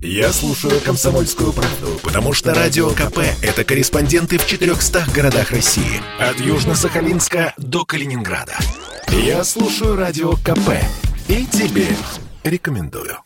Я 0.00 0.32
слушаю 0.32 0.80
«Комсомольскую 0.80 1.52
правду», 1.52 1.98
потому 2.04 2.32
что 2.32 2.54
«Радио 2.54 2.90
КП»— 2.90 3.18
это 3.42 3.64
корреспонденты 3.64 4.38
в 4.38 4.46
400 4.46 5.06
городах 5.12 5.50
России. 5.50 6.00
От 6.20 6.36
Южно-Сахалинска 6.36 7.52
до 7.56 7.84
Калининграда. 7.84 8.56
Я 9.08 9.42
слушаю 9.42 9.96
«Радио 9.96 10.34
КП» 10.34 10.70
и 11.26 11.44
тебе 11.46 11.88
рекомендую. 12.44 13.18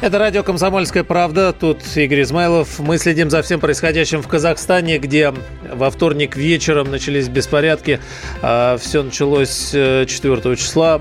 Это 0.00 0.18
радио 0.18 0.42
«Комсомольская 0.42 1.04
правда». 1.04 1.52
Тут 1.52 1.82
Игорь 1.96 2.22
Измайлов. 2.22 2.78
Мы 2.78 2.96
следим 2.96 3.28
за 3.28 3.42
всем 3.42 3.60
происходящим 3.60 4.22
в 4.22 4.28
Казахстане, 4.28 4.98
где 4.98 5.34
во 5.70 5.90
вторник 5.90 6.34
вечером 6.34 6.90
начались 6.90 7.28
беспорядки. 7.28 8.00
А, 8.40 8.78
Все 8.78 9.02
началось 9.02 9.70
4 9.70 10.04
э, 10.04 10.56
числа 10.56 11.00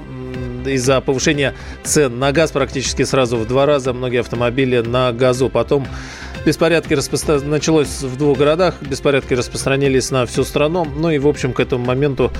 из-за 0.67 1.01
повышения 1.01 1.53
цен 1.83 2.19
на 2.19 2.31
газ 2.31 2.51
практически 2.51 3.03
сразу 3.03 3.37
в 3.37 3.47
два 3.47 3.65
раза. 3.65 3.93
Многие 3.93 4.21
автомобили 4.21 4.79
на 4.79 5.11
газу. 5.11 5.49
Потом 5.49 5.87
Беспорядки 6.45 6.93
распро... 6.93 7.39
началось 7.39 8.01
в 8.01 8.17
двух 8.17 8.37
городах, 8.37 8.75
беспорядки 8.81 9.33
распространились 9.33 10.11
на 10.11 10.25
всю 10.25 10.43
страну. 10.43 10.85
Ну 10.85 11.09
и, 11.09 11.17
в 11.17 11.27
общем, 11.27 11.53
к 11.53 11.59
этому 11.61 11.85
моменту 11.85 12.33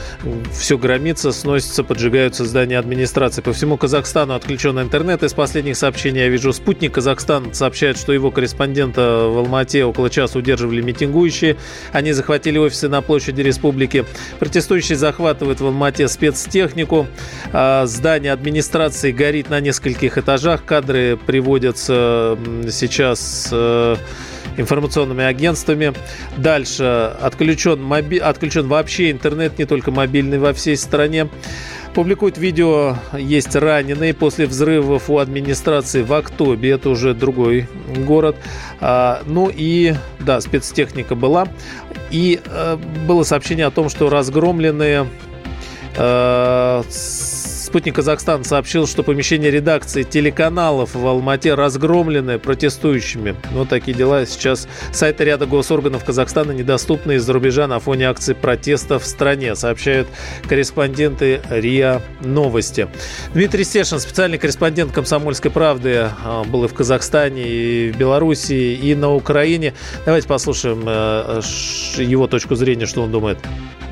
все 0.52 0.78
громится, 0.78 1.32
сносится, 1.32 1.86
поджигаются 1.86 2.44
здания 2.44 2.78
администрации. 2.78 3.42
По 3.42 3.54
всему 3.54 3.78
Казахстану 3.78 4.34
отключен 4.34 4.78
интернет. 4.80 5.24
Из 5.24 5.34
последних 5.34 5.78
сообщений 5.78 6.20
я 6.20 6.28
вижу 6.28 6.52
спутник 6.52 6.94
Казахстан 6.94 7.54
сообщает, 7.54 7.98
что 7.98 8.12
его 8.12 8.30
корреспондента 8.30 9.30
в 9.30 9.38
Алмате 9.38 9.86
около 9.86 10.10
часа 10.10 10.38
удерживали 10.38 10.82
митингующие. 10.82 11.56
Они 11.94 12.12
захватили 12.12 12.58
офисы 12.58 12.90
на 12.90 13.02
площади 13.02 13.42
республики. 13.42 14.06
Протестующие 14.40 14.98
захватывают 14.98 15.62
в 15.62 15.66
Алмате 15.66 16.10
спецтехнику. 16.10 17.08
А, 17.54 17.86
здание 17.86 18.34
администрации 18.34 19.14
горит 19.14 19.50
на 19.50 19.62
нескольких 19.62 20.18
этажах. 20.18 20.66
Кадры 20.66 21.18
приводятся 21.26 22.38
сейчас 22.70 23.48
э, 23.52 23.93
информационными 24.58 25.24
агентствами. 25.24 25.94
Дальше 26.38 27.16
отключен, 27.22 27.82
моби... 27.82 28.18
отключен 28.18 28.68
вообще 28.68 29.12
интернет, 29.12 29.58
не 29.58 29.66
только 29.66 29.92
мобильный 29.92 30.40
во 30.40 30.54
всей 30.54 30.78
стране. 30.78 31.30
Публикует 31.94 32.40
видео 32.40 32.98
«Есть 33.16 33.56
раненые 33.56 34.16
после 34.16 34.48
взрывов 34.48 35.12
у 35.12 35.20
администрации 35.20 36.02
в 36.02 36.12
Актобе». 36.14 36.72
Это 36.72 36.90
уже 36.90 37.14
другой 37.14 37.68
город. 37.96 38.36
А, 38.80 39.22
ну 39.28 39.52
и, 39.54 39.94
да, 40.20 40.42
спецтехника 40.42 41.14
была. 41.14 41.48
И 42.10 42.42
э, 42.44 42.78
было 43.08 43.24
сообщение 43.24 43.68
о 43.68 43.72
том, 43.72 43.90
что 43.90 44.10
разгромленные 44.10 45.08
э, 45.96 46.84
Спутник 47.74 47.96
Казахстан 47.96 48.44
сообщил, 48.44 48.86
что 48.86 49.02
помещение 49.02 49.50
редакции 49.50 50.04
телеканалов 50.04 50.94
в 50.94 51.08
Алмате 51.08 51.56
разгромлены 51.56 52.38
протестующими. 52.38 53.36
Вот 53.52 53.70
такие 53.70 53.98
дела. 53.98 54.28
Сейчас 54.28 54.68
сайты 54.92 55.24
ряда 55.24 55.48
госорганов 55.48 56.06
Казахстана 56.06 56.52
недоступны 56.52 57.14
из-за 57.14 57.34
рубежа 57.34 57.66
на 57.66 57.80
фоне 57.80 58.10
акций 58.10 58.36
протеста 58.36 59.00
в 59.00 59.08
стране, 59.08 59.56
сообщают 59.56 60.08
корреспонденты 60.48 61.42
РИА 61.50 62.04
Новости. 62.22 62.90
Дмитрий 63.34 63.64
Стешин, 63.64 63.98
специальный 64.00 64.38
корреспондент 64.38 64.92
«Комсомольской 64.92 65.50
правды», 65.50 66.12
а, 66.24 66.44
был 66.44 66.66
и 66.66 66.68
в 66.68 66.76
Казахстане, 66.76 67.42
и 67.42 67.92
в 67.92 67.98
Белоруссии, 67.98 68.76
и 68.76 68.94
на 68.94 69.12
Украине. 69.12 69.74
Давайте 70.06 70.28
послушаем 70.28 70.84
э, 70.86 71.42
его 71.98 72.28
точку 72.28 72.54
зрения, 72.54 72.86
что 72.86 73.02
он 73.02 73.12
думает. 73.12 73.40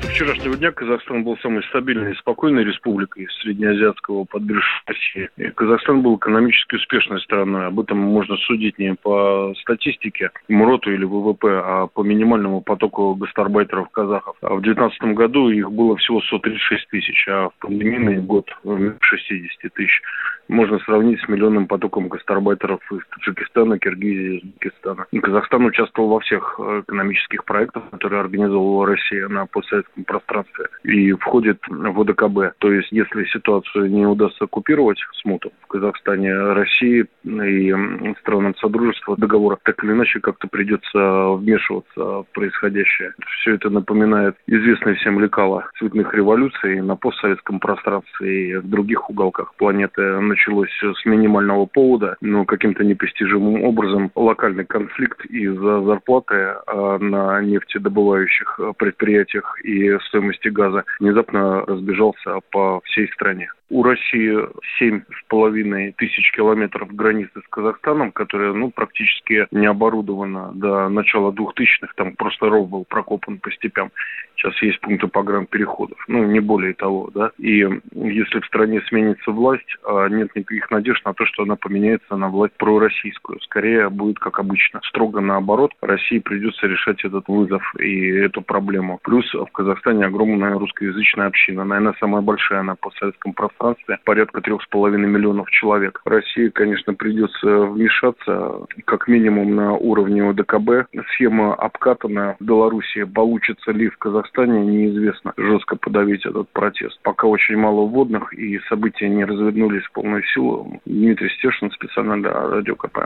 До 0.02 0.08
вчерашнего 0.08 0.56
дня 0.56 0.72
Казахстан 0.72 1.22
был 1.22 1.38
самой 1.38 1.62
стабильной 1.68 2.12
и 2.12 2.16
спокойной 2.16 2.64
республикой 2.64 3.28
среднеазиатского 3.40 4.24
подбережья 4.24 5.30
Казахстан 5.54 6.02
был 6.02 6.16
экономически 6.16 6.74
успешной 6.74 7.20
страной. 7.20 7.66
Об 7.66 7.78
этом 7.78 7.98
можно 7.98 8.36
судить 8.38 8.80
не 8.80 8.94
по 8.94 9.54
статистике 9.60 10.32
МРОТу 10.48 10.92
или 10.92 11.04
ВВП, 11.04 11.62
а 11.64 11.86
по 11.86 12.02
минимальному 12.02 12.62
потоку 12.62 13.14
гастарбайтеров 13.14 13.90
казахов. 13.90 14.34
А 14.40 14.54
в 14.54 14.62
2019 14.62 15.14
году 15.16 15.50
их 15.50 15.70
было 15.70 15.96
всего 15.96 16.20
136 16.20 16.88
тысяч, 16.88 17.28
а 17.28 17.50
в 17.50 17.52
пандемийный 17.60 18.18
год 18.18 18.50
60 18.64 19.72
тысяч 19.72 20.02
можно 20.48 20.78
сравнить 20.80 21.20
с 21.20 21.28
миллионным 21.28 21.66
потоком 21.66 22.08
гастарбайтеров 22.08 22.80
из 22.92 23.00
Таджикистана, 23.10 23.78
Киргизии, 23.78 24.38
Узбекистана. 24.38 25.06
Казахстан 25.20 25.64
участвовал 25.64 26.10
во 26.10 26.20
всех 26.20 26.56
э, 26.58 26.82
экономических 26.86 27.44
проектах, 27.44 27.84
которые 27.90 28.20
организовывала 28.20 28.86
Россия 28.86 29.28
на 29.28 29.46
постсоветском 29.46 30.04
пространстве 30.04 30.66
и 30.84 31.12
входит 31.12 31.58
в 31.68 32.00
ОДКБ. 32.00 32.58
То 32.58 32.72
есть, 32.72 32.90
если 32.92 33.24
ситуацию 33.26 33.90
не 33.90 34.06
удастся 34.06 34.44
оккупировать 34.44 34.98
смуту 35.22 35.52
в 35.62 35.66
Казахстане, 35.68 36.34
России 36.34 37.06
и 37.24 37.74
странам 38.20 38.54
Содружества 38.56 39.16
договора, 39.16 39.58
так 39.62 39.82
или 39.84 39.92
иначе 39.92 40.20
как-то 40.20 40.48
придется 40.48 41.32
вмешиваться 41.32 42.00
в 42.00 42.26
происходящее. 42.32 43.14
Все 43.40 43.54
это 43.54 43.70
напоминает 43.70 44.36
известные 44.46 44.96
всем 44.96 45.20
лекала 45.20 45.68
цветных 45.78 46.14
революций 46.14 46.80
на 46.80 46.96
постсоветском 46.96 47.60
пространстве 47.60 48.50
и 48.50 48.56
в 48.56 48.68
других 48.68 49.08
уголках 49.10 49.54
планеты 49.56 50.20
началось 50.32 50.70
с 50.80 51.04
минимального 51.04 51.66
повода, 51.66 52.16
но 52.20 52.44
каким-то 52.44 52.84
непостижимым 52.84 53.62
образом 53.64 54.10
локальный 54.14 54.64
конфликт 54.64 55.24
из-за 55.26 55.82
зарплаты 55.82 56.54
а 56.66 56.98
на 56.98 57.40
нефтедобывающих 57.42 58.60
предприятиях 58.78 59.58
и 59.64 59.98
стоимости 60.08 60.48
газа 60.48 60.84
внезапно 61.00 61.60
разбежался 61.66 62.40
по 62.50 62.80
всей 62.84 63.08
стране. 63.12 63.50
У 63.72 63.82
России 63.82 64.36
семь 64.78 65.00
с 65.00 65.28
половиной 65.28 65.92
тысяч 65.92 66.30
километров 66.32 66.94
границы 66.94 67.40
с 67.40 67.48
Казахстаном, 67.48 68.12
которая 68.12 68.52
ну, 68.52 68.70
практически 68.70 69.46
не 69.50 69.64
оборудована 69.64 70.52
до 70.52 70.90
начала 70.90 71.32
двухтысячных, 71.32 71.94
там 71.94 72.14
просто 72.14 72.50
ров 72.50 72.68
был 72.68 72.84
прокопан 72.84 73.38
по 73.38 73.50
степям. 73.50 73.90
Сейчас 74.36 74.60
есть 74.60 74.80
пункты 74.80 75.06
погранпереходов, 75.08 75.96
ну, 76.06 76.24
не 76.24 76.40
более 76.40 76.74
того, 76.74 77.10
да. 77.14 77.30
И 77.38 77.66
если 77.94 78.40
в 78.40 78.46
стране 78.46 78.82
сменится 78.88 79.30
власть, 79.30 79.76
а 79.86 80.08
нет 80.08 80.34
никаких 80.34 80.70
надежд 80.70 81.02
на 81.06 81.14
то, 81.14 81.24
что 81.24 81.44
она 81.44 81.56
поменяется 81.56 82.16
на 82.16 82.28
власть 82.28 82.54
пророссийскую. 82.58 83.40
Скорее 83.40 83.88
будет 83.88 84.18
как 84.18 84.38
обычно. 84.38 84.80
Строго 84.84 85.20
наоборот, 85.20 85.72
России 85.80 86.18
придется 86.18 86.66
решать 86.66 87.04
этот 87.04 87.26
вызов 87.28 87.62
и 87.78 88.06
эту 88.08 88.42
проблему. 88.42 88.98
Плюс 89.02 89.32
в 89.32 89.50
Казахстане 89.52 90.06
огромная 90.06 90.58
русскоязычная 90.58 91.28
община. 91.28 91.64
Наверное, 91.64 91.94
самая 92.00 92.20
большая 92.20 92.62
на 92.62 92.74
постсоветском 92.74 93.32
пространстве. 93.62 93.98
Порядка 94.04 94.40
трех 94.40 94.62
с 94.62 94.66
половиной 94.66 95.08
миллионов 95.08 95.48
человек. 95.50 96.00
России, 96.04 96.48
конечно, 96.48 96.94
придется 96.94 97.46
вмешаться 97.46 98.66
как 98.84 99.08
минимум 99.08 99.54
на 99.54 99.72
уровне 99.72 100.28
ОДКБ. 100.28 100.88
Схема 101.14 101.54
обкатана 101.54 102.36
в 102.40 102.44
Беларуси. 102.44 103.04
Получится 103.04 103.70
ли 103.70 103.88
в 103.88 103.96
Казахстане, 103.98 104.64
неизвестно. 104.66 105.32
Жестко 105.36 105.76
подавить 105.76 106.26
этот 106.26 106.48
протест. 106.50 106.98
Пока 107.02 107.26
очень 107.26 107.56
мало 107.56 107.86
вводных 107.86 108.32
и 108.34 108.58
события 108.68 109.08
не 109.08 109.24
развернулись 109.24 109.84
в 109.84 109.92
полную 109.92 110.22
силу. 110.34 110.80
Дмитрий 110.84 111.30
Стешин, 111.38 111.70
специально 111.70 112.20
для 112.20 112.32
Радио 112.32 112.74
КП. 112.74 112.98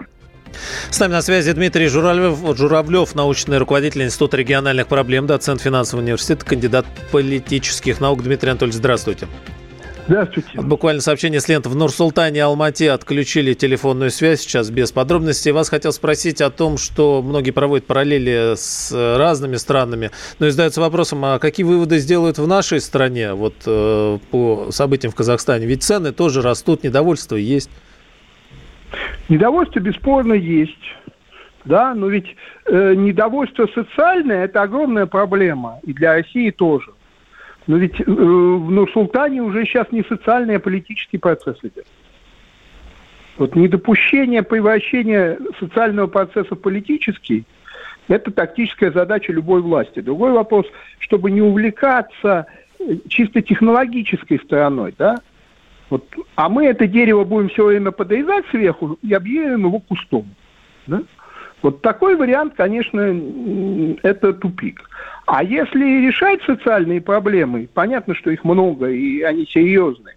С 0.91 1.00
нами 1.00 1.12
на 1.12 1.22
связи 1.22 1.53
Дмитрий 1.53 1.89
Журавлев, 1.89 2.39
Журавлев, 2.56 3.15
научный 3.15 3.59
руководитель 3.59 4.05
Института 4.05 4.37
региональных 4.37 4.87
проблем, 4.87 5.27
доцент 5.27 5.61
финансового 5.61 6.05
университета, 6.05 6.47
кандидат 6.47 6.87
политических 7.12 8.00
наук. 8.00 8.22
Дмитрий 8.22 8.50
Анатольевич, 8.50 8.77
здравствуйте. 8.77 9.27
Здравствуйте. 10.09 10.61
Буквально 10.61 11.00
сообщение 11.00 11.41
с 11.41 11.49
лент. 11.49 11.67
В 11.67 11.75
Нур-Султане 11.75 12.39
и 12.39 12.41
Алмате 12.41 12.93
отключили 12.93 13.55
телефонную 13.55 14.11
связь, 14.11 14.41
сейчас 14.41 14.71
без 14.71 14.93
подробностей. 14.93 15.50
Вас 15.50 15.69
хотел 15.69 15.93
спросить 15.93 16.41
о 16.41 16.50
том, 16.50 16.78
что 16.78 17.22
многие 17.22 17.50
проводят 17.50 17.87
параллели 17.87 18.55
с 18.56 18.93
разными 18.93 19.56
странами, 19.56 20.11
но 20.39 20.47
и 20.47 20.50
задаются 20.50 20.81
вопросом, 20.81 21.25
а 21.25 21.39
какие 21.39 21.66
выводы 21.66 21.99
сделают 21.99 22.39
в 22.39 22.47
нашей 22.47 22.81
стране 22.81 23.34
вот 23.34 23.55
э, 23.66 24.19
по 24.31 24.69
событиям 24.71 25.12
в 25.12 25.16
Казахстане? 25.16 25.66
Ведь 25.66 25.83
цены 25.83 26.12
тоже 26.12 26.41
растут, 26.41 26.84
недовольство 26.84 27.34
есть. 27.34 27.71
Недовольство 29.28 29.81
бесспорно 29.81 30.34
есть. 30.34 30.72
Да, 31.65 31.95
но 31.95 32.07
ведь 32.07 32.36
э, 32.66 32.95
недовольство 32.95 33.69
социальное– 33.75 34.45
это 34.47 34.63
огромная 34.63 35.07
проблема, 35.07 35.81
и 35.83 35.92
для 35.92 36.15
России 36.15 36.51
тоже. 36.51 36.92
Но 37.66 37.77
ведь 37.77 38.01
э, 38.01 38.04
в 38.07 38.71
Нур-Султане 38.71 39.42
уже 39.42 39.65
сейчас 39.65 39.91
не 39.91 40.03
социальный, 40.04 40.57
а 40.57 40.60
политический 40.60 41.18
процесс 41.18 41.57
идет. 41.63 41.86
Вот 43.39 43.54
недопущение 43.54 44.42
превращения 44.42 45.39
социального 45.59 46.07
процесса 46.07 46.54
в 46.54 46.60
политический– 46.60 47.45
это 48.09 48.30
тактическая 48.30 48.92
задача 48.92 49.33
любой 49.33 49.60
власти. 49.60 50.01
Другой 50.01 50.33
вопрос, 50.33 50.66
чтобы 51.01 51.30
не 51.30 51.42
увлекаться 51.42 52.47
э, 52.78 52.97
чисто 53.09 53.42
технологической 53.42 54.39
стороной, 54.39 54.95
да, 54.97 55.16
вот, 55.91 56.04
а 56.34 56.48
мы 56.48 56.66
это 56.66 56.86
дерево 56.86 57.24
будем 57.24 57.48
все 57.48 57.65
время 57.65 57.92
подрезать 57.92 58.45
сверху 58.51 58.98
и 59.03 59.12
объявим 59.12 59.66
его 59.66 59.78
кустом. 59.78 60.27
Да? 60.86 61.03
Вот 61.63 61.83
такой 61.83 62.17
вариант, 62.17 62.55
конечно, 62.57 63.99
это 64.03 64.33
тупик. 64.33 64.89
А 65.27 65.43
если 65.43 66.07
решать 66.07 66.41
социальные 66.43 67.01
проблемы, 67.01 67.69
понятно, 67.73 68.15
что 68.15 68.31
их 68.31 68.45
много 68.45 68.91
и 68.91 69.23
они 69.23 69.47
серьезные, 69.47 70.15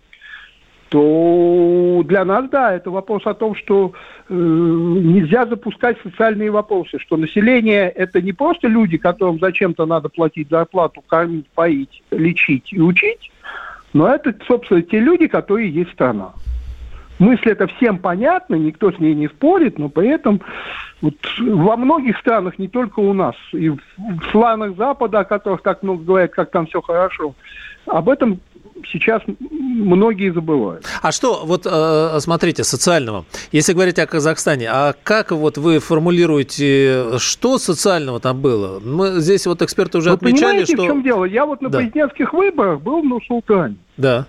то 0.90 2.04
для 2.06 2.26
нас, 2.26 2.50
да, 2.50 2.74
это 2.74 2.90
вопрос 2.90 3.26
о 3.26 3.36
том, 3.36 3.56
что 3.56 3.94
э, 4.28 4.34
нельзя 4.34 5.46
запускать 5.46 5.98
социальные 6.04 6.52
вопросы, 6.52 6.98
что 7.00 7.16
население– 7.16 7.90
это 7.96 8.22
не 8.22 8.34
просто 8.34 8.68
люди, 8.68 8.98
которым 8.98 9.40
зачем-то 9.40 9.86
надо 9.86 10.10
платить 10.10 10.50
зарплату, 10.50 11.04
кормить, 11.08 11.48
поить, 11.54 12.04
лечить 12.12 12.74
и 12.74 12.82
учить, 12.82 13.32
но 13.94 14.08
это, 14.08 14.36
собственно, 14.48 14.82
те 14.82 15.00
люди, 15.00 15.28
которые 15.28 15.70
есть 15.70 15.92
страна. 15.92 16.34
Мысль 17.19 17.50
это 17.50 17.68
всем 17.68 18.00
понятна, 18.00 18.56
никто 18.56 18.92
с 18.92 19.00
ней 19.00 19.13
не 19.13 19.27
спорит, 19.27 19.77
но 19.77 19.89
при 19.89 20.07
этом 20.07 20.42
вот 21.01 21.16
во 21.38 21.75
многих 21.75 22.18
странах, 22.18 22.57
не 22.57 22.69
только 22.69 23.00
у 23.00 23.13
нас, 23.13 23.36
и 23.51 23.69
в 23.69 23.80
странах 24.30 24.75
Запада, 24.77 25.19
о 25.19 25.25
которых 25.25 25.62
так 25.62 25.83
много 25.83 26.04
говорят, 26.04 26.31
как 26.31 26.51
там 26.51 26.66
все 26.68 26.81
хорошо, 26.81 27.36
об 27.86 28.10
этом 28.10 28.39
сейчас 28.92 29.21
многие 29.50 30.31
забывают. 30.31 30.86
А 31.01 31.12
что, 31.12 31.45
вот 31.45 31.66
э, 31.66 32.19
смотрите, 32.19 32.63
социального, 32.63 33.25
если 33.51 33.74
говорить 33.74 34.00
о 34.00 34.06
Казахстане, 34.06 34.69
а 34.71 34.94
как 35.04 35.31
вот 35.31 35.57
вы 35.57 35.80
формулируете, 35.80 37.18
что 37.18 37.57
социального 37.57 38.19
там 38.19 38.39
было? 38.39 38.80
Мы 38.80 39.19
здесь 39.19 39.45
вот 39.45 39.62
эксперты 39.62 39.98
уже 39.98 40.12
вы 40.12 40.16
отмечали, 40.16 40.63
что... 40.63 40.83
в 40.83 40.86
чем 40.86 41.04
дело? 41.04 41.25
Я 41.25 41.45
вот 41.45 41.62
на 41.62 41.69
да. 41.69 41.80
президентских 41.80 42.33
выборах 42.33 42.81
был 42.81 43.01
в 43.01 43.06
Нур-Султане. 43.06 43.75
Да. 43.98 44.25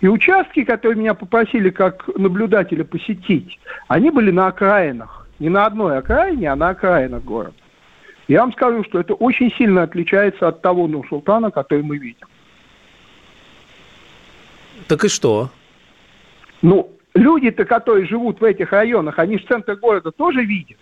И 0.00 0.08
участки, 0.08 0.64
которые 0.64 0.98
меня 0.98 1.14
попросили 1.14 1.70
как 1.70 2.08
наблюдателя 2.16 2.84
посетить, 2.84 3.58
они 3.88 4.10
были 4.10 4.30
на 4.30 4.46
окраинах. 4.46 5.26
Не 5.38 5.48
на 5.48 5.66
одной 5.66 5.98
окраине, 5.98 6.50
а 6.50 6.56
на 6.56 6.70
окраинах 6.70 7.22
города. 7.22 7.54
Я 8.28 8.40
вам 8.40 8.52
скажу, 8.52 8.84
что 8.84 9.00
это 9.00 9.14
очень 9.14 9.52
сильно 9.52 9.82
отличается 9.82 10.48
от 10.48 10.62
того 10.62 10.86
Нур-Султана, 10.86 11.50
который 11.50 11.82
мы 11.82 11.98
видим. 11.98 12.28
Так 14.86 15.04
и 15.04 15.08
что? 15.08 15.50
Ну, 16.62 16.92
люди-то, 17.14 17.64
которые 17.64 18.06
живут 18.06 18.40
в 18.40 18.44
этих 18.44 18.72
районах, 18.72 19.18
они 19.18 19.36
в 19.36 19.46
центр 19.46 19.76
города 19.76 20.10
тоже 20.12 20.44
видят. 20.44 20.78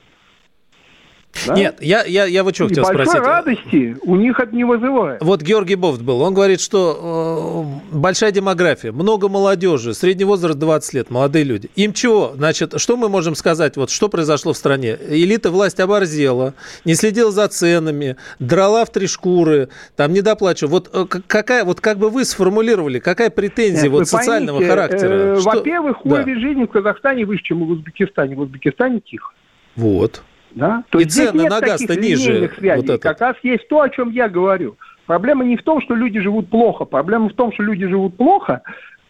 Да? 1.47 1.55
Нет, 1.55 1.77
я, 1.81 2.05
я, 2.05 2.25
я 2.25 2.43
вот 2.43 2.55
что 2.55 2.69
хотел 2.69 2.85
большой 2.85 3.07
спросить. 3.07 3.27
радости 3.27 3.97
у 4.03 4.17
них 4.17 4.41
это 4.41 4.55
не 4.55 4.65
вызывает. 4.65 5.23
Вот 5.23 5.43
Георгий 5.43 5.77
Бофт 5.77 6.03
был, 6.03 6.21
он 6.21 6.35
говорит, 6.35 6.61
что 6.61 7.81
э, 7.93 7.97
большая 7.97 8.33
демография, 8.33 8.93
много 8.93 9.29
молодежи, 9.29 9.95
средний 9.95 10.25
возраст 10.25 10.59
20 10.59 10.95
лет, 10.95 11.11
молодые 11.11 11.45
люди. 11.45 11.71
Им 11.77 11.93
чего? 11.93 12.33
Значит, 12.35 12.81
что 12.81 12.97
мы 12.97 13.09
можем 13.09 13.35
сказать, 13.35 13.77
вот 13.77 13.91
что 13.91 14.09
произошло 14.09 14.53
в 14.53 14.57
стране? 14.57 14.99
Элита 15.09 15.51
власть 15.51 15.81
оборзела, 15.81 16.55
не 16.85 16.95
следила 16.95 17.31
за 17.31 17.47
ценами, 17.49 18.17
драла 18.39 18.85
в 18.85 18.91
три 18.91 19.07
шкуры, 19.07 19.69
там 19.97 20.13
не 20.13 20.23
доплачивала. 20.23 20.71
Вот 20.71 20.91
э, 20.93 21.05
какая, 21.27 21.65
вот 21.65 21.81
как 21.81 21.99
бы 21.99 22.11
вы 22.11 22.25
сформулировали, 22.25 22.99
какая 22.99 23.31
претензия 23.31 23.85
Нет, 23.85 23.93
вот 23.93 24.09
социального 24.09 24.59
поймите, 24.59 24.75
характера? 24.75 25.13
Э, 25.13 25.41
во-первых, 25.41 26.05
уровень 26.05 26.35
да. 26.35 26.41
жизни 26.41 26.65
в 26.65 26.69
Казахстане 26.69 27.25
выше, 27.27 27.45
чем 27.45 27.65
в 27.65 27.71
Узбекистане. 27.71 28.35
В 28.35 28.41
Узбекистане 28.41 29.01
тихо. 29.01 29.33
Вот. 29.77 30.23
Да? 30.53 30.85
То 30.91 30.99
и 30.99 31.05
цены 31.05 31.49
на 31.49 31.61
газ-то 31.61 31.99
ниже. 31.99 32.51
Связей. 32.59 32.87
Вот 32.87 33.03
как 33.03 33.21
раз 33.21 33.37
есть 33.43 33.69
то, 33.69 33.81
о 33.81 33.89
чем 33.89 34.11
я 34.11 34.29
говорю. 34.29 34.77
Проблема 35.07 35.45
не 35.45 35.57
в 35.57 35.63
том, 35.63 35.81
что 35.81 35.95
люди 35.95 36.21
живут 36.21 36.51
плохо. 36.51 36.85
Проблема 36.85 37.29
в 37.29 37.35
том, 37.35 37.53
что 37.53 37.63
люди 37.63 37.87
живут 37.87 38.17
плохо 38.17 38.63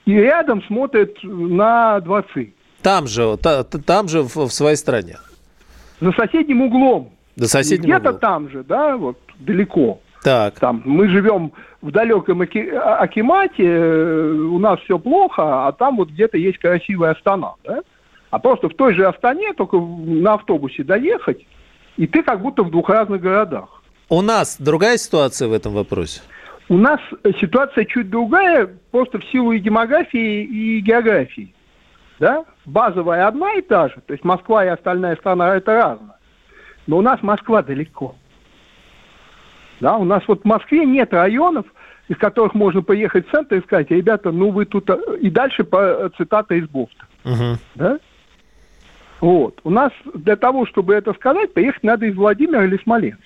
и 0.06 0.12
рядом 0.12 0.62
смотрят 0.62 1.12
на 1.22 2.00
дворцы. 2.00 2.54
Там 2.82 3.06
же, 3.06 3.36
та, 3.36 3.64
там 3.64 4.08
же 4.08 4.22
в, 4.22 4.36
в 4.36 4.50
своей 4.50 4.76
стране. 4.76 5.18
За 6.00 6.12
соседним 6.12 6.62
углом. 6.62 7.10
За 7.36 7.48
соседним 7.48 7.90
Где-то 7.90 8.14
там 8.14 8.48
же, 8.48 8.62
да, 8.64 8.96
вот 8.96 9.18
далеко. 9.38 10.00
Так. 10.22 10.58
Там 10.58 10.82
мы 10.84 11.08
живем 11.08 11.52
в 11.82 11.90
далеком 11.90 12.40
Аки, 12.40 12.58
Акимате, 12.58 13.64
э, 13.64 14.32
у 14.32 14.58
нас 14.58 14.80
все 14.80 14.98
плохо, 14.98 15.66
а 15.66 15.72
там 15.72 15.96
вот 15.96 16.10
где-то 16.10 16.38
есть 16.38 16.58
красивая 16.58 17.12
Астана, 17.12 17.54
да? 17.64 17.80
А 18.30 18.38
просто 18.38 18.68
в 18.68 18.74
той 18.74 18.94
же 18.94 19.06
Астане, 19.06 19.52
только 19.54 19.78
на 19.78 20.34
автобусе 20.34 20.84
доехать, 20.84 21.46
и 21.96 22.06
ты 22.06 22.22
как 22.22 22.40
будто 22.40 22.62
в 22.62 22.70
двух 22.70 22.88
разных 22.90 23.20
городах. 23.20 23.82
У 24.08 24.22
нас 24.22 24.56
другая 24.58 24.96
ситуация 24.98 25.48
в 25.48 25.52
этом 25.52 25.72
вопросе? 25.72 26.20
У 26.68 26.76
нас 26.76 27.00
ситуация 27.40 27.84
чуть 27.86 28.10
другая, 28.10 28.68
просто 28.90 29.18
в 29.18 29.24
силу 29.26 29.52
и 29.52 29.60
демографии, 29.60 30.44
и 30.44 30.80
географии. 30.80 31.54
Да? 32.18 32.44
Базовая 32.66 33.26
одна 33.26 33.54
и 33.54 33.62
та 33.62 33.88
же, 33.88 33.96
то 34.06 34.12
есть 34.12 34.24
Москва 34.24 34.64
и 34.64 34.68
остальная 34.68 35.16
страна 35.16 35.56
это 35.56 35.72
разное. 35.72 36.16
Но 36.86 36.98
у 36.98 37.02
нас 37.02 37.22
Москва 37.22 37.62
далеко. 37.62 38.14
Да, 39.80 39.96
у 39.96 40.04
нас 40.04 40.22
вот 40.26 40.42
в 40.42 40.44
Москве 40.44 40.84
нет 40.84 41.12
районов, 41.12 41.66
из 42.08 42.16
которых 42.16 42.54
можно 42.54 42.82
поехать 42.82 43.28
в 43.28 43.30
центр 43.30 43.56
и 43.56 43.62
сказать, 43.62 43.90
ребята, 43.90 44.32
ну 44.32 44.50
вы 44.50 44.64
тут... 44.64 44.90
И 45.20 45.30
дальше 45.30 45.64
по 45.64 46.10
цитата 46.16 46.54
из 46.54 46.66
Бофта. 46.68 47.04
Угу. 47.24 47.58
Да? 47.76 47.98
Вот. 49.20 49.60
У 49.64 49.70
нас 49.70 49.92
для 50.14 50.36
того, 50.36 50.66
чтобы 50.66 50.94
это 50.94 51.12
сказать, 51.14 51.52
поехать 51.52 51.82
надо 51.82 52.06
из 52.06 52.14
Владимира 52.14 52.64
или 52.64 52.78
Смоленска. 52.82 53.22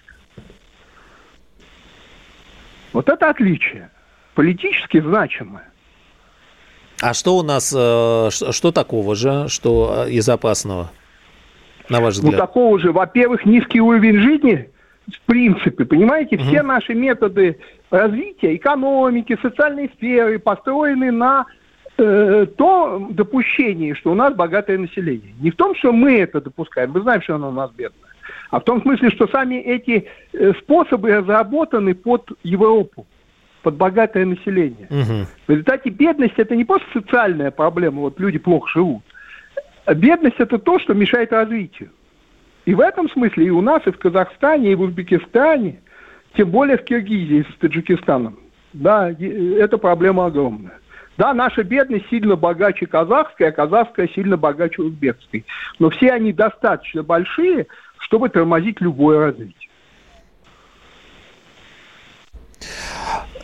Вот 2.92 3.08
это 3.08 3.30
отличие. 3.30 3.90
Политически 4.34 5.00
значимое. 5.00 5.68
А 7.02 7.14
что 7.14 7.36
у 7.36 7.42
нас, 7.42 7.74
э, 7.76 8.30
что 8.30 8.70
такого 8.70 9.14
же, 9.14 9.48
что 9.48 10.06
из 10.08 10.28
опасного, 10.28 10.90
на 11.88 12.00
ваш 12.00 12.16
ну, 12.16 12.22
взгляд? 12.22 12.32
Ну, 12.32 12.38
такого 12.38 12.78
же, 12.78 12.92
во-первых, 12.92 13.44
низкий 13.44 13.80
уровень 13.80 14.18
жизни, 14.20 14.70
в 15.08 15.20
принципе, 15.26 15.84
понимаете, 15.84 16.36
угу. 16.36 16.44
все 16.44 16.62
наши 16.62 16.94
методы 16.94 17.58
развития 17.90 18.54
экономики, 18.54 19.36
социальной 19.42 19.90
сферы 19.96 20.38
построены 20.38 21.10
на 21.10 21.46
э, 21.98 22.46
то 22.56 23.08
допущение, 23.10 23.94
что 23.94 24.12
у 24.12 24.14
нас 24.14 24.34
богатое 24.34 24.78
население. 24.78 25.34
Не 25.40 25.50
в 25.50 25.56
том, 25.56 25.74
что 25.76 25.92
мы 25.92 26.18
это 26.18 26.40
допускаем, 26.40 26.92
мы 26.92 27.00
знаем, 27.00 27.22
что 27.22 27.36
оно 27.36 27.48
у 27.48 27.52
нас 27.52 27.70
бедное, 27.72 28.10
а 28.50 28.60
в 28.60 28.64
том 28.64 28.82
смысле, 28.82 29.10
что 29.10 29.26
сами 29.28 29.56
эти 29.56 30.06
э, 30.32 30.52
способы 30.60 31.16
разработаны 31.16 31.94
под 31.94 32.30
Европу, 32.42 33.06
под 33.62 33.76
богатое 33.76 34.26
население. 34.26 34.86
Угу. 34.90 35.26
В 35.46 35.50
результате 35.50 35.90
бедность 35.90 36.34
это 36.36 36.56
не 36.56 36.64
просто 36.64 36.86
социальная 36.92 37.50
проблема, 37.50 38.00
вот 38.00 38.18
люди 38.20 38.38
плохо 38.38 38.68
живут. 38.72 39.02
Бедность 39.94 40.38
это 40.38 40.58
то, 40.58 40.78
что 40.78 40.94
мешает 40.94 41.32
развитию. 41.32 41.90
И 42.64 42.74
в 42.74 42.80
этом 42.80 43.10
смысле 43.10 43.46
и 43.46 43.50
у 43.50 43.60
нас, 43.60 43.82
и 43.86 43.90
в 43.90 43.98
Казахстане, 43.98 44.72
и 44.72 44.74
в 44.74 44.82
Узбекистане, 44.82 45.80
тем 46.36 46.50
более 46.50 46.78
в 46.78 46.84
Киргизии 46.84 47.44
с 47.50 47.58
Таджикистаном, 47.58 48.38
да, 48.72 49.10
эта 49.10 49.78
проблема 49.78 50.26
огромная. 50.26 50.78
Да, 51.18 51.34
наша 51.34 51.62
бедность 51.62 52.08
сильно 52.08 52.36
богаче 52.36 52.86
казахской, 52.86 53.48
а 53.48 53.52
казахская 53.52 54.08
сильно 54.08 54.36
богаче 54.36 54.82
узбекской. 54.82 55.44
Но 55.78 55.90
все 55.90 56.10
они 56.10 56.32
достаточно 56.32 57.02
большие, 57.02 57.66
чтобы 57.98 58.28
тормозить 58.28 58.80
любое 58.80 59.18
развитие. 59.18 59.68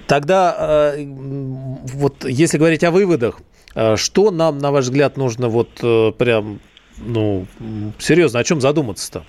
Тогда, 0.07 0.95
э, 0.97 1.05
вот 1.05 2.25
если 2.25 2.57
говорить 2.57 2.83
о 2.85 2.91
выводах, 2.91 3.41
э, 3.75 3.97
что 3.97 4.31
нам, 4.31 4.59
на 4.59 4.71
ваш 4.71 4.85
взгляд, 4.85 5.19
нужно 5.19 5.49
вот 5.49 5.69
э, 5.83 6.13
прям, 6.13 6.61
ну, 6.97 7.47
серьезно, 7.99 8.41
о 8.41 8.45
чем 8.45 8.61
задуматься-то? 8.63 9.25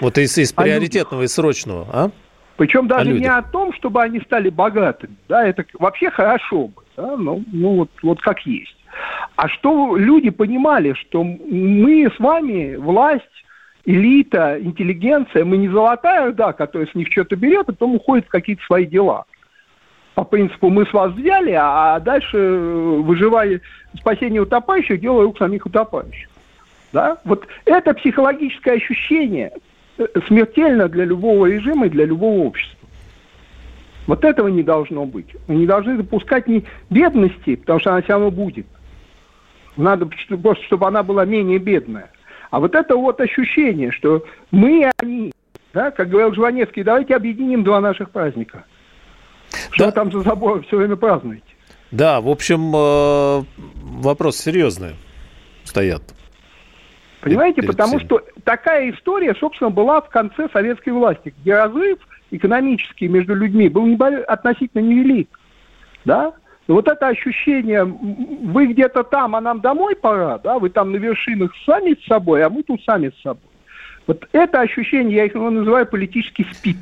Вот 0.00 0.16
из, 0.16 0.36
из 0.38 0.52
приоритетного 0.54 1.22
и 1.22 1.26
срочного, 1.26 1.86
а? 1.92 2.10
Причем 2.56 2.88
даже 2.88 3.12
не 3.12 3.26
о 3.26 3.42
том, 3.42 3.72
чтобы 3.74 4.02
они 4.02 4.20
стали 4.20 4.48
богатыми. 4.48 5.16
Да, 5.28 5.46
это 5.46 5.64
вообще 5.78 6.10
хорошо 6.10 6.68
бы. 6.68 6.81
Да, 6.96 7.16
ну, 7.16 7.42
ну 7.52 7.76
вот, 7.76 7.90
вот 8.02 8.20
как 8.20 8.40
есть. 8.46 8.76
А 9.36 9.48
что 9.48 9.96
люди 9.96 10.30
понимали, 10.30 10.92
что 10.94 11.24
мы 11.24 12.10
с 12.14 12.18
вами, 12.18 12.76
власть, 12.76 13.24
элита, 13.84 14.58
интеллигенция, 14.60 15.44
мы 15.44 15.56
не 15.56 15.68
золотая 15.68 16.32
да, 16.32 16.52
которая 16.52 16.88
с 16.88 16.94
них 16.94 17.08
что-то 17.10 17.36
берет, 17.36 17.68
а 17.68 17.72
потом 17.72 17.94
уходит 17.94 18.26
в 18.26 18.30
какие-то 18.30 18.62
свои 18.64 18.86
дела. 18.86 19.24
По 20.14 20.24
принципу, 20.24 20.68
мы 20.68 20.84
с 20.84 20.92
вас 20.92 21.12
взяли, 21.12 21.56
а 21.58 21.98
дальше 22.00 22.36
выживали 22.36 23.62
спасение 23.98 24.42
утопающих, 24.42 25.00
делая 25.00 25.24
рук 25.24 25.38
самих 25.38 25.64
утопающих. 25.64 26.28
Да? 26.92 27.16
Вот 27.24 27.46
это 27.64 27.94
психологическое 27.94 28.72
ощущение 28.72 29.52
э, 29.96 30.06
смертельно 30.26 30.88
для 30.88 31.06
любого 31.06 31.46
режима 31.46 31.86
и 31.86 31.90
для 31.90 32.04
любого 32.04 32.40
общества. 32.40 32.81
Вот 34.06 34.24
этого 34.24 34.48
не 34.48 34.62
должно 34.62 35.06
быть. 35.06 35.28
Мы 35.46 35.56
не 35.56 35.66
должны 35.66 35.96
допускать 35.96 36.48
ни 36.48 36.64
бедности, 36.90 37.56
потому 37.56 37.80
что 37.80 37.92
она 37.92 38.02
все 38.02 38.12
равно 38.12 38.30
будет. 38.30 38.66
Надо 39.76 40.08
просто, 40.42 40.64
чтобы 40.64 40.86
она 40.86 41.02
была 41.02 41.24
менее 41.24 41.58
бедная. 41.58 42.10
А 42.50 42.60
вот 42.60 42.74
это 42.74 42.96
вот 42.96 43.20
ощущение, 43.20 43.90
что 43.92 44.24
мы 44.50 44.82
и 44.82 44.90
они, 44.98 45.32
да, 45.72 45.90
как 45.90 46.08
говорил 46.08 46.34
Жванецкий, 46.34 46.82
давайте 46.82 47.14
объединим 47.14 47.64
два 47.64 47.80
наших 47.80 48.10
праздника. 48.10 48.64
Что 49.70 49.86
да. 49.86 49.92
там 49.92 50.12
за 50.12 50.20
забором 50.20 50.62
все 50.64 50.76
время 50.76 50.96
празднуете? 50.96 51.44
Да, 51.90 52.20
в 52.20 52.28
общем, 52.28 52.74
э, 52.74 53.44
вопрос 53.82 54.36
серьезный 54.36 54.96
стоят. 55.64 56.02
Понимаете, 57.20 57.62
потому 57.62 57.98
всеми. 57.98 58.04
что 58.06 58.22
такая 58.44 58.90
история, 58.90 59.34
собственно, 59.38 59.70
была 59.70 60.00
в 60.00 60.08
конце 60.08 60.48
советской 60.52 60.90
власти, 60.90 61.32
где 61.40 61.54
разрыв 61.54 61.98
экономический 62.32 63.08
между 63.08 63.34
людьми 63.34 63.68
был 63.68 63.86
относительно 64.26 64.80
невелик. 64.80 65.38
Да? 66.04 66.34
вот 66.68 66.88
это 66.88 67.08
ощущение, 67.08 67.84
вы 67.84 68.66
где-то 68.66 69.02
там, 69.04 69.36
а 69.36 69.40
нам 69.40 69.60
домой 69.60 69.94
пора, 69.94 70.38
да, 70.38 70.58
вы 70.58 70.70
там 70.70 70.92
на 70.92 70.96
вершинах 70.96 71.52
сами 71.66 71.94
с 72.00 72.06
собой, 72.06 72.44
а 72.44 72.50
мы 72.50 72.62
тут 72.62 72.82
сами 72.84 73.10
с 73.10 73.22
собой. 73.22 73.42
Вот 74.06 74.26
это 74.32 74.60
ощущение, 74.60 75.16
я 75.16 75.24
его 75.24 75.50
называю 75.50 75.86
политический 75.86 76.46
спид. 76.52 76.78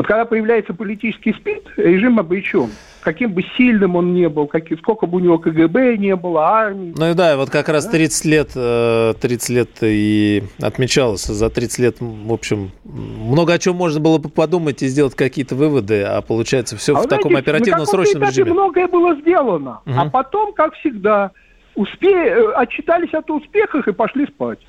Вот 0.00 0.06
когда 0.06 0.24
появляется 0.24 0.72
политический 0.72 1.34
спид, 1.34 1.62
режим 1.76 2.18
обречен. 2.18 2.70
Каким 3.02 3.34
бы 3.34 3.44
сильным 3.58 3.96
он 3.96 4.14
не 4.14 4.30
был, 4.30 4.46
как, 4.46 4.64
сколько 4.78 5.04
бы 5.04 5.18
у 5.18 5.20
него 5.20 5.36
КГБ 5.36 5.98
не 5.98 6.16
было, 6.16 6.46
армии. 6.46 6.94
Ну 6.96 7.10
и 7.10 7.12
да, 7.12 7.36
вот 7.36 7.50
как 7.50 7.68
раз 7.68 7.86
30 7.86 8.24
лет, 8.24 8.46
30 8.48 8.56
э, 8.56 9.52
лет 9.52 9.68
и 9.82 10.42
отмечалось. 10.62 11.24
За 11.24 11.50
30 11.50 11.78
лет, 11.80 11.96
в 12.00 12.32
общем, 12.32 12.70
много 12.82 13.52
о 13.52 13.58
чем 13.58 13.76
можно 13.76 14.00
было 14.00 14.16
бы 14.16 14.30
подумать 14.30 14.82
и 14.82 14.88
сделать 14.88 15.14
какие-то 15.14 15.54
выводы, 15.54 16.02
а 16.02 16.22
получается 16.22 16.78
все 16.78 16.96
а 16.96 17.02
в 17.02 17.06
таком 17.06 17.36
оперативном 17.36 17.84
срочном 17.84 18.22
режиме. 18.22 18.54
многое 18.54 18.88
было 18.88 19.16
сделано, 19.16 19.82
угу. 19.84 19.94
а 19.98 20.08
потом, 20.08 20.54
как 20.54 20.72
всегда, 20.76 21.32
успе... 21.74 22.14
Э, 22.14 22.52
отчитались 22.52 23.12
от 23.12 23.30
успехах 23.30 23.86
и 23.86 23.92
пошли 23.92 24.26
спать. 24.28 24.60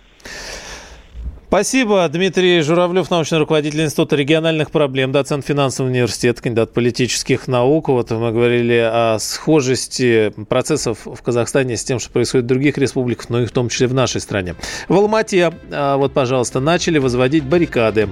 Спасибо. 1.51 2.08
Дмитрий 2.08 2.62
Журавлев, 2.62 3.12
научный 3.12 3.38
руководитель 3.38 3.81
Института 3.81 4.15
региональных 4.15 4.72
проблем, 4.72 5.12
доцент 5.12 5.46
финансового 5.46 5.91
университета, 5.91 6.41
кандидат 6.41 6.72
политических 6.72 7.50
наук. 7.50 7.89
Вот 7.89 8.10
мы 8.10 8.31
говорили 8.31 8.77
о 8.77 9.17
схожести 9.20 10.31
процессов 10.48 11.00
в 11.03 11.22
Казахстане 11.22 11.75
с 11.75 11.84
тем, 11.84 12.00
что 12.00 12.10
происходит 12.10 12.46
в 12.46 12.48
других 12.48 12.77
республиках, 12.77 13.29
но 13.29 13.41
и 13.41 13.46
в 13.46 13.51
том 13.51 13.67
числе 13.67 13.88
в 13.88 13.93
нашей 13.93 14.22
стране. 14.22 14.55
В 14.88 14.96
Алмате, 14.96 15.51
а, 15.72 15.98
вот, 15.98 16.13
пожалуйста, 16.13 16.62
начали 16.62 17.00
возводить 17.00 17.43
баррикады. 17.43 18.08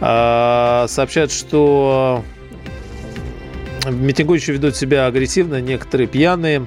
А, 0.00 0.86
сообщают, 0.88 1.30
что 1.30 2.24
митингующие 3.88 4.56
ведут 4.56 4.74
себя 4.74 5.06
агрессивно, 5.06 5.60
некоторые 5.60 6.08
пьяные. 6.08 6.66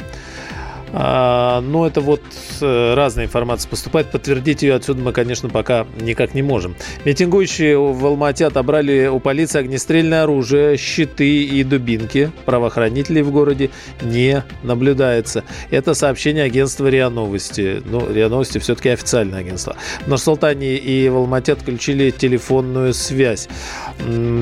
А, 0.91 1.61
но 1.61 1.85
это 1.85 2.01
вот 2.01 2.21
э, 2.61 2.93
разная 2.95 3.25
информация 3.25 3.69
поступает. 3.69 4.11
Подтвердить 4.11 4.63
ее 4.63 4.75
отсюда 4.75 5.01
мы, 5.01 5.11
конечно, 5.11 5.49
пока 5.49 5.85
никак 5.99 6.33
не 6.33 6.41
можем. 6.41 6.75
Митингующие 7.05 7.77
в 7.77 8.05
Алмате 8.05 8.45
отобрали 8.45 9.07
у 9.07 9.19
полиции 9.19 9.59
огнестрельное 9.59 10.23
оружие, 10.23 10.77
щиты 10.77 11.43
и 11.43 11.63
дубинки. 11.63 12.31
Правоохранителей 12.45 13.21
в 13.21 13.31
городе 13.31 13.69
не 14.01 14.43
наблюдается. 14.63 15.43
Это 15.69 15.93
сообщение 15.93 16.43
агентства 16.43 16.87
РИА 16.87 17.09
Новости. 17.09 17.81
Ну, 17.85 18.11
РИА 18.11 18.29
Новости 18.29 18.57
все-таки 18.57 18.89
официальное 18.89 19.39
агентство. 19.39 19.75
В 20.05 20.07
Нур-Султане 20.07 20.77
и 20.77 21.09
в 21.09 21.15
Алмате 21.17 21.53
отключили 21.53 22.09
телефонную 22.09 22.93
связь. 22.93 23.47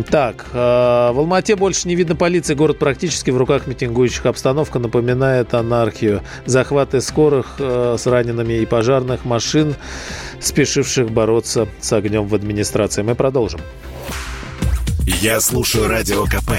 Так, 0.10 0.46
а, 0.54 1.12
в 1.12 1.20
Алмате 1.20 1.56
больше 1.56 1.88
не 1.88 1.96
видно 1.96 2.16
полиции. 2.16 2.54
Город 2.54 2.80
практически 2.80 3.32
в 3.32 3.38
руках 3.38 3.68
митингующих. 3.68 4.26
Обстановка 4.26 4.80
напоминает 4.80 5.54
анархию 5.54 6.22
захваты 6.46 7.02
скорых 7.02 7.56
э, 7.60 7.96
с 8.00 8.06
ранеными 8.06 8.54
и 8.54 8.66
пожарных 8.66 9.26
машин, 9.26 9.76
спешивших 10.40 11.12
бороться 11.12 11.68
с 11.82 11.94
огнем 11.94 12.28
в 12.28 12.36
администрации. 12.36 13.02
Мы 13.02 13.16
продолжим. 13.16 13.62
Я 15.22 15.40
слушаю 15.40 15.88
Радио 15.88 16.26
КП, 16.26 16.52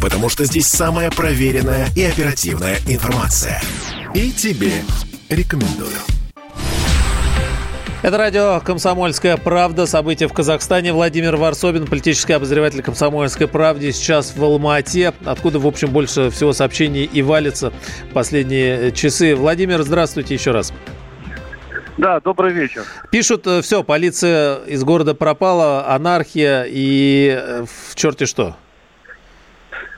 потому 0.00 0.28
что 0.28 0.44
здесь 0.44 0.68
самая 0.68 1.10
проверенная 1.10 1.88
и 1.96 2.04
оперативная 2.04 2.78
информация. 2.86 3.60
И 4.14 4.30
тебе 4.30 4.72
рекомендую. 5.28 6.15
Это 8.06 8.18
радио 8.18 8.60
«Комсомольская 8.64 9.36
правда». 9.36 9.84
События 9.84 10.28
в 10.28 10.32
Казахстане. 10.32 10.92
Владимир 10.92 11.34
Варсобин, 11.34 11.86
политический 11.86 12.34
обозреватель 12.34 12.80
«Комсомольской 12.80 13.48
правды». 13.48 13.90
Сейчас 13.90 14.36
в 14.36 14.44
Алма-Ате, 14.44 15.12
откуда, 15.24 15.58
в 15.58 15.66
общем, 15.66 15.90
больше 15.90 16.30
всего 16.30 16.52
сообщений 16.52 17.02
и 17.02 17.20
валится 17.22 17.72
последние 18.14 18.92
часы. 18.92 19.34
Владимир, 19.34 19.82
здравствуйте 19.82 20.34
еще 20.34 20.52
раз. 20.52 20.72
Да, 21.98 22.20
добрый 22.20 22.52
вечер. 22.52 22.84
Пишут, 23.10 23.44
э, 23.48 23.60
все, 23.60 23.82
полиция 23.82 24.58
из 24.66 24.84
города 24.84 25.16
пропала, 25.16 25.92
анархия 25.92 26.64
и 26.68 27.36
э, 27.36 27.64
в 27.64 27.96
черте 27.96 28.26
что. 28.26 28.54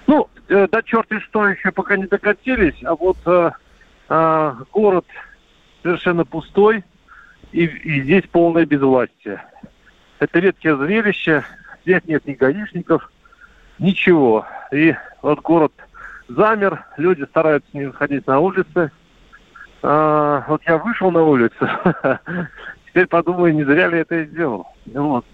Ну, 0.06 0.30
э, 0.48 0.66
до 0.72 0.82
черти 0.82 1.20
что 1.28 1.46
еще 1.46 1.72
пока 1.72 1.98
не 1.98 2.06
докатились, 2.06 2.82
а 2.84 2.94
вот 2.94 3.18
э, 3.26 3.50
э, 4.08 4.54
город 4.72 5.04
совершенно 5.82 6.24
пустой, 6.24 6.84
и, 7.52 7.64
и 7.64 8.02
здесь 8.02 8.24
полное 8.30 8.66
безвластие. 8.66 9.42
Это 10.18 10.38
редкое 10.38 10.76
зрелище, 10.76 11.44
здесь 11.82 12.02
нет 12.06 12.26
ни 12.26 12.34
гаишников, 12.34 13.10
ничего. 13.78 14.46
И 14.72 14.94
вот 15.22 15.40
город 15.40 15.72
замер, 16.28 16.84
люди 16.96 17.22
стараются 17.24 17.70
не 17.72 17.86
выходить 17.86 18.26
на 18.26 18.40
улицы. 18.40 18.90
А, 19.82 20.44
вот 20.48 20.62
я 20.66 20.78
вышел 20.78 21.10
на 21.10 21.22
улицу, 21.22 21.68
теперь 22.86 23.06
подумаю, 23.06 23.54
не 23.54 23.64
зря 23.64 23.88
ли 23.88 24.00
это 24.00 24.16
я 24.16 24.24
сделал. 24.24 24.66
Вот. 24.86 25.24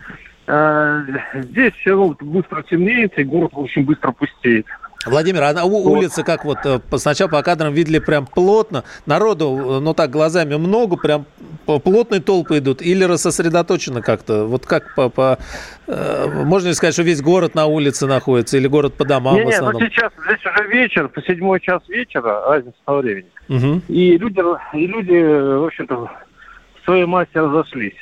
А, 0.46 1.02
здесь 1.34 1.72
все 1.74 1.96
ну, 1.96 2.14
быстро 2.20 2.62
темнеет, 2.62 3.18
и 3.18 3.24
город 3.24 3.52
очень 3.54 3.84
быстро 3.84 4.12
пустеет. 4.12 4.66
Владимир, 5.06 5.42
а 5.42 5.52
на 5.52 5.64
улице 5.64 6.22
как 6.22 6.44
вот 6.44 6.58
э, 6.64 6.80
сначала 6.96 7.28
по 7.28 7.42
кадрам 7.42 7.72
видели 7.72 7.98
прям 7.98 8.26
плотно, 8.26 8.84
народу, 9.06 9.80
ну 9.80 9.94
так 9.94 10.10
глазами 10.10 10.56
много, 10.56 10.96
прям 10.96 11.26
плотные 11.66 12.20
толпы 12.20 12.58
идут 12.58 12.82
или 12.82 13.04
рассосредоточено 13.04 14.02
как-то? 14.02 14.44
Вот 14.44 14.66
как 14.66 14.94
по, 14.94 15.08
по 15.08 15.38
э, 15.86 16.26
можно 16.44 16.68
ли 16.68 16.74
сказать, 16.74 16.94
что 16.94 17.02
весь 17.02 17.22
город 17.22 17.54
на 17.54 17.66
улице 17.66 18.06
находится 18.06 18.56
или 18.56 18.66
город 18.66 18.94
по 18.94 19.04
домам 19.04 19.36
не, 19.36 19.44
в 19.44 19.48
основном? 19.48 19.82
Не, 19.82 19.88
ну 19.88 19.90
сейчас 19.92 20.12
здесь 20.26 20.44
уже 20.44 20.68
вечер, 20.68 21.08
по 21.08 21.22
седьмой 21.22 21.60
час 21.60 21.82
вечера, 21.88 22.42
разница 22.46 22.76
по 22.84 22.96
времени. 22.98 23.30
Угу. 23.48 23.82
И 23.88 24.16
люди, 24.18 24.40
и 24.74 24.86
люди, 24.86 25.58
в 25.58 25.66
общем-то, 25.66 25.96
в 25.96 26.84
своей 26.84 27.06
массе 27.06 27.40
разошлись. 27.40 27.96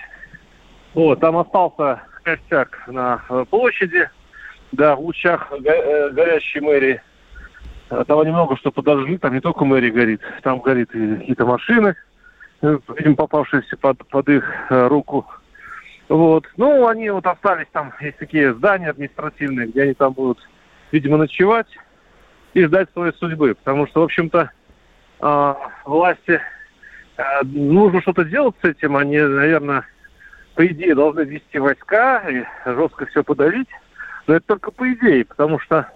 Вот, 0.94 1.20
там 1.20 1.38
остался 1.38 2.02
костяк 2.22 2.82
на 2.86 3.18
площади, 3.50 4.08
да, 4.72 4.96
в 4.96 5.00
лучах 5.00 5.52
э, 5.52 6.10
горящей 6.10 6.60
мэрии. 6.60 7.00
А 7.90 8.04
того 8.04 8.24
немного, 8.24 8.56
что 8.56 8.72
подожгли, 8.72 9.18
там 9.18 9.34
не 9.34 9.40
только 9.40 9.64
мэрия 9.64 9.90
горит, 9.90 10.22
там 10.42 10.60
горит 10.60 10.94
и 10.94 11.16
какие-то 11.16 11.44
машины, 11.44 11.94
э, 12.62 12.78
видимо, 12.96 13.16
попавшиеся 13.16 13.76
под, 13.76 14.06
под 14.08 14.28
их 14.30 14.44
э, 14.70 14.86
руку. 14.88 15.26
Вот. 16.08 16.46
Ну, 16.56 16.86
они 16.88 17.10
вот 17.10 17.26
остались 17.26 17.68
там, 17.72 17.92
есть 18.00 18.16
такие 18.18 18.54
здания 18.54 18.90
административные, 18.90 19.68
где 19.68 19.82
они 19.82 19.94
там 19.94 20.14
будут, 20.14 20.38
видимо, 20.90 21.18
ночевать 21.18 21.68
и 22.54 22.64
ждать 22.64 22.90
своей 22.92 23.12
судьбы. 23.14 23.54
Потому 23.54 23.86
что, 23.86 24.00
в 24.00 24.04
общем-то, 24.04 24.50
э, 25.20 25.54
власти 25.84 26.40
э, 27.18 27.22
нужно 27.44 28.00
что-то 28.00 28.24
делать 28.24 28.54
с 28.62 28.64
этим. 28.64 28.96
Они, 28.96 29.18
наверное, 29.18 29.84
по 30.54 30.66
идее, 30.66 30.94
должны 30.94 31.22
вести 31.22 31.58
войска 31.58 32.22
и 32.28 32.44
жестко 32.64 33.04
все 33.06 33.22
подавить. 33.22 33.68
Но 34.26 34.34
это 34.34 34.46
только 34.46 34.70
по 34.70 34.90
идее, 34.92 35.24
потому 35.24 35.58
что 35.58 35.88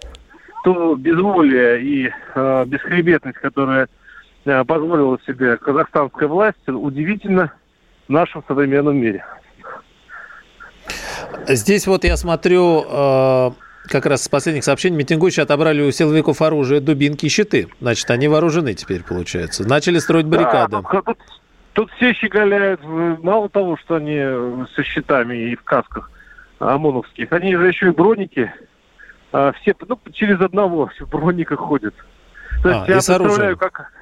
то 0.64 0.96
безволие 0.96 1.82
и 1.82 2.10
э, 2.34 2.64
бесхребетность, 2.66 3.38
которая 3.38 3.88
э, 4.44 4.64
позволила 4.64 5.18
себе 5.24 5.56
казахстанская 5.58 6.28
власть, 6.28 6.66
удивительно 6.66 7.52
в 8.08 8.12
нашем 8.12 8.42
современном 8.48 8.96
мире. 8.96 9.24
Здесь 11.46 11.86
вот 11.86 12.02
я 12.02 12.16
смотрю, 12.16 12.84
э, 12.84 13.50
как 13.88 14.06
раз 14.06 14.24
с 14.24 14.28
последних 14.28 14.64
сообщений, 14.64 14.96
митингующие 14.96 15.44
отобрали 15.44 15.82
у 15.82 15.92
силовиков 15.92 16.42
оружие, 16.42 16.80
дубинки 16.80 17.26
и 17.26 17.28
щиты. 17.28 17.68
Значит, 17.80 18.10
они 18.10 18.26
вооружены 18.26 18.74
теперь, 18.74 19.04
получается. 19.04 19.66
Начали 19.68 19.98
строить 19.98 20.26
баррикады. 20.26 20.78
Да, 20.82 21.02
тут, 21.02 21.18
тут 21.74 21.92
все 21.92 22.12
щеголяют. 22.14 22.80
Мало 22.82 23.48
того, 23.48 23.76
что 23.76 23.96
они 23.96 24.18
со 24.74 24.82
щитами 24.82 25.50
и 25.50 25.54
в 25.54 25.62
касках, 25.62 26.10
ОМОНовских. 26.58 27.32
Они 27.32 27.54
же 27.54 27.66
еще 27.66 27.88
и 27.88 27.90
броники. 27.90 28.52
А, 29.32 29.52
все 29.52 29.74
ну, 29.86 29.98
через 30.12 30.40
одного 30.40 30.90
в 31.00 31.08
брониках 31.08 31.60
ходят. 31.60 31.94
То 32.62 32.70
есть 32.70 32.80
а, 32.82 32.86
я 32.86 32.94
представляю, 32.94 33.56
как... 33.56 33.92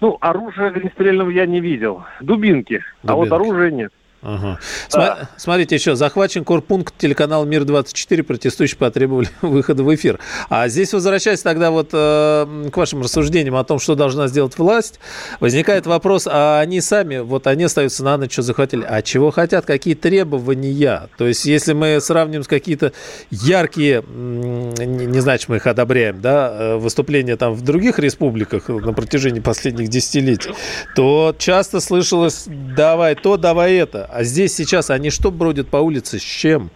Ну, 0.00 0.18
оружия 0.20 0.68
огнестрельного 0.68 1.30
я 1.30 1.46
не 1.46 1.60
видел. 1.60 2.04
Дубинки. 2.20 2.74
Дубинки. 2.74 2.84
А 3.06 3.14
вот 3.14 3.30
оружия 3.30 3.70
нет. 3.70 3.92
Ага. 4.22 4.58
Да. 4.92 5.28
Смотрите 5.36 5.74
еще, 5.74 5.96
захвачен 5.96 6.44
корпункт 6.44 6.94
телеканал 6.96 7.44
«Мир-24», 7.44 8.22
протестующие 8.22 8.78
потребовали 8.78 9.28
выхода 9.42 9.82
в 9.82 9.92
эфир. 9.94 10.20
А 10.48 10.68
здесь, 10.68 10.92
возвращаясь 10.92 11.42
тогда 11.42 11.72
вот 11.72 11.90
э, 11.92 12.70
к 12.72 12.76
вашим 12.76 13.02
рассуждениям 13.02 13.56
о 13.56 13.64
том, 13.64 13.80
что 13.80 13.96
должна 13.96 14.28
сделать 14.28 14.56
власть, 14.58 15.00
возникает 15.40 15.86
вопрос, 15.86 16.28
а 16.30 16.60
они 16.60 16.80
сами, 16.80 17.18
вот 17.18 17.48
они 17.48 17.64
остаются 17.64 18.04
на 18.04 18.16
ночь, 18.16 18.32
что 18.32 18.42
захватили, 18.42 18.86
а 18.88 19.02
чего 19.02 19.32
хотят, 19.32 19.66
какие 19.66 19.94
требования? 19.94 21.08
То 21.18 21.26
есть, 21.26 21.44
если 21.44 21.72
мы 21.72 22.00
сравним 22.00 22.44
с 22.44 22.46
какие-то 22.46 22.92
яркие, 23.30 24.04
не, 24.06 25.06
не 25.06 25.20
значит, 25.20 25.48
мы 25.48 25.56
их 25.56 25.66
одобряем, 25.66 26.20
да, 26.20 26.54
э, 26.56 26.76
выступления 26.76 27.36
там 27.36 27.54
в 27.54 27.62
других 27.62 27.98
республиках 27.98 28.68
на 28.68 28.92
протяжении 28.92 29.40
последних 29.40 29.88
десятилетий, 29.88 30.50
то 30.94 31.34
часто 31.36 31.80
слышалось, 31.80 32.44
давай 32.46 33.16
то, 33.16 33.36
давай 33.36 33.74
это. 33.74 34.11
А 34.12 34.24
здесь 34.24 34.54
сейчас 34.54 34.90
они 34.90 35.08
что 35.08 35.30
бродят 35.30 35.68
по 35.68 35.78
улице, 35.78 36.18
с 36.18 36.22
чем? 36.22 36.68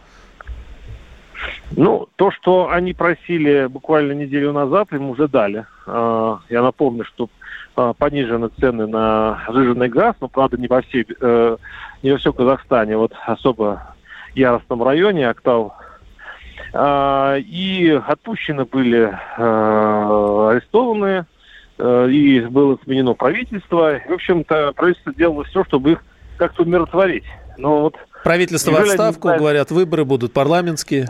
Ну, 1.73 2.09
то, 2.17 2.31
что 2.31 2.71
они 2.71 2.95
просили 2.95 3.67
буквально 3.67 4.13
неделю 4.13 4.55
назад, 4.55 4.91
им 4.93 5.11
уже 5.11 5.29
дали. 5.29 5.67
А, 5.87 6.39
я 6.49 6.63
напомню, 6.63 7.05
что 7.05 7.29
а, 7.75 7.93
понижены 7.93 8.49
цены 8.59 8.87
на 8.87 9.45
жиженый 9.51 9.91
газ, 9.91 10.17
но, 10.21 10.29
правда, 10.29 10.57
не 10.57 10.67
во, 10.67 10.81
всей, 10.81 11.05
э, 11.21 11.57
не 12.03 12.13
во 12.13 12.17
всем 12.17 12.33
Казахстане, 12.33 12.97
вот 12.97 13.13
особо 13.27 13.95
яростном 14.35 14.83
районе, 14.83 15.29
Октау. 15.29 15.75
А, 16.73 17.37
и 17.37 17.91
отпущены 17.91 18.65
были 18.65 19.15
э, 19.37 20.49
арестованные, 20.53 21.27
э, 21.77 22.09
и 22.11 22.41
было 22.41 22.79
сменено 22.83 23.13
правительство. 23.13 24.01
В 24.09 24.13
общем-то, 24.13 24.73
правительство 24.75 25.13
делало 25.13 25.45
все, 25.45 25.65
чтобы 25.65 25.93
их 25.93 26.05
как-то 26.37 26.63
умиротворить. 26.63 27.25
Но 27.59 27.81
вот 27.83 27.97
Правительство 28.25 28.73
в 28.73 28.81
отставку, 28.81 29.29
говорят, 29.29 29.71
выборы 29.71 30.05
будут 30.05 30.33
парламентские. 30.33 31.09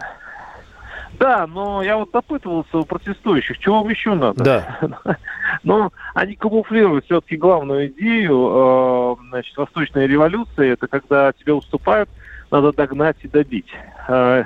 Да, 1.18 1.46
но 1.46 1.82
я 1.82 1.96
вот 1.96 2.10
допытывался 2.10 2.78
у 2.78 2.84
протестующих, 2.84 3.58
чего 3.58 3.80
вам 3.80 3.88
еще 3.88 4.14
надо? 4.14 4.44
Да. 4.44 4.78
но 5.62 5.92
они 6.14 6.36
камуфлируют 6.36 7.06
все-таки 7.06 7.36
главную 7.36 7.88
идею 7.88 9.16
э, 9.18 9.28
значит, 9.30 9.56
Восточной 9.56 10.06
революции. 10.06 10.72
Это 10.72 10.88
когда 10.88 11.32
тебе 11.32 11.54
уступают, 11.54 12.10
надо 12.50 12.72
догнать 12.72 13.16
и 13.22 13.28
добить. 13.28 13.72
Э, 14.08 14.44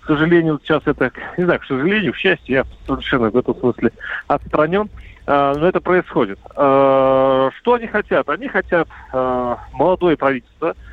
к 0.00 0.06
сожалению, 0.06 0.58
сейчас 0.62 0.82
это, 0.86 1.12
не 1.36 1.44
знаю, 1.44 1.60
к 1.60 1.66
сожалению, 1.66 2.12
к 2.12 2.16
счастью, 2.16 2.56
я 2.56 2.64
совершенно 2.86 3.30
в 3.30 3.36
этом 3.36 3.54
смысле 3.54 3.92
отстранен. 4.26 4.90
Э, 5.28 5.54
но 5.56 5.68
это 5.68 5.80
происходит. 5.80 6.38
Э, 6.56 7.50
что 7.58 7.74
они 7.74 7.86
хотят? 7.86 8.28
Они 8.28 8.48
хотят 8.48 8.88
э, 9.12 9.56
молодое 9.72 10.16
правительство– 10.16 10.74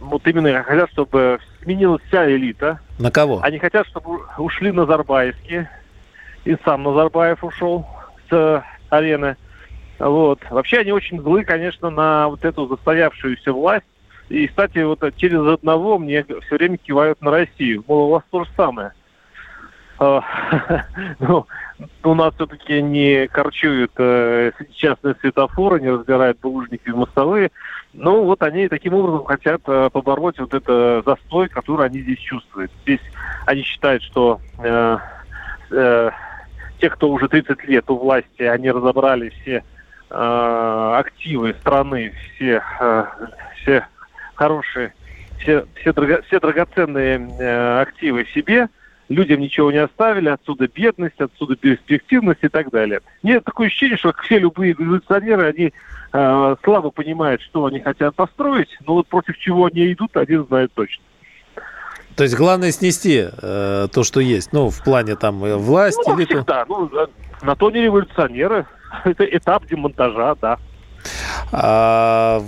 вот 0.00 0.26
именно 0.26 0.62
хотят, 0.62 0.90
чтобы 0.90 1.38
сменилась 1.62 2.02
вся 2.08 2.30
элита. 2.30 2.80
На 2.98 3.10
кого? 3.10 3.40
Они 3.42 3.58
хотят, 3.58 3.86
чтобы 3.88 4.20
ушли 4.38 4.70
Назарбаевские. 4.72 5.70
И 6.44 6.56
сам 6.64 6.84
Назарбаев 6.84 7.42
ушел 7.42 7.86
с 8.30 8.64
арены. 8.90 9.36
Вот. 9.98 10.40
Вообще 10.50 10.78
они 10.78 10.92
очень 10.92 11.20
злы, 11.20 11.44
конечно, 11.44 11.90
на 11.90 12.28
вот 12.28 12.44
эту 12.44 12.66
застоявшуюся 12.66 13.52
власть. 13.52 13.86
И, 14.28 14.46
кстати, 14.46 14.78
вот 14.78 15.02
через 15.16 15.40
одного 15.40 15.98
мне 15.98 16.22
все 16.24 16.56
время 16.56 16.76
кивают 16.76 17.20
на 17.20 17.30
Россию. 17.30 17.82
Мол, 17.88 18.08
у 18.08 18.10
вас 18.12 18.22
то 18.30 18.44
же 18.44 18.50
самое. 18.56 18.92
Ну, 21.18 21.46
у 22.02 22.14
нас 22.14 22.34
все-таки 22.34 22.82
не 22.82 23.28
корчуют 23.28 23.92
э, 23.98 24.52
частные 24.74 25.14
светофоры, 25.20 25.80
не 25.80 25.90
разбирают 25.90 26.40
булыжники 26.40 26.88
и 26.88 26.92
мостовые. 26.92 27.50
Ну, 27.92 28.24
вот 28.24 28.42
они 28.42 28.68
таким 28.68 28.94
образом 28.94 29.24
хотят 29.24 29.62
э, 29.66 29.90
побороть 29.92 30.38
вот 30.38 30.54
это 30.54 31.02
застой, 31.06 31.48
который 31.48 31.86
они 31.86 32.00
здесь 32.00 32.18
чувствуют. 32.18 32.70
Здесь 32.82 33.00
они 33.46 33.62
считают, 33.62 34.02
что 34.02 34.40
э, 34.58 34.98
э, 35.70 36.10
те, 36.80 36.90
кто 36.90 37.10
уже 37.10 37.28
30 37.28 37.64
лет 37.64 37.88
у 37.90 37.96
власти, 37.96 38.42
они 38.42 38.70
разобрали 38.70 39.30
все 39.30 39.62
э, 40.10 40.94
активы 40.98 41.54
страны, 41.60 42.12
все, 42.34 42.62
э, 42.80 43.04
все 43.56 43.86
хорошие, 44.34 44.92
все, 45.40 45.64
все, 45.76 45.92
драго, 45.92 46.22
все 46.22 46.40
драгоценные 46.40 47.28
э, 47.38 47.80
активы 47.80 48.26
себе, 48.34 48.68
людям 49.08 49.40
ничего 49.40 49.72
не 49.72 49.78
оставили, 49.78 50.28
отсюда 50.28 50.68
бедность, 50.68 51.20
отсюда 51.20 51.56
перспективность 51.56 52.40
и 52.42 52.48
так 52.48 52.70
далее. 52.70 53.00
Нет 53.22 53.44
такое 53.44 53.68
ощущение, 53.68 53.96
что 53.96 54.12
все 54.24 54.38
любые 54.38 54.74
революционеры, 54.74 55.48
они 55.48 55.72
э, 56.12 56.56
слабо 56.62 56.90
понимают, 56.90 57.42
что 57.42 57.66
они 57.66 57.80
хотят 57.80 58.14
построить, 58.14 58.68
но 58.86 58.94
вот 58.94 59.06
против 59.06 59.38
чего 59.38 59.66
они 59.66 59.92
идут, 59.92 60.16
один 60.16 60.46
знает 60.46 60.72
точно. 60.74 61.02
То 62.16 62.24
есть 62.24 62.36
главное 62.36 62.72
снести 62.72 63.26
э, 63.30 63.88
то, 63.92 64.02
что 64.02 64.20
есть, 64.20 64.52
ну, 64.52 64.70
в 64.70 64.82
плане 64.82 65.14
там 65.14 65.44
э, 65.44 65.56
власти. 65.56 66.02
Ну, 66.08 66.18
или 66.18 66.24
всегда, 66.24 66.64
то... 66.64 66.90
ну, 66.90 67.08
на 67.42 67.54
то 67.54 67.70
не 67.70 67.80
революционеры, 67.80 68.66
это 69.04 69.24
этап 69.24 69.66
демонтажа, 69.66 70.34
да. 70.40 70.58
А, 71.52 72.42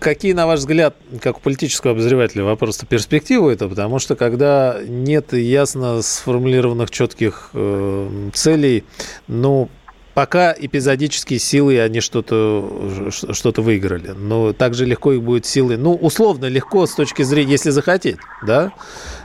какие, 0.00 0.32
на 0.32 0.46
ваш 0.46 0.60
взгляд, 0.60 0.96
как 1.20 1.38
у 1.38 1.40
политического 1.40 1.92
обозревателя, 1.92 2.44
вопрос-то 2.44 2.86
перспективы 2.86 3.52
это? 3.52 3.68
Потому 3.68 3.98
что 3.98 4.16
когда 4.16 4.78
нет 4.86 5.32
ясно 5.32 6.02
сформулированных 6.02 6.90
четких 6.90 7.50
э, 7.54 8.30
целей, 8.32 8.84
ну, 9.28 9.68
пока 10.14 10.54
эпизодические 10.56 11.38
силы, 11.38 11.80
они 11.80 12.00
что-то 12.00 13.10
что 13.10 13.52
выиграли. 13.56 14.10
Но 14.16 14.52
также 14.52 14.86
легко 14.86 15.12
их 15.12 15.22
будет 15.22 15.44
силы, 15.44 15.76
ну, 15.76 15.94
условно 15.94 16.46
легко 16.46 16.86
с 16.86 16.94
точки 16.94 17.22
зрения, 17.22 17.52
если 17.52 17.70
захотеть, 17.70 18.16
да, 18.46 18.72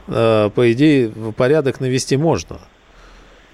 э, 0.08 0.50
по 0.54 0.72
идее, 0.72 1.10
порядок 1.36 1.80
навести 1.80 2.18
можно. 2.18 2.60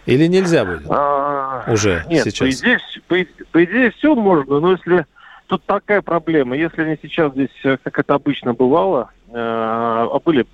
Или 0.05 0.27
нельзя 0.27 0.65
будет? 0.65 0.83
А, 0.87 1.63
уже 1.67 2.05
нет, 2.07 2.25
сейчас? 2.25 2.37
По 2.37 2.49
идее, 2.51 2.79
по, 3.07 3.15
по 3.51 3.63
идее 3.63 3.91
все 3.91 4.15
можно, 4.15 4.59
но 4.59 4.71
если 4.71 5.05
тут 5.47 5.63
такая 5.65 6.01
проблема, 6.01 6.55
если 6.55 6.81
они 6.81 6.97
сейчас 7.01 7.31
здесь, 7.33 7.49
э, 7.63 7.77
как 7.83 7.99
это 7.99 8.15
обычно 8.15 8.53
бывало, 8.53 9.09
э, 9.27 9.33
а 9.35 10.19
были 10.23 10.45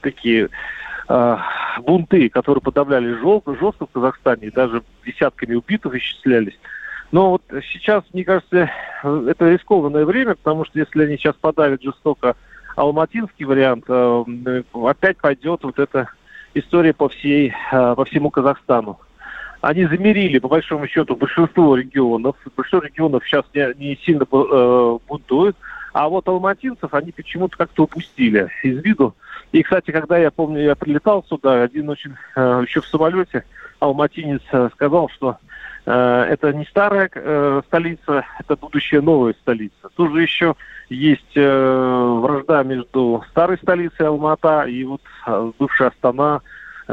такие 0.00 0.48
э, 1.08 1.36
бунты, 1.80 2.28
которые 2.28 2.62
подавляли 2.62 3.14
жестко, 3.14 3.86
в 3.86 3.92
Казахстане, 3.92 4.50
даже 4.50 4.82
десятками 5.04 5.54
убитых 5.54 5.94
исчислялись. 5.94 6.58
Но 7.12 7.30
вот 7.30 7.42
сейчас, 7.72 8.04
мне 8.12 8.24
кажется, 8.24 8.70
это 9.02 9.50
рискованное 9.50 10.04
время, 10.04 10.36
потому 10.36 10.64
что 10.64 10.78
если 10.78 11.04
они 11.04 11.16
сейчас 11.16 11.34
подавят 11.34 11.82
жестоко 11.82 12.36
алматинский 12.76 13.44
вариант, 13.44 13.84
опять 14.72 15.16
пойдет 15.18 15.64
вот 15.64 15.80
эта 15.80 16.08
история 16.54 16.94
по 16.94 17.08
всей, 17.08 17.52
по 17.72 18.04
всему 18.04 18.30
Казахстану. 18.30 19.00
Они 19.60 19.84
замерили, 19.84 20.38
по 20.38 20.48
большому 20.48 20.86
счету, 20.86 21.16
большинство 21.16 21.76
регионов. 21.76 22.36
Большинство 22.56 22.86
регионов 22.86 23.24
сейчас 23.26 23.44
не, 23.54 23.74
не 23.78 23.96
сильно 24.04 24.26
э, 24.30 24.98
бунтуют. 25.06 25.56
А 25.92 26.08
вот 26.08 26.28
алматинцев 26.28 26.94
они 26.94 27.12
почему-то 27.12 27.56
как-то 27.56 27.84
упустили 27.84 28.48
из 28.62 28.82
виду. 28.82 29.14
И, 29.52 29.62
кстати, 29.62 29.90
когда 29.90 30.16
я 30.18 30.30
помню, 30.30 30.62
я 30.62 30.76
прилетал 30.76 31.24
сюда, 31.28 31.62
один 31.62 31.88
очень 31.88 32.14
э, 32.36 32.64
еще 32.66 32.80
в 32.80 32.86
самолете 32.86 33.44
алматинец 33.80 34.42
э, 34.52 34.68
сказал, 34.72 35.08
что 35.08 35.36
э, 35.86 36.26
это 36.30 36.52
не 36.52 36.64
старая 36.66 37.10
э, 37.12 37.62
столица, 37.66 38.24
это 38.38 38.56
будущая 38.56 39.00
новая 39.00 39.34
столица. 39.34 39.88
Тут 39.96 40.12
же 40.12 40.22
еще 40.22 40.54
есть 40.88 41.36
э, 41.36 42.18
вражда 42.22 42.62
между 42.62 43.24
старой 43.30 43.58
столицей 43.58 44.06
Алмата 44.06 44.62
и 44.62 44.84
вот 44.84 45.02
э, 45.26 45.52
бывшая 45.58 45.88
Астана, 45.88 46.42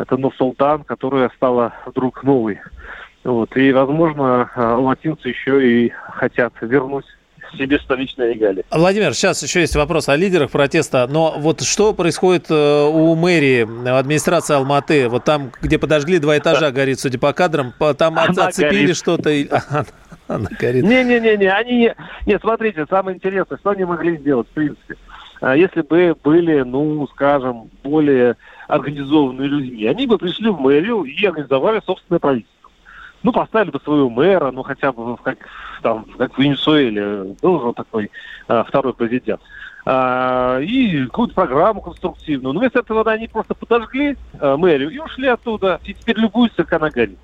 это 0.01 0.17
Нур-Султан, 0.17 0.83
которая 0.83 1.29
стала 1.35 1.73
вдруг 1.85 2.23
новой. 2.23 2.59
Вот. 3.23 3.55
И, 3.57 3.71
возможно, 3.71 4.49
э, 4.55 4.61
алматинцы 4.61 5.29
еще 5.29 5.67
и 5.67 5.89
хотят 5.89 6.53
вернуть 6.61 7.05
себе 7.57 7.79
столичные 7.79 8.33
регалии. 8.33 8.63
Владимир, 8.71 9.13
сейчас 9.13 9.41
еще 9.41 9.61
есть 9.61 9.75
вопрос 9.75 10.09
о 10.09 10.15
лидерах 10.15 10.51
протеста, 10.51 11.07
но 11.09 11.35
вот 11.37 11.61
что 11.61 11.93
происходит 11.93 12.47
э, 12.49 12.85
у 12.85 13.15
мэрии, 13.15 13.89
администрации 13.89 14.55
Алматы, 14.55 15.07
вот 15.07 15.23
там, 15.23 15.51
где 15.61 15.79
подожгли 15.79 16.19
два 16.19 16.37
этажа, 16.37 16.71
горит, 16.71 16.99
судя 16.99 17.19
по 17.19 17.33
кадрам, 17.33 17.73
там 17.97 18.17
Она 18.19 18.47
оцепили 18.47 18.93
что-то, 18.93 19.29
Она 20.27 20.49
горит. 20.59 20.83
Не-не-не, 20.83 21.47
они 21.47 21.77
не... 21.77 21.95
Нет, 22.25 22.41
смотрите, 22.41 22.85
самое 22.89 23.15
интересное, 23.15 23.57
что 23.57 23.69
они 23.69 23.85
могли 23.85 24.17
сделать, 24.17 24.47
в 24.47 24.51
принципе. 24.51 24.97
А 25.39 25.55
если 25.55 25.81
бы 25.81 26.15
были, 26.23 26.61
ну, 26.61 27.07
скажем, 27.07 27.69
более 27.83 28.35
организованные 28.67 29.47
людьми, 29.47 29.85
они 29.85 30.07
бы 30.07 30.17
пришли 30.17 30.49
в 30.49 30.59
мэрию 30.59 31.03
и 31.03 31.25
организовали 31.25 31.81
собственное 31.85 32.19
правительство 32.19 32.57
ну, 33.23 33.31
поставили 33.31 33.71
бы 33.71 33.79
своего 33.83 34.09
мэра, 34.09 34.51
ну, 34.51 34.63
хотя 34.63 34.91
бы 34.91 35.17
как, 35.17 35.37
там, 35.81 36.05
как 36.17 36.35
в 36.35 36.39
Венесуэле 36.39 37.35
был 37.41 37.61
же 37.61 37.73
такой 37.73 38.11
а, 38.47 38.63
второй 38.63 38.93
президент. 38.93 39.41
А, 39.85 40.59
и 40.59 41.05
какую-то 41.05 41.33
программу 41.33 41.81
конструктивную. 41.81 42.53
Но 42.53 42.59
вместо 42.59 42.79
этого 42.79 43.09
они 43.11 43.27
просто 43.27 43.53
подожгли 43.53 44.17
а, 44.39 44.57
мэрию 44.57 44.89
и 44.89 44.99
ушли 44.99 45.27
оттуда. 45.27 45.79
И 45.83 45.93
теперь 45.93 46.17
любуются, 46.17 46.63
как 46.63 46.81
она 46.81 46.89
горит. 46.89 47.17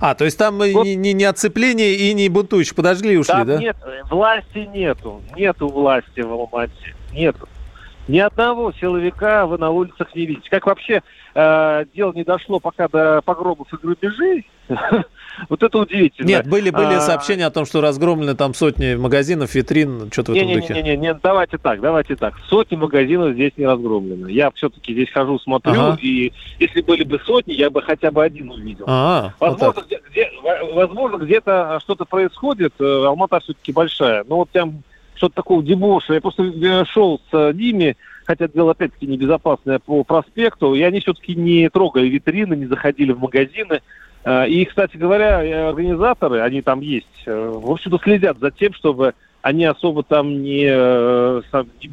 А, 0.00 0.14
то 0.14 0.24
есть 0.24 0.38
там 0.38 0.58
вот. 0.58 0.84
ни, 0.84 0.94
ни, 0.94 1.10
ни 1.10 1.24
оцепление 1.24 1.94
и 1.94 2.12
ни 2.14 2.28
бунтующих 2.28 2.74
подожгли 2.74 3.14
и 3.14 3.16
ушли, 3.16 3.32
там 3.32 3.46
да? 3.46 3.58
нет, 3.58 3.76
власти 4.10 4.68
нету. 4.72 5.22
Нету 5.36 5.68
власти 5.68 6.20
в 6.20 6.32
Алмате. 6.32 6.94
Нету. 7.12 7.48
Ни 8.08 8.18
одного 8.18 8.72
силовика 8.72 9.46
вы 9.46 9.58
на 9.58 9.70
улицах 9.70 10.14
не 10.14 10.26
видите. 10.26 10.50
Как 10.50 10.66
вообще 10.66 11.02
э, 11.34 11.84
дело 11.94 12.12
не 12.12 12.24
дошло 12.24 12.58
пока 12.58 12.88
до 12.88 13.22
погромов 13.22 13.72
и 13.72 13.76
грабежей, 13.76 14.46
вот 15.48 15.62
это 15.62 15.78
удивительно. 15.78 16.26
Нет, 16.26 16.48
были, 16.48 16.70
были 16.70 16.94
а... 16.94 17.00
сообщения 17.00 17.46
о 17.46 17.50
том, 17.50 17.64
что 17.64 17.80
разгромлены 17.80 18.34
там 18.34 18.54
сотни 18.54 18.96
магазинов, 18.96 19.54
витрин, 19.54 20.10
что-то 20.12 20.32
в 20.32 20.34
этом 20.34 20.52
духе. 20.52 20.74
Не-не-не, 20.74 21.14
давайте 21.14 21.58
так, 21.58 21.80
давайте 21.80 22.16
так. 22.16 22.34
Сотни 22.48 22.74
магазинов 22.76 23.34
здесь 23.34 23.52
не 23.56 23.66
разгромлены. 23.66 24.28
Я 24.28 24.50
все-таки 24.50 24.92
здесь 24.92 25.10
хожу, 25.10 25.38
смотрю, 25.38 25.94
и 26.00 26.32
если 26.58 26.80
были 26.80 27.04
бы 27.04 27.20
сотни, 27.20 27.52
я 27.52 27.70
бы 27.70 27.82
хотя 27.82 28.10
бы 28.10 28.24
один 28.24 28.50
увидел. 28.50 28.84
А, 28.88 29.32
возможно, 29.38 31.18
где-то 31.18 31.78
что-то 31.82 32.04
происходит. 32.04 32.74
Э, 32.80 33.04
Алмата 33.06 33.40
все-таки 33.40 33.72
большая. 33.72 34.24
Но 34.28 34.36
вот 34.36 34.50
прям 34.50 34.82
что-то 35.14 35.36
такого 35.36 35.62
дебоша. 35.62 36.14
Я 36.14 36.20
просто 36.20 36.44
э, 36.44 36.84
шел 36.86 37.20
с 37.30 37.52
ними, 37.52 37.96
хотя 38.24 38.48
дело 38.48 38.72
опять-таки 38.72 39.06
небезопасное 39.06 39.78
по 39.78 40.04
проспекту, 40.04 40.74
и 40.74 40.82
они 40.82 41.00
все-таки 41.00 41.34
не 41.34 41.68
трогали 41.68 42.08
витрины, 42.08 42.54
не 42.54 42.66
заходили 42.66 43.12
в 43.12 43.20
магазины. 43.20 43.80
Э, 44.24 44.48
и, 44.48 44.64
кстати 44.64 44.96
говоря, 44.96 45.68
организаторы, 45.68 46.40
они 46.40 46.62
там 46.62 46.80
есть, 46.80 47.26
в 47.26 47.70
общем-то 47.70 47.98
следят 48.02 48.38
за 48.38 48.50
тем, 48.50 48.72
чтобы 48.74 49.14
они 49.42 49.64
особо 49.64 50.04
там 50.04 50.42
не, 50.42 50.66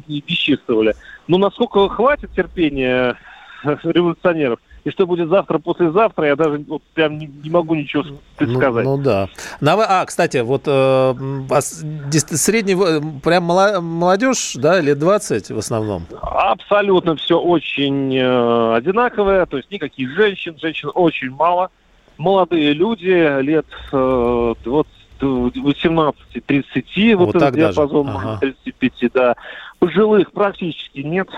не 0.08 0.20
бесчинствовали. 0.20 0.94
Но 1.26 1.38
насколько 1.38 1.88
хватит 1.88 2.30
терпения 2.32 3.16
революционеров, 3.84 4.58
и 4.84 4.90
что 4.90 5.06
будет 5.06 5.28
завтра, 5.28 5.58
послезавтра, 5.58 6.26
я 6.26 6.36
даже 6.36 6.64
вот, 6.66 6.82
прям 6.94 7.18
не, 7.18 7.26
не 7.26 7.50
могу 7.50 7.74
ничего 7.74 8.04
предсказать. 8.36 8.84
Ну, 8.84 8.96
ну 8.96 9.02
да. 9.02 9.28
А, 9.60 10.04
кстати, 10.06 10.38
вот 10.38 10.62
э, 10.66 10.70
а 10.70 11.60
средний, 11.60 13.20
прям 13.20 13.44
молодежь, 13.44 14.52
да, 14.54 14.80
лет 14.80 14.98
20 14.98 15.50
в 15.50 15.58
основном? 15.58 16.06
Абсолютно 16.22 17.16
все 17.16 17.38
очень 17.38 18.16
э, 18.16 18.74
одинаковое, 18.74 19.46
то 19.46 19.58
есть 19.58 19.70
никаких 19.70 20.10
женщин, 20.14 20.56
женщин 20.58 20.90
очень 20.94 21.30
мало. 21.30 21.70
Молодые 22.16 22.74
люди 22.74 23.40
лет 23.42 23.66
э, 23.92 24.54
вот 24.64 24.86
18-30, 25.26 27.16
вот, 27.16 27.26
вот 27.26 27.36
этот 27.36 27.54
диапазон, 27.54 28.08
ага. 28.08 28.38
35, 28.40 29.12
да. 29.12 29.36
Пожилых 29.78 30.32
практически 30.32 31.00
нет. 31.00 31.28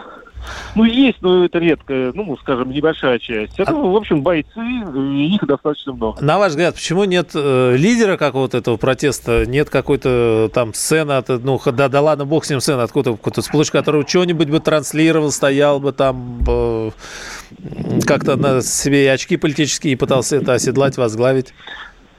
Ну, 0.74 0.84
есть, 0.84 1.18
но 1.20 1.44
это 1.44 1.58
редко, 1.58 2.12
ну, 2.14 2.36
скажем, 2.38 2.70
небольшая 2.70 3.18
часть. 3.18 3.58
Это, 3.58 3.72
а... 3.72 3.74
в 3.74 3.94
общем, 3.94 4.22
бойцы, 4.22 4.48
их 4.58 5.46
достаточно 5.46 5.92
много. 5.92 6.22
На 6.22 6.38
ваш 6.38 6.50
взгляд, 6.50 6.74
почему 6.74 7.04
нет 7.04 7.30
э, 7.34 7.76
лидера 7.76 8.16
какого-то 8.16 8.58
этого 8.58 8.76
протеста? 8.76 9.44
Нет 9.46 9.70
какой-то 9.70 10.50
там 10.52 10.72
сцены, 10.74 11.12
от, 11.12 11.28
ну, 11.28 11.60
да, 11.64 11.88
да 11.88 12.00
ладно, 12.00 12.24
бог 12.24 12.44
с 12.44 12.50
ним 12.50 12.60
сцена, 12.60 12.82
откуда 12.82 13.12
какой-то 13.12 13.42
сплуш, 13.42 13.70
который 13.70 14.06
что-нибудь 14.06 14.48
бы 14.48 14.60
транслировал, 14.60 15.30
стоял 15.30 15.78
бы 15.78 15.92
там, 15.92 16.40
э, 16.48 16.90
как-то 18.06 18.36
на 18.36 18.62
себе 18.62 19.12
очки 19.12 19.36
политические 19.36 19.92
и 19.92 19.96
пытался 19.96 20.36
это 20.36 20.54
оседлать, 20.54 20.96
возглавить? 20.96 21.52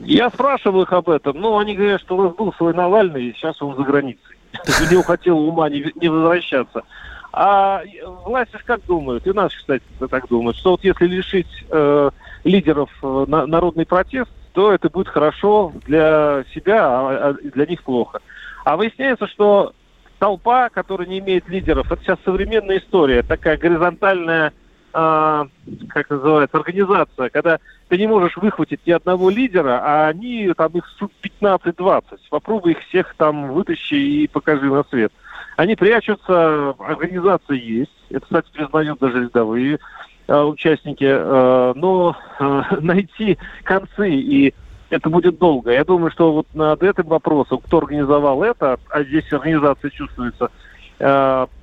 Я 0.05 0.29
спрашивал 0.29 0.83
их 0.83 0.91
об 0.91 1.09
этом, 1.09 1.39
но 1.39 1.57
они 1.57 1.75
говорят, 1.75 2.01
что 2.01 2.17
у 2.17 2.23
нас 2.23 2.35
был 2.35 2.53
свой 2.53 2.73
Навальный, 2.73 3.25
и 3.25 3.33
сейчас 3.33 3.61
он 3.61 3.75
за 3.75 3.83
границей. 3.83 4.37
У 4.53 4.91
него 4.91 5.47
ума 5.49 5.69
не, 5.69 5.91
не 5.95 6.09
возвращаться. 6.09 6.83
А 7.31 7.81
власти 8.25 8.57
как 8.63 8.85
думают, 8.85 9.25
и 9.25 9.33
наши, 9.33 9.57
кстати, 9.57 9.83
так 10.09 10.27
думают, 10.27 10.55
что 10.57 10.71
вот 10.71 10.83
если 10.83 11.07
лишить 11.07 11.65
э, 11.69 12.11
лидеров 12.43 12.91
э, 13.01 13.25
на, 13.27 13.47
народный 13.47 13.87
протест, 13.87 14.29
то 14.53 14.71
это 14.71 14.89
будет 14.89 15.07
хорошо 15.07 15.73
для 15.87 16.43
себя, 16.53 16.85
а, 16.85 17.29
а 17.29 17.33
для 17.33 17.65
них 17.65 17.81
плохо. 17.81 18.19
А 18.65 18.77
выясняется, 18.77 19.25
что 19.27 19.73
толпа, 20.19 20.69
которая 20.69 21.07
не 21.07 21.19
имеет 21.19 21.49
лидеров, 21.49 21.91
это 21.91 22.03
сейчас 22.03 22.19
современная 22.23 22.77
история, 22.77 23.23
такая 23.23 23.57
горизонтальная, 23.57 24.53
э, 24.93 25.45
как 25.89 26.09
называется, 26.09 26.57
организация, 26.57 27.29
когда 27.29 27.59
ты 27.89 27.97
не 27.97 28.07
можешь 28.07 28.37
выхватить 28.37 28.81
ни 28.85 28.91
одного 28.91 29.29
лидера, 29.29 29.81
а 29.83 30.07
они 30.07 30.51
там 30.55 30.71
их 30.73 30.85
15-20. 31.21 32.03
Попробуй 32.29 32.73
их 32.73 32.79
всех 32.87 33.13
там 33.17 33.51
вытащи 33.51 33.95
и 33.95 34.27
покажи 34.27 34.65
на 34.65 34.83
свет. 34.83 35.11
Они 35.57 35.75
прячутся, 35.75 36.71
организация 36.79 37.57
есть. 37.57 37.91
Это, 38.09 38.21
кстати, 38.21 38.49
признают 38.51 38.99
даже 38.99 39.23
рядовые 39.23 39.79
э, 40.27 40.41
участники. 40.41 41.05
Э, 41.07 41.73
но 41.75 42.15
э, 42.39 42.61
найти 42.81 43.37
концы 43.63 44.09
и 44.09 44.53
это 44.89 45.09
будет 45.09 45.39
долго. 45.39 45.71
Я 45.71 45.83
думаю, 45.83 46.11
что 46.11 46.31
вот 46.33 46.47
над 46.53 46.83
этим 46.83 47.05
вопросом, 47.05 47.59
кто 47.59 47.79
организовал 47.79 48.43
это, 48.43 48.79
а 48.89 49.03
здесь 49.03 49.31
организация 49.33 49.89
чувствуется, 49.89 50.51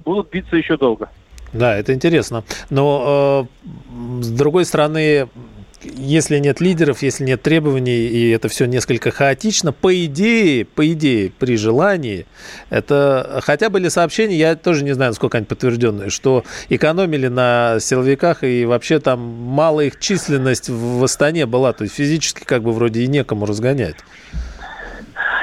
будут 0.04 0.30
биться 0.30 0.56
еще 0.56 0.76
долго. 0.76 1.08
Да, 1.52 1.76
это 1.76 1.92
интересно. 1.92 2.44
Но 2.68 3.48
э, 3.92 4.22
с 4.22 4.28
другой 4.28 4.64
стороны, 4.64 5.28
если 5.82 6.38
нет 6.38 6.60
лидеров, 6.60 7.02
если 7.02 7.24
нет 7.24 7.42
требований, 7.42 8.06
и 8.06 8.30
это 8.30 8.48
все 8.48 8.66
несколько 8.66 9.10
хаотично, 9.10 9.72
по 9.72 10.04
идее, 10.04 10.64
по 10.64 10.86
идее, 10.92 11.32
при 11.38 11.56
желании, 11.56 12.26
это 12.68 13.40
хотя 13.42 13.70
были 13.70 13.88
сообщения, 13.88 14.36
я 14.36 14.56
тоже 14.56 14.84
не 14.84 14.92
знаю, 14.92 15.10
насколько 15.10 15.38
они 15.38 15.46
подтвержденные, 15.46 16.10
что 16.10 16.44
экономили 16.68 17.28
на 17.28 17.78
силовиках, 17.80 18.44
и 18.44 18.64
вообще 18.64 19.00
там 19.00 19.20
мало 19.20 19.80
их 19.80 19.98
численность 19.98 20.68
в 20.68 21.02
Астане 21.02 21.46
была, 21.46 21.72
то 21.72 21.84
есть 21.84 21.96
физически 21.96 22.44
как 22.44 22.62
бы 22.62 22.72
вроде 22.72 23.02
и 23.02 23.06
некому 23.06 23.46
разгонять. 23.46 23.96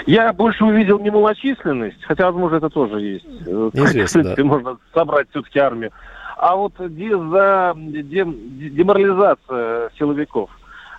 Я 0.08 0.34
больше 0.34 0.65
увидел 0.65 1.00
не 1.00 1.12
малочисленность, 1.12 2.04
хотя, 2.04 2.26
возможно, 2.26 2.56
это 2.56 2.70
тоже 2.70 3.02
есть. 3.02 3.26
Интересно, 3.26 4.08
в 4.08 4.24
принципе, 4.24 4.41
да. 4.41 4.43
можно 4.43 4.78
собрать 4.93 5.30
все-таки 5.30 5.60
армию 5.60 5.91
а 6.38 6.56
вот 6.56 6.74
за 6.78 7.74
деморализация 7.76 9.89
силовиков. 9.98 10.50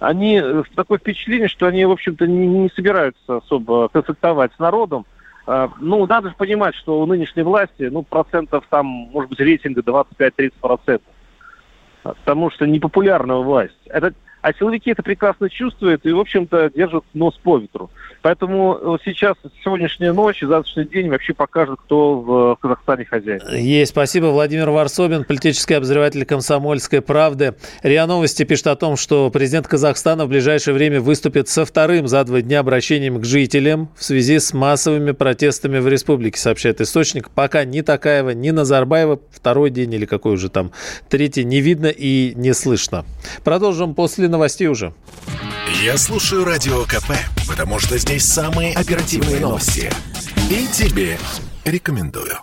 Они 0.01 0.41
э, 0.43 0.63
такое 0.75 0.99
впечатление, 0.99 1.49
что 1.49 1.67
они, 1.67 1.85
в 1.85 1.91
общем-то, 1.91 2.27
не, 2.27 2.47
не 2.47 2.71
собираются 2.71 3.39
особо 3.39 3.89
конфликтовать 3.89 4.53
с 4.55 4.59
народом. 4.59 5.07
А, 5.47 5.71
ну, 5.81 6.07
надо 6.07 6.29
же 6.29 6.35
понимать, 6.37 6.75
что 6.77 7.01
у 7.01 7.07
нынешней 7.07 7.43
власти, 7.43 7.89
ну, 7.91 8.03
процентов 8.03 8.65
там, 8.69 8.87
может 8.87 9.31
быть, 9.31 9.41
рейтинга 9.41 9.81
25-30 9.81 10.53
процентов. 10.61 11.09
Потому 12.03 12.51
что 12.51 12.67
непопулярная 12.67 13.37
власть. 13.37 13.81
Это 13.87 14.13
а 14.49 14.53
силовики 14.59 14.91
это 14.91 15.03
прекрасно 15.03 15.51
чувствуют 15.51 16.07
и, 16.07 16.13
в 16.13 16.19
общем-то, 16.19 16.71
держат 16.75 17.05
нос 17.13 17.39
по 17.43 17.59
ветру. 17.59 17.91
Поэтому 18.23 18.99
сейчас, 19.05 19.37
сегодняшняя 19.63 20.13
ночь 20.13 20.43
и 20.43 20.47
завтрашний 20.47 20.87
день 20.87 21.11
вообще 21.11 21.35
покажет, 21.35 21.79
кто 21.85 22.21
в 22.21 22.59
Казахстане 22.61 23.05
хозяин. 23.05 23.41
Есть. 23.53 23.91
Спасибо. 23.91 24.27
Владимир 24.27 24.71
Варсобин, 24.71 25.25
политический 25.25 25.75
обозреватель 25.75 26.25
«Комсомольской 26.25 27.03
правды». 27.03 27.57
РИА 27.83 28.07
Новости 28.07 28.45
пишет 28.45 28.69
о 28.69 28.77
том, 28.77 28.97
что 28.97 29.31
президент 29.31 29.69
Казахстана 29.69 30.25
в 30.25 30.31
ближайшее 30.31 30.73
время 30.73 31.01
выступит 31.01 31.49
со 31.49 31.67
вторым 31.67 32.09
за 32.09 32.25
два 32.25 32.41
дня 32.41 32.61
обращением 32.61 33.21
к 33.21 33.25
жителям 33.25 33.91
в 33.97 34.03
связи 34.03 34.39
с 34.39 34.55
массовыми 34.55 35.13
протестами 35.13 35.79
в 35.79 35.89
республике, 35.89 36.41
сообщает 36.41 36.81
источник. 36.81 37.29
Пока 37.31 37.65
ни 37.65 37.83
Такаева, 37.83 38.31
ни 38.31 38.51
Назарбаева 38.51 39.21
второй 39.31 39.69
день 39.71 39.93
или 39.93 40.07
какой 40.07 40.33
уже 40.33 40.49
там 40.49 40.73
третий 41.11 41.45
не 41.45 41.61
видно 41.61 41.89
и 41.89 42.33
не 42.35 42.55
слышно. 42.55 43.05
Продолжим 43.45 43.95
после 43.95 44.27
новостей 44.27 44.38
уже. 44.71 44.93
Я 45.83 45.97
слушаю 45.97 46.45
Радио 46.45 46.85
КП, 46.85 47.13
потому 47.47 47.79
что 47.79 47.99
здесь 47.99 48.25
самые 48.25 48.75
оперативные 48.75 49.41
новости. 49.41 49.91
И 50.51 50.67
тебе 50.73 51.19
рекомендую. 51.65 52.39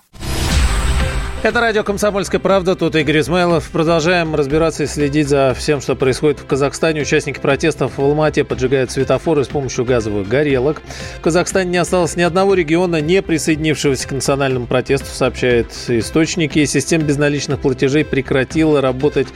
Это 1.45 1.62
радио 1.62 1.84
«Комсомольская 1.84 2.41
правда». 2.41 2.75
Тут 2.75 2.95
Игорь 2.95 3.19
Измайлов. 3.19 3.69
Продолжаем 3.69 4.34
разбираться 4.34 4.81
и 4.81 4.88
следить 4.88 5.27
за 5.27 5.53
всем, 5.55 5.79
что 5.79 5.95
происходит 5.95 6.39
в 6.39 6.47
Казахстане. 6.47 7.01
Участники 7.01 7.39
протестов 7.39 7.97
в 7.97 8.01
Алмате 8.01 8.43
поджигают 8.43 8.89
светофоры 8.89 9.43
с 9.43 9.47
помощью 9.47 9.86
газовых 9.86 10.27
горелок. 10.27 10.81
В 11.19 11.21
Казахстане 11.21 11.69
не 11.69 11.77
осталось 11.77 12.15
ни 12.15 12.23
одного 12.23 12.55
региона, 12.55 12.99
не 12.99 13.21
присоединившегося 13.21 14.08
к 14.08 14.12
национальному 14.13 14.65
протесту, 14.65 15.05
сообщают 15.05 15.71
источники. 15.88 16.65
Система 16.65 17.03
безналичных 17.03 17.60
платежей 17.60 18.05
прекратила 18.05 18.81
работать 18.81 19.27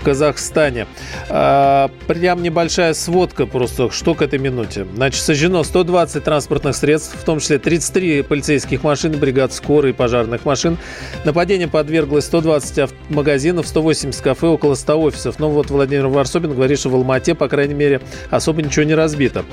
Казахстане. 0.00 0.86
А, 1.28 1.90
прям 2.06 2.42
небольшая 2.42 2.94
сводка 2.94 3.46
просто, 3.46 3.90
что 3.90 4.14
к 4.14 4.22
этой 4.22 4.38
минуте. 4.38 4.86
Значит, 4.94 5.22
сожжено 5.22 5.62
120 5.64 6.22
транспортных 6.22 6.76
средств, 6.76 7.16
в 7.16 7.24
том 7.24 7.40
числе 7.40 7.58
33 7.58 8.22
полицейских 8.22 8.82
машин, 8.82 9.12
бригад 9.12 9.52
скорой 9.52 9.90
и 9.90 9.92
пожарных 9.92 10.44
машин. 10.44 10.78
Нападение 11.24 11.68
подверглось 11.68 12.24
120 12.24 12.90
магазинов, 13.10 13.66
180 13.66 14.20
кафе, 14.20 14.46
около 14.46 14.74
100 14.74 15.00
офисов. 15.00 15.38
Но 15.38 15.50
вот 15.50 15.70
Владимир 15.70 16.08
Варсобин 16.08 16.54
говорит, 16.54 16.78
что 16.78 16.90
в 16.90 16.94
Алмате, 16.94 17.34
по 17.34 17.48
крайней 17.48 17.74
мере, 17.74 18.00
особо 18.30 18.62
ничего 18.62 18.84
не 18.84 18.94
разбито. 18.94 19.44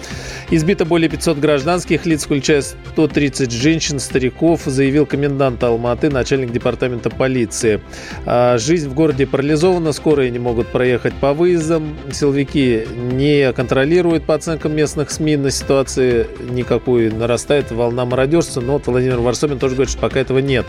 Избито 0.52 0.86
более 0.86 1.10
500 1.10 1.38
гражданских 1.40 2.06
лиц, 2.06 2.26
включая 2.26 2.62
130 2.62 3.52
женщин, 3.52 4.00
стариков, 4.00 4.62
заявил 4.66 5.06
комендант 5.06 5.64
Алматы, 5.64 6.10
начальник 6.10 6.52
департамента 6.52 7.10
полиции. 7.10 7.82
А, 8.26 8.58
жизнь 8.58 8.90
в 8.90 8.94
городе 8.94 9.28
парализована, 9.28 9.92
скорая 9.92 10.30
не 10.36 10.40
могут 10.40 10.68
проехать 10.68 11.14
по 11.14 11.34
выездам. 11.34 11.96
Силовики 12.12 12.86
не 12.94 13.54
контролируют 13.54 14.26
по 14.26 14.36
оценкам 14.36 14.76
местных 14.76 15.10
СМИ 15.10 15.38
на 15.38 15.50
ситуации 15.50 16.28
никакой. 16.50 17.10
Нарастает 17.10 17.72
волна 17.72 18.04
мародерства. 18.04 18.60
Но 18.60 18.74
вот 18.74 18.88
Владимир 18.88 19.20
Варсобин 19.20 19.60
тоже 19.60 19.76
говорит, 19.76 19.92
что 19.92 20.02
пока 20.02 20.20
этого 20.20 20.40
нет. 20.40 20.66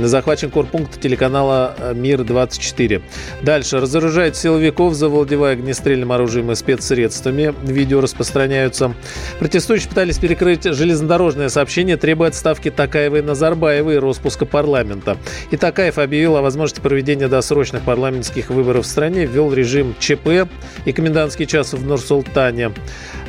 Захвачен 0.00 0.50
корпункт 0.50 1.00
телеканала 1.00 1.74
«Мир-24». 1.94 3.02
Дальше. 3.42 3.80
Разоружают 3.80 4.36
силовиков, 4.36 4.94
завладевая 4.94 5.54
огнестрельным 5.54 6.12
оружием 6.12 6.52
и 6.52 6.54
спецсредствами. 6.54 7.52
Видео 7.64 8.00
распространяются. 8.00 8.94
Протестующие 9.40 9.88
пытались 9.88 10.18
перекрыть 10.18 10.62
железнодорожное 10.62 11.48
сообщение, 11.48 11.96
требуя 11.96 12.28
отставки 12.28 12.70
Такаева 12.70 13.16
и 13.16 13.22
Назарбаева 13.22 13.90
и 13.90 13.96
распуска 13.96 14.46
парламента. 14.46 15.16
И 15.50 15.56
Такаев 15.56 15.98
объявил 15.98 16.36
о 16.36 16.42
возможности 16.42 16.80
проведения 16.80 17.26
досрочных 17.26 17.82
парламентских 17.82 18.50
выборов 18.50 18.86
стране 18.92 19.26
ввел 19.26 19.52
режим 19.52 19.94
ЧП 19.98 20.48
и 20.84 20.92
комендантский 20.92 21.46
час 21.46 21.72
в 21.72 21.84
Нур-Султане. 21.84 22.72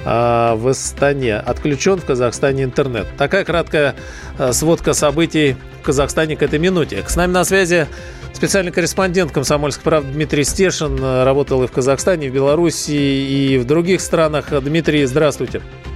А 0.06 0.56
в 0.56 0.68
Астане 0.68 1.38
отключен 1.38 1.98
в 1.98 2.06
Казахстане 2.06 2.64
интернет. 2.64 3.08
Такая 3.18 3.46
краткая 3.46 3.96
а, 4.38 4.52
сводка 4.52 4.94
событий 4.94 5.56
в 5.82 5.86
Казахстане 5.86 6.36
к 6.36 6.44
этой 6.44 6.60
минуте. 6.60 7.04
С 7.08 7.16
нами 7.16 7.32
на 7.32 7.46
связи 7.46 7.88
специальный 8.34 8.72
корреспондент 8.72 9.32
«Комсомольской 9.32 9.84
правды» 9.84 10.12
Дмитрий 10.12 10.44
Стешин. 10.44 11.00
Работал 11.02 11.64
и 11.64 11.68
в 11.68 11.72
Казахстане, 11.72 12.28
и 12.28 12.30
в 12.30 12.34
Беларуси, 12.34 12.92
и 12.92 13.58
в 13.58 13.66
других 13.66 14.02
странах. 14.02 14.48
Дмитрий, 14.62 15.06
здравствуйте. 15.06 15.62
Здравствуйте. 15.62 15.93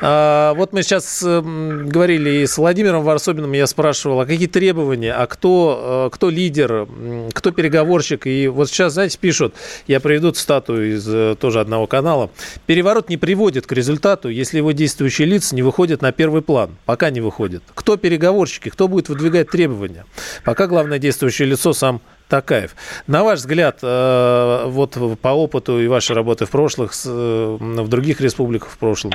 А, 0.00 0.52
вот 0.54 0.72
мы 0.72 0.82
сейчас 0.82 1.22
эм, 1.22 1.88
говорили 1.88 2.42
и 2.42 2.46
с 2.46 2.58
Владимиром 2.58 3.04
Варсобиным, 3.04 3.52
я 3.52 3.68
спрашивал, 3.68 4.20
а 4.20 4.26
какие 4.26 4.48
требования, 4.48 5.12
а 5.12 5.28
кто, 5.28 6.08
э, 6.08 6.14
кто 6.14 6.28
лидер, 6.28 6.88
кто 7.32 7.52
переговорщик. 7.52 8.26
И 8.26 8.48
вот 8.48 8.68
сейчас, 8.68 8.94
знаете, 8.94 9.16
пишут, 9.18 9.54
я 9.86 10.00
приведу 10.00 10.32
цитату 10.32 10.82
из 10.82 11.06
э, 11.08 11.36
тоже 11.38 11.60
одного 11.60 11.86
канала, 11.86 12.30
переворот 12.66 13.08
не 13.08 13.16
приводит 13.16 13.66
к 13.66 13.72
результату, 13.72 14.28
если 14.28 14.56
его 14.56 14.72
действующие 14.72 15.28
лица 15.28 15.54
не 15.54 15.62
выходят 15.62 16.02
на 16.02 16.10
первый 16.10 16.42
план. 16.42 16.76
Пока 16.84 17.10
не 17.10 17.20
выходит. 17.20 17.62
Кто 17.74 17.96
переговорщики, 17.96 18.70
кто 18.70 18.88
будет 18.88 19.08
выдвигать 19.08 19.50
требования? 19.50 20.04
Пока 20.44 20.66
главное 20.66 20.98
действующее 20.98 21.46
лицо 21.46 21.72
сам 21.72 22.00
Такаев. 22.30 22.74
На 23.06 23.24
ваш 23.24 23.40
взгляд, 23.40 23.80
э, 23.82 24.62
вот 24.66 24.96
по 25.20 25.28
опыту 25.28 25.80
и 25.80 25.88
вашей 25.88 26.16
работы 26.16 26.46
в 26.46 26.50
прошлых, 26.50 26.92
э, 27.04 27.56
в 27.60 27.88
других 27.88 28.20
республиках 28.20 28.70
в 28.70 28.78
прошлом, 28.78 29.12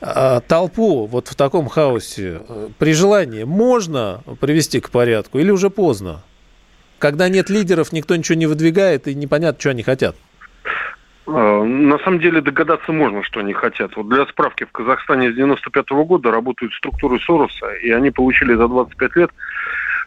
э, 0.00 0.40
толпу 0.46 1.06
вот 1.06 1.28
в 1.28 1.34
таком 1.34 1.68
хаосе 1.68 2.42
при 2.78 2.92
желании 2.92 3.44
можно 3.44 4.20
привести 4.40 4.80
к 4.80 4.90
порядку 4.90 5.38
или 5.38 5.50
уже 5.50 5.70
поздно? 5.70 6.22
Когда 6.98 7.28
нет 7.28 7.50
лидеров, 7.50 7.92
никто 7.92 8.14
ничего 8.14 8.38
не 8.38 8.46
выдвигает 8.46 9.08
и 9.08 9.14
непонятно, 9.14 9.60
что 9.60 9.70
они 9.70 9.82
хотят. 9.82 10.14
На 11.26 11.98
самом 12.04 12.20
деле 12.20 12.42
догадаться 12.42 12.92
можно, 12.92 13.22
что 13.22 13.40
они 13.40 13.54
хотят. 13.54 13.96
Вот 13.96 14.08
для 14.10 14.26
справки, 14.26 14.64
в 14.64 14.72
Казахстане 14.72 15.32
с 15.32 15.34
95 15.34 15.86
-го 15.90 16.04
года 16.04 16.30
работают 16.30 16.74
структуры 16.74 17.18
Сороса, 17.20 17.72
и 17.82 17.90
они 17.90 18.10
получили 18.10 18.54
за 18.54 18.68
25 18.68 19.16
лет 19.16 19.30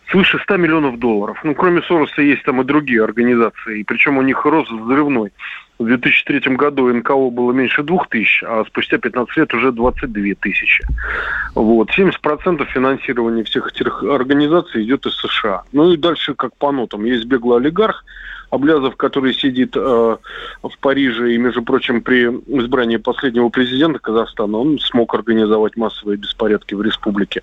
свыше 0.10 0.40
100 0.40 0.58
миллионов 0.58 1.00
долларов. 1.00 1.40
Ну, 1.44 1.54
кроме 1.56 1.82
Сороса 1.82 2.22
есть 2.22 2.44
там 2.44 2.62
и 2.62 2.66
другие 2.66 3.04
организации, 3.04 3.80
и 3.80 3.84
причем 3.84 4.18
у 4.18 4.22
них 4.22 4.46
рост 4.46 4.72
взрывной. 4.72 5.32
В 5.80 5.86
2003 5.86 6.56
году 6.56 6.92
НКО 6.92 7.30
было 7.30 7.52
меньше 7.52 7.84
двух 7.84 8.08
тысяч, 8.10 8.44
а 8.44 8.64
спустя 8.66 8.98
15 8.98 9.38
лет 9.38 9.54
уже 9.54 9.72
22 9.72 10.24
тысячи. 10.40 10.84
Вот. 11.56 11.90
70% 11.98 12.66
финансирования 12.66 13.44
всех 13.44 13.68
этих 13.68 14.04
организаций 14.04 14.84
идет 14.84 15.06
из 15.06 15.16
США. 15.16 15.64
Ну 15.74 15.92
и 15.92 15.98
дальше 15.98 16.34
как 16.34 16.56
по 16.58 16.72
нотам. 16.72 17.06
Есть 17.06 17.26
беглый 17.26 17.60
олигарх, 17.60 18.04
Облязов, 18.50 18.96
который 18.96 19.34
сидит 19.34 19.76
э, 19.76 19.80
в 19.80 20.78
Париже 20.80 21.34
и, 21.34 21.38
между 21.38 21.62
прочим, 21.64 22.02
при 22.02 22.28
избрании 22.28 22.96
последнего 22.96 23.50
президента 23.50 24.00
Казахстана, 24.00 24.58
он 24.58 24.80
смог 24.80 25.14
организовать 25.14 25.76
массовые 25.76 26.18
беспорядки 26.18 26.74
в 26.74 26.82
республике. 26.82 27.42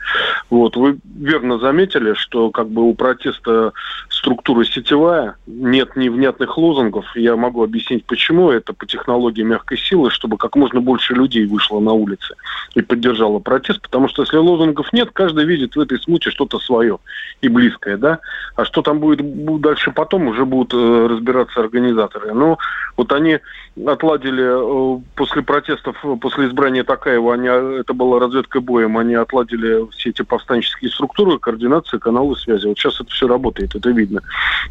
Вот. 0.48 0.76
Вы 0.76 0.96
верно 1.04 1.58
заметили, 1.58 2.14
что 2.14 2.50
как 2.50 2.70
бы 2.70 2.82
у 2.82 2.94
протеста 2.94 3.74
структура 4.08 4.64
сетевая, 4.64 5.36
нет 5.46 5.94
невнятных 5.94 6.56
лозунгов. 6.56 7.04
Я 7.16 7.36
могу 7.36 7.62
объяснить, 7.62 8.06
почему. 8.06 8.23
Это 8.32 8.72
по 8.72 8.86
технологии 8.86 9.42
мягкой 9.42 9.78
силы, 9.78 10.10
чтобы 10.10 10.36
как 10.36 10.56
можно 10.56 10.80
больше 10.80 11.14
людей 11.14 11.46
вышло 11.46 11.80
на 11.80 11.92
улицы 11.92 12.34
и 12.74 12.82
поддержало 12.82 13.38
протест, 13.38 13.82
потому 13.82 14.08
что 14.08 14.22
если 14.22 14.36
лозунгов 14.36 14.92
нет, 14.92 15.10
каждый 15.12 15.44
видит 15.44 15.76
в 15.76 15.80
этой 15.80 15.98
смуте 16.00 16.30
что-то 16.30 16.58
свое 16.58 16.98
и 17.40 17.48
близкое, 17.48 17.96
да. 17.96 18.20
А 18.56 18.64
что 18.64 18.82
там 18.82 18.98
будет 18.98 19.20
дальше 19.60 19.90
потом, 19.90 20.28
уже 20.28 20.44
будут 20.44 20.74
э, 20.74 21.06
разбираться 21.08 21.60
организаторы. 21.60 22.32
Но 22.32 22.58
вот 22.96 23.12
они 23.12 23.40
отладили 23.86 24.44
э, 24.44 25.00
после 25.14 25.42
протестов, 25.42 25.96
после 26.20 26.46
избрания 26.46 26.84
Такаева, 26.84 27.34
они, 27.34 27.48
это 27.48 27.92
была 27.92 28.20
разведка 28.20 28.60
боем, 28.60 28.98
они 28.98 29.14
отладили 29.14 29.88
все 29.92 30.10
эти 30.10 30.22
повстанческие 30.22 30.90
структуры, 30.90 31.38
координации, 31.38 31.98
каналы 31.98 32.36
связи. 32.36 32.66
Вот 32.66 32.78
сейчас 32.78 33.00
это 33.00 33.10
все 33.10 33.26
работает, 33.26 33.74
это 33.74 33.90
видно. 33.90 34.20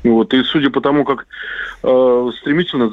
Вот. 0.04 0.34
И 0.34 0.44
судя 0.44 0.70
по 0.70 0.82
тому, 0.82 1.06
как 1.06 1.26
э, 1.84 2.32
стремительно 2.40 2.90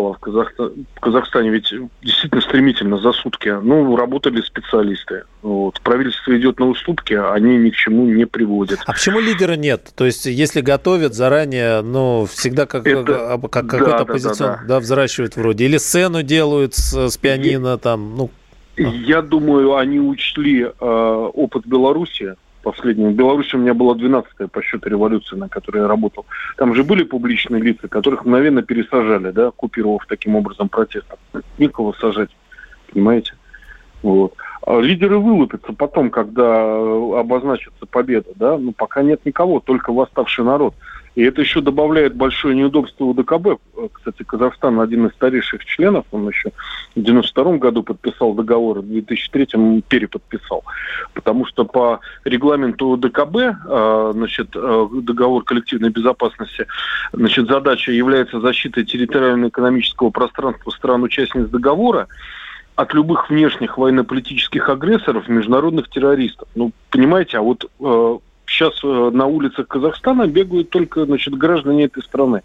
заполыхало 0.00 0.14
в, 0.14 0.18
Казахстане, 0.18 0.84
в 0.94 1.00
Казахстане, 1.00 1.50
ведь 1.50 1.72
действительно 2.02 2.40
стремительно 2.40 2.98
за 2.98 3.12
сутки, 3.12 3.48
ну, 3.48 3.96
работали 3.96 4.40
специалисты. 4.40 5.24
Вот. 5.42 5.80
Правительство 5.80 6.36
идет 6.36 6.58
на 6.58 6.68
уступки, 6.68 7.14
а 7.14 7.32
они 7.32 7.56
ни 7.56 7.70
к 7.70 7.74
чему 7.74 8.06
не 8.06 8.26
приводят. 8.26 8.80
А 8.86 8.92
почему 8.92 9.20
лидера 9.20 9.54
нет? 9.54 9.92
То 9.94 10.06
есть, 10.06 10.26
если 10.26 10.60
готовят 10.60 11.14
заранее, 11.14 11.82
ну, 11.82 12.26
всегда 12.30 12.66
как, 12.66 12.86
это, 12.86 13.38
как, 13.42 13.50
как 13.50 13.66
да, 13.66 13.70
какой-то 13.70 13.90
да, 13.90 14.02
оппозицион, 14.02 14.50
да, 14.50 14.56
да. 14.56 14.64
да, 14.68 14.80
взращивают 14.80 15.36
вроде, 15.36 15.64
или 15.64 15.76
сцену 15.76 16.22
делают 16.22 16.74
с, 16.74 17.08
с 17.10 17.16
пианино, 17.16 17.78
там, 17.78 18.16
ну... 18.16 18.30
Я 18.76 19.20
думаю, 19.20 19.76
они 19.76 20.00
учли 20.00 20.62
э, 20.62 20.70
опыт 20.80 21.66
Беларуси, 21.66 22.36
последнего. 22.62 23.08
В 23.10 23.14
Беларуси 23.14 23.54
у 23.56 23.58
меня 23.58 23.74
была 23.74 23.94
12-я 23.94 24.48
по 24.48 24.62
счету 24.62 24.88
революция, 24.88 25.38
на 25.38 25.48
которой 25.48 25.82
я 25.82 25.88
работал. 25.88 26.26
Там 26.56 26.74
же 26.74 26.84
были 26.84 27.02
публичные 27.02 27.62
лица, 27.62 27.88
которых 27.88 28.24
мгновенно 28.24 28.62
пересажали, 28.62 29.30
да, 29.30 29.50
купировав 29.50 30.06
таким 30.06 30.36
образом 30.36 30.68
протест. 30.68 31.06
Никого 31.58 31.92
сажать, 31.94 32.30
понимаете? 32.92 33.34
Вот. 34.02 34.34
А 34.66 34.80
лидеры 34.80 35.18
вылупятся 35.18 35.72
потом, 35.72 36.10
когда 36.10 36.62
обозначится 37.18 37.86
победа, 37.86 38.30
да, 38.36 38.58
но 38.58 38.72
пока 38.72 39.02
нет 39.02 39.24
никого, 39.24 39.60
только 39.60 39.92
восставший 39.92 40.44
народ. 40.44 40.74
И 41.16 41.22
это 41.22 41.40
еще 41.40 41.60
добавляет 41.60 42.14
большое 42.14 42.54
неудобство 42.54 43.04
у 43.04 43.14
ДКБ. 43.14 43.60
Кстати, 43.92 44.22
Казахстан 44.22 44.80
один 44.80 45.06
из 45.06 45.12
старейших 45.12 45.64
членов, 45.64 46.04
он 46.12 46.28
еще 46.28 46.50
в 46.94 47.02
92 47.02 47.56
году 47.56 47.82
подписал 47.82 48.34
договор, 48.34 48.80
в 48.80 48.86
2003 48.86 49.82
переподписал. 49.88 50.62
Потому 51.12 51.46
что 51.46 51.64
по 51.64 52.00
регламенту 52.24 52.96
ДКБ, 52.96 53.36
а, 53.66 54.12
значит, 54.14 54.50
а, 54.54 54.88
договор 54.92 55.42
коллективной 55.42 55.90
безопасности, 55.90 56.66
значит, 57.12 57.48
задача 57.48 57.90
является 57.90 58.40
защитой 58.40 58.84
территориально-экономического 58.84 60.10
пространства 60.10 60.70
стран-участниц 60.70 61.48
договора, 61.48 62.06
от 62.76 62.94
любых 62.94 63.28
внешних 63.28 63.76
военно-политических 63.76 64.68
агрессоров, 64.68 65.28
международных 65.28 65.90
террористов. 65.90 66.48
Ну, 66.54 66.72
понимаете, 66.90 67.36
а 67.36 67.42
вот 67.42 67.70
э, 67.78 68.18
сейчас 68.50 68.74
э, 68.82 69.10
на 69.12 69.26
улицах 69.26 69.68
Казахстана 69.68 70.26
бегают 70.26 70.70
только 70.70 71.04
значит, 71.04 71.34
граждане 71.34 71.84
этой 71.84 72.02
страны 72.02 72.42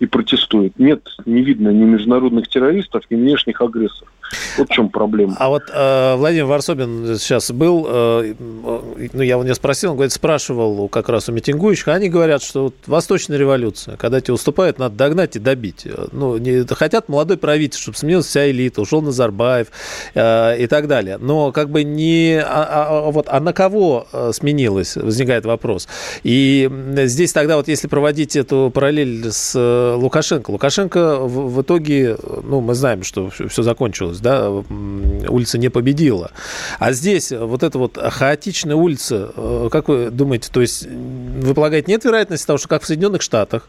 и 0.00 0.06
протестуют. 0.06 0.78
Нет, 0.78 1.08
не 1.26 1.42
видно 1.42 1.68
ни 1.68 1.84
международных 1.84 2.48
террористов, 2.48 3.04
ни 3.10 3.16
внешних 3.16 3.60
агрессоров. 3.60 4.11
Вот 4.58 4.68
в 4.68 4.72
чем 4.72 4.88
проблема. 4.88 5.36
А 5.38 5.48
вот 5.48 5.64
э, 5.72 6.14
Владимир 6.16 6.46
Варсобин 6.46 7.18
сейчас 7.18 7.50
был, 7.50 7.86
э, 7.88 8.34
ну, 8.38 9.22
я 9.22 9.34
его 9.34 9.44
не 9.44 9.54
спросил, 9.54 9.90
он 9.90 9.96
говорит, 9.96 10.12
спрашивал 10.12 10.88
как 10.88 11.08
раз 11.08 11.28
у 11.28 11.32
митингующих, 11.32 11.88
они 11.88 12.08
говорят, 12.08 12.42
что 12.42 12.64
вот 12.64 12.74
Восточная 12.86 13.38
революция, 13.38 13.96
когда 13.96 14.20
тебе 14.20 14.34
уступают, 14.34 14.78
надо 14.78 14.96
догнать 14.96 15.36
и 15.36 15.38
добить. 15.38 15.86
Ну, 16.12 16.36
не, 16.38 16.64
хотят 16.74 17.08
молодой 17.08 17.36
правитель, 17.36 17.78
чтобы 17.78 17.96
сменилась 17.96 18.26
вся 18.26 18.50
элита, 18.50 18.80
ушел 18.80 19.02
Назарбаев 19.02 19.68
э, 20.14 20.62
и 20.62 20.66
так 20.66 20.88
далее. 20.88 21.18
Но 21.18 21.52
как 21.52 21.70
бы 21.70 21.84
не... 21.84 22.40
А, 22.42 22.64
а, 22.64 23.06
а 23.06 23.10
вот, 23.10 23.26
а 23.28 23.40
на 23.40 23.52
кого 23.52 24.06
э, 24.12 24.30
сменилось, 24.32 24.96
возникает 24.96 25.44
вопрос. 25.44 25.88
И 26.22 26.70
здесь 27.04 27.32
тогда 27.32 27.56
вот 27.56 27.68
если 27.68 27.88
проводить 27.88 28.36
эту 28.36 28.70
параллель 28.72 29.30
с 29.30 29.52
э, 29.54 29.94
Лукашенко, 29.96 30.50
Лукашенко 30.50 31.18
в, 31.18 31.54
в 31.54 31.62
итоге, 31.62 32.16
ну, 32.42 32.60
мы 32.60 32.74
знаем, 32.74 33.02
что 33.02 33.30
все 33.30 33.62
закончилось 33.62 34.18
да, 34.22 34.50
улица 34.50 35.58
не 35.58 35.68
победила. 35.68 36.30
А 36.78 36.92
здесь 36.92 37.30
вот 37.32 37.62
эта 37.62 37.78
вот 37.78 37.98
хаотичная 37.98 38.76
улица, 38.76 39.32
э, 39.36 39.68
как 39.70 39.88
вы 39.88 40.10
думаете, 40.10 40.48
то 40.50 40.60
есть 40.60 40.86
вы 40.86 41.54
полагаете, 41.54 41.90
нет 41.90 42.04
вероятности 42.04 42.46
того, 42.46 42.58
что 42.58 42.68
как 42.68 42.82
в 42.82 42.86
Соединенных 42.86 43.22
Штатах, 43.22 43.68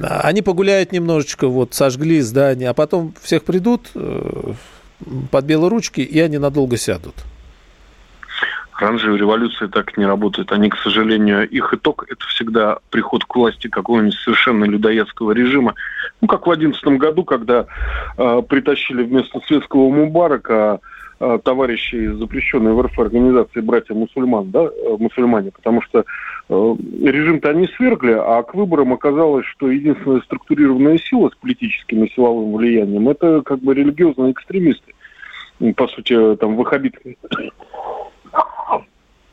они 0.00 0.42
погуляют 0.42 0.92
немножечко, 0.92 1.48
вот 1.48 1.74
сожгли 1.74 2.20
здание, 2.20 2.68
а 2.68 2.74
потом 2.74 3.14
всех 3.22 3.44
придут 3.44 3.88
э, 3.94 4.52
под 5.30 5.44
белые 5.44 5.70
ручки, 5.70 6.00
и 6.00 6.20
они 6.20 6.38
надолго 6.38 6.76
сядут. 6.76 7.14
Оранжевые 8.76 9.18
революции 9.18 9.66
так 9.66 9.96
не 9.96 10.04
работают. 10.04 10.50
Они, 10.50 10.68
к 10.68 10.76
сожалению, 10.76 11.48
их 11.48 11.72
итог– 11.72 12.06
это 12.10 12.26
всегда 12.26 12.78
приход 12.90 13.24
к 13.24 13.34
власти 13.36 13.68
какого-нибудь 13.68 14.18
совершенно 14.18 14.64
людоедского 14.64 15.32
режима. 15.32 15.74
Ну, 16.20 16.26
как 16.26 16.46
в 16.46 16.56
2011 16.56 17.00
году, 17.00 17.24
когда 17.24 17.66
э, 18.18 18.42
притащили 18.48 19.04
вместо 19.04 19.40
светского 19.46 19.90
Мубарака 19.90 20.80
э, 21.20 21.38
товарищи 21.44 21.94
из 21.94 22.16
запрещенной 22.16 22.72
в 22.72 22.82
РФ 22.82 22.98
организации 22.98 23.60
«Братья 23.60 23.94
мусульман», 23.94 24.50
да, 24.50 24.64
э, 24.64 24.96
мусульмане, 24.98 25.52
потому 25.52 25.80
что 25.80 26.04
э, 26.48 26.74
режим-то 27.02 27.50
они 27.50 27.68
свергли, 27.76 28.16
а 28.18 28.42
к 28.42 28.54
выборам 28.54 28.92
оказалось, 28.92 29.46
что 29.46 29.70
единственная 29.70 30.20
структурированная 30.22 30.98
сила 30.98 31.30
с 31.30 31.36
политическим 31.36 32.04
и 32.04 32.10
силовым 32.10 32.54
влиянием– 32.54 33.08
это 33.10 33.42
как 33.42 33.60
бы 33.60 33.72
религиозные 33.72 34.32
экстремисты. 34.32 34.94
По 35.76 35.86
сути, 35.86 36.36
там, 36.36 36.56
ваххабиты 36.56 37.16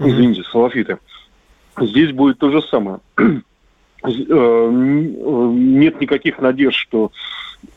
извините, 0.10 0.44
салафиты. 0.44 0.98
Здесь 1.80 2.12
будет 2.12 2.40
то 2.40 2.50
же 2.52 2.62
самое. 2.62 3.00
нет 4.04 6.02
никаких 6.02 6.40
надежд, 6.40 6.76
что 6.76 7.12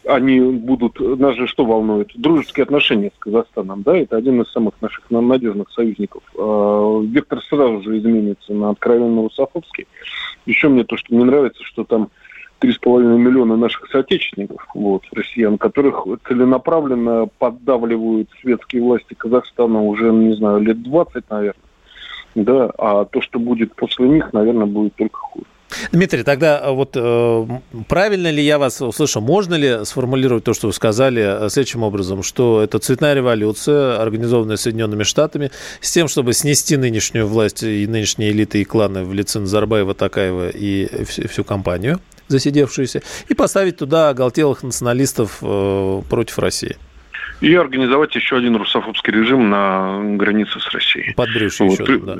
они 0.06 0.40
будут, 0.40 0.98
нас 0.98 1.36
же 1.36 1.46
что 1.46 1.64
волнует? 1.64 2.10
Дружеские 2.14 2.64
отношения 2.64 3.12
с 3.14 3.18
Казахстаном, 3.18 3.82
да, 3.82 3.96
это 3.96 4.16
один 4.16 4.40
из 4.40 4.50
самых 4.50 4.74
наших 4.80 5.10
надежных 5.10 5.70
союзников. 5.70 6.22
Вектор 6.34 7.42
сразу 7.42 7.82
же 7.82 7.98
изменится 7.98 8.54
на 8.54 8.70
откровенно 8.70 9.22
русофобский. 9.22 9.86
Еще 10.46 10.68
мне 10.68 10.84
то, 10.84 10.96
что 10.96 11.14
мне 11.14 11.24
нравится, 11.24 11.62
что 11.62 11.84
там 11.84 12.08
3,5 12.60 13.18
миллиона 13.18 13.56
наших 13.56 13.90
соотечественников, 13.90 14.66
вот, 14.74 15.02
россиян, 15.12 15.58
которых 15.58 16.06
целенаправленно 16.26 17.28
поддавливают 17.38 18.30
светские 18.40 18.82
власти 18.82 19.14
Казахстана 19.14 19.82
уже, 19.82 20.10
не 20.12 20.34
знаю, 20.34 20.60
лет 20.60 20.82
20, 20.82 21.28
наверное. 21.30 21.63
Да, 22.34 22.70
а 22.78 23.04
то, 23.04 23.20
что 23.20 23.38
будет 23.38 23.74
после 23.74 24.08
них, 24.08 24.32
наверное, 24.32 24.66
будет 24.66 24.94
только 24.96 25.18
хуже. 25.18 25.46
Дмитрий, 25.92 26.22
тогда 26.22 26.60
э, 26.60 26.70
вот 26.70 26.92
э, 26.94 27.46
правильно 27.88 28.30
ли 28.30 28.42
я 28.42 28.58
вас 28.58 28.80
услышал? 28.80 29.22
Можно 29.22 29.54
ли 29.54 29.84
сформулировать 29.84 30.44
то, 30.44 30.54
что 30.54 30.68
вы 30.68 30.72
сказали, 30.72 31.46
э, 31.46 31.48
следующим 31.48 31.82
образом, 31.82 32.22
что 32.22 32.62
это 32.62 32.78
цветная 32.78 33.14
революция, 33.14 34.00
организованная 34.00 34.56
Соединенными 34.56 35.02
Штатами, 35.02 35.50
с 35.80 35.92
тем, 35.92 36.08
чтобы 36.08 36.32
снести 36.32 36.76
нынешнюю 36.76 37.26
власть 37.26 37.62
и 37.62 37.86
нынешние 37.86 38.30
элиты 38.30 38.60
и 38.60 38.64
кланы 38.64 39.04
в 39.04 39.12
лице 39.12 39.40
Назарбаева, 39.40 39.94
Такаева 39.94 40.50
и 40.50 41.04
всю, 41.04 41.28
всю 41.28 41.44
компанию 41.44 42.00
засидевшуюся, 42.28 43.02
и 43.28 43.34
поставить 43.34 43.76
туда 43.76 44.08
оголтелых 44.08 44.62
националистов 44.62 45.38
э, 45.42 46.02
против 46.08 46.38
России? 46.38 46.76
И 47.44 47.54
организовать 47.54 48.14
еще 48.14 48.36
один 48.36 48.56
русофобский 48.56 49.12
режим 49.12 49.50
на 49.50 50.00
границе 50.16 50.58
с 50.60 50.68
Россией. 50.70 51.12
Подбрюшье 51.14 51.66
вот. 51.66 51.80
еще, 51.80 51.98
да. 51.98 52.16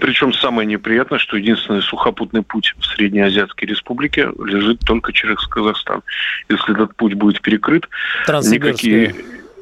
Причем 0.00 0.32
самое 0.32 0.66
неприятное, 0.66 1.18
что 1.18 1.36
единственный 1.36 1.82
сухопутный 1.82 2.42
путь 2.42 2.74
в 2.78 2.86
Среднеазиатской 2.86 3.68
республике 3.68 4.30
лежит 4.44 4.80
только 4.80 5.12
через 5.12 5.36
Казахстан. 5.46 6.02
Если 6.48 6.72
этот 6.72 6.96
путь 6.96 7.14
будет 7.14 7.42
перекрыт, 7.42 7.88
никакие 8.26 9.14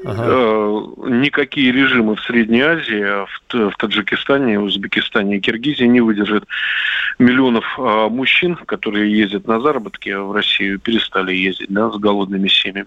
Ага. 0.05 0.25
Э, 0.27 1.11
никакие 1.11 1.73
режимы 1.73 2.17
в 2.17 2.21
Средней 2.21 2.61
Азии, 2.61 3.25
в, 3.25 3.71
в 3.71 3.77
Таджикистане, 3.77 4.61
Узбекистане 4.61 5.37
и 5.37 5.41
Киргизии 5.41 5.85
не 5.85 6.01
выдержат 6.01 6.45
миллионов 7.19 7.65
а, 7.79 8.09
мужчин, 8.09 8.57
которые 8.57 9.17
ездят 9.17 9.47
на 9.47 9.61
заработки 9.61 10.11
в 10.11 10.33
Россию, 10.33 10.79
перестали 10.79 11.35
ездить 11.35 11.69
да, 11.71 11.91
с 11.91 11.97
голодными 11.99 12.49
семьями. 12.49 12.87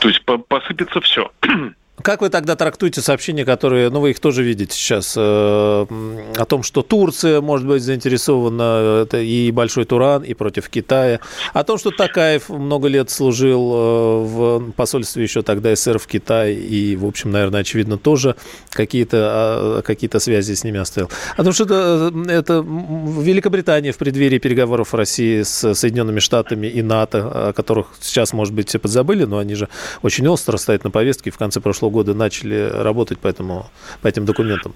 То 0.00 0.08
есть 0.08 0.24
по 0.24 0.38
посыпется 0.38 1.00
все. 1.00 1.30
Как 2.02 2.22
вы 2.22 2.28
тогда 2.28 2.56
трактуете 2.56 3.00
сообщения, 3.00 3.44
которые, 3.44 3.88
ну, 3.88 4.00
вы 4.00 4.10
их 4.10 4.18
тоже 4.18 4.42
видите 4.42 4.74
сейчас, 4.74 5.14
э, 5.16 5.20
о 5.20 6.44
том, 6.44 6.64
что 6.64 6.82
Турция 6.82 7.40
может 7.40 7.68
быть 7.68 7.82
заинтересована, 7.84 9.02
это 9.02 9.18
и 9.18 9.52
Большой 9.52 9.84
Туран, 9.84 10.24
и 10.24 10.34
против 10.34 10.68
Китая, 10.68 11.20
о 11.52 11.62
том, 11.62 11.78
что 11.78 11.92
Такаев 11.92 12.48
много 12.48 12.88
лет 12.88 13.10
служил 13.10 13.72
э, 13.72 14.24
в 14.24 14.72
посольстве 14.72 15.22
еще 15.22 15.42
тогда 15.42 15.74
СССР 15.74 16.00
в 16.00 16.08
Китае, 16.08 16.58
и, 16.58 16.96
в 16.96 17.06
общем, 17.06 17.30
наверное, 17.30 17.60
очевидно, 17.60 17.96
тоже 17.96 18.34
какие-то 18.70 19.82
какие 19.84 20.10
связи 20.18 20.54
с 20.54 20.64
ними 20.64 20.80
оставил. 20.80 21.10
О 21.36 21.44
том, 21.44 21.52
что 21.52 21.64
это, 21.64 22.12
это 22.28 22.54
Великобритания 22.54 23.92
в 23.92 23.98
преддверии 23.98 24.38
переговоров 24.38 24.94
России 24.94 25.42
с 25.42 25.74
Соединенными 25.74 26.20
Штатами 26.20 26.66
и 26.66 26.82
НАТО, 26.82 27.48
о 27.48 27.52
которых 27.52 27.88
сейчас, 28.00 28.32
может 28.32 28.52
быть, 28.52 28.68
все 28.68 28.78
подзабыли, 28.78 29.24
но 29.24 29.38
они 29.38 29.54
же 29.54 29.68
очень 30.02 30.26
остро 30.26 30.56
стоят 30.56 30.84
на 30.84 30.90
повестке 30.90 31.30
в 31.30 31.38
конце 31.38 31.60
прошлого 31.60 31.83
прошлого 31.84 31.90
года 31.90 32.14
начали 32.14 32.70
работать 32.72 33.18
по, 33.18 33.28
этому, 33.28 33.66
по 34.02 34.08
этим 34.08 34.24
документам? 34.24 34.74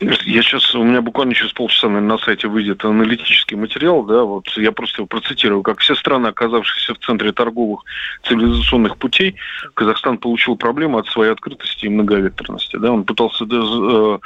Я 0.00 0.42
сейчас, 0.42 0.74
у 0.76 0.84
меня 0.84 1.02
буквально 1.02 1.34
через 1.34 1.52
полчаса, 1.52 1.88
наверное, 1.88 2.16
на 2.16 2.18
сайте 2.18 2.46
выйдет 2.46 2.84
аналитический 2.84 3.56
материал, 3.56 4.04
да, 4.04 4.22
вот 4.22 4.46
я 4.56 4.70
просто 4.70 4.98
его 4.98 5.06
процитирую. 5.06 5.62
Как 5.62 5.80
все 5.80 5.96
страны, 5.96 6.28
оказавшиеся 6.28 6.94
в 6.94 6.98
центре 6.98 7.32
торговых 7.32 7.80
цивилизационных 8.22 8.96
путей, 8.96 9.34
Казахстан 9.74 10.18
получил 10.18 10.54
проблему 10.54 10.98
от 10.98 11.08
своей 11.08 11.32
открытости 11.32 11.86
и 11.86 11.88
многовекторности, 11.88 12.76
да, 12.76 12.92
он 12.92 13.02
пытался 13.02 13.44
э, 13.44 14.18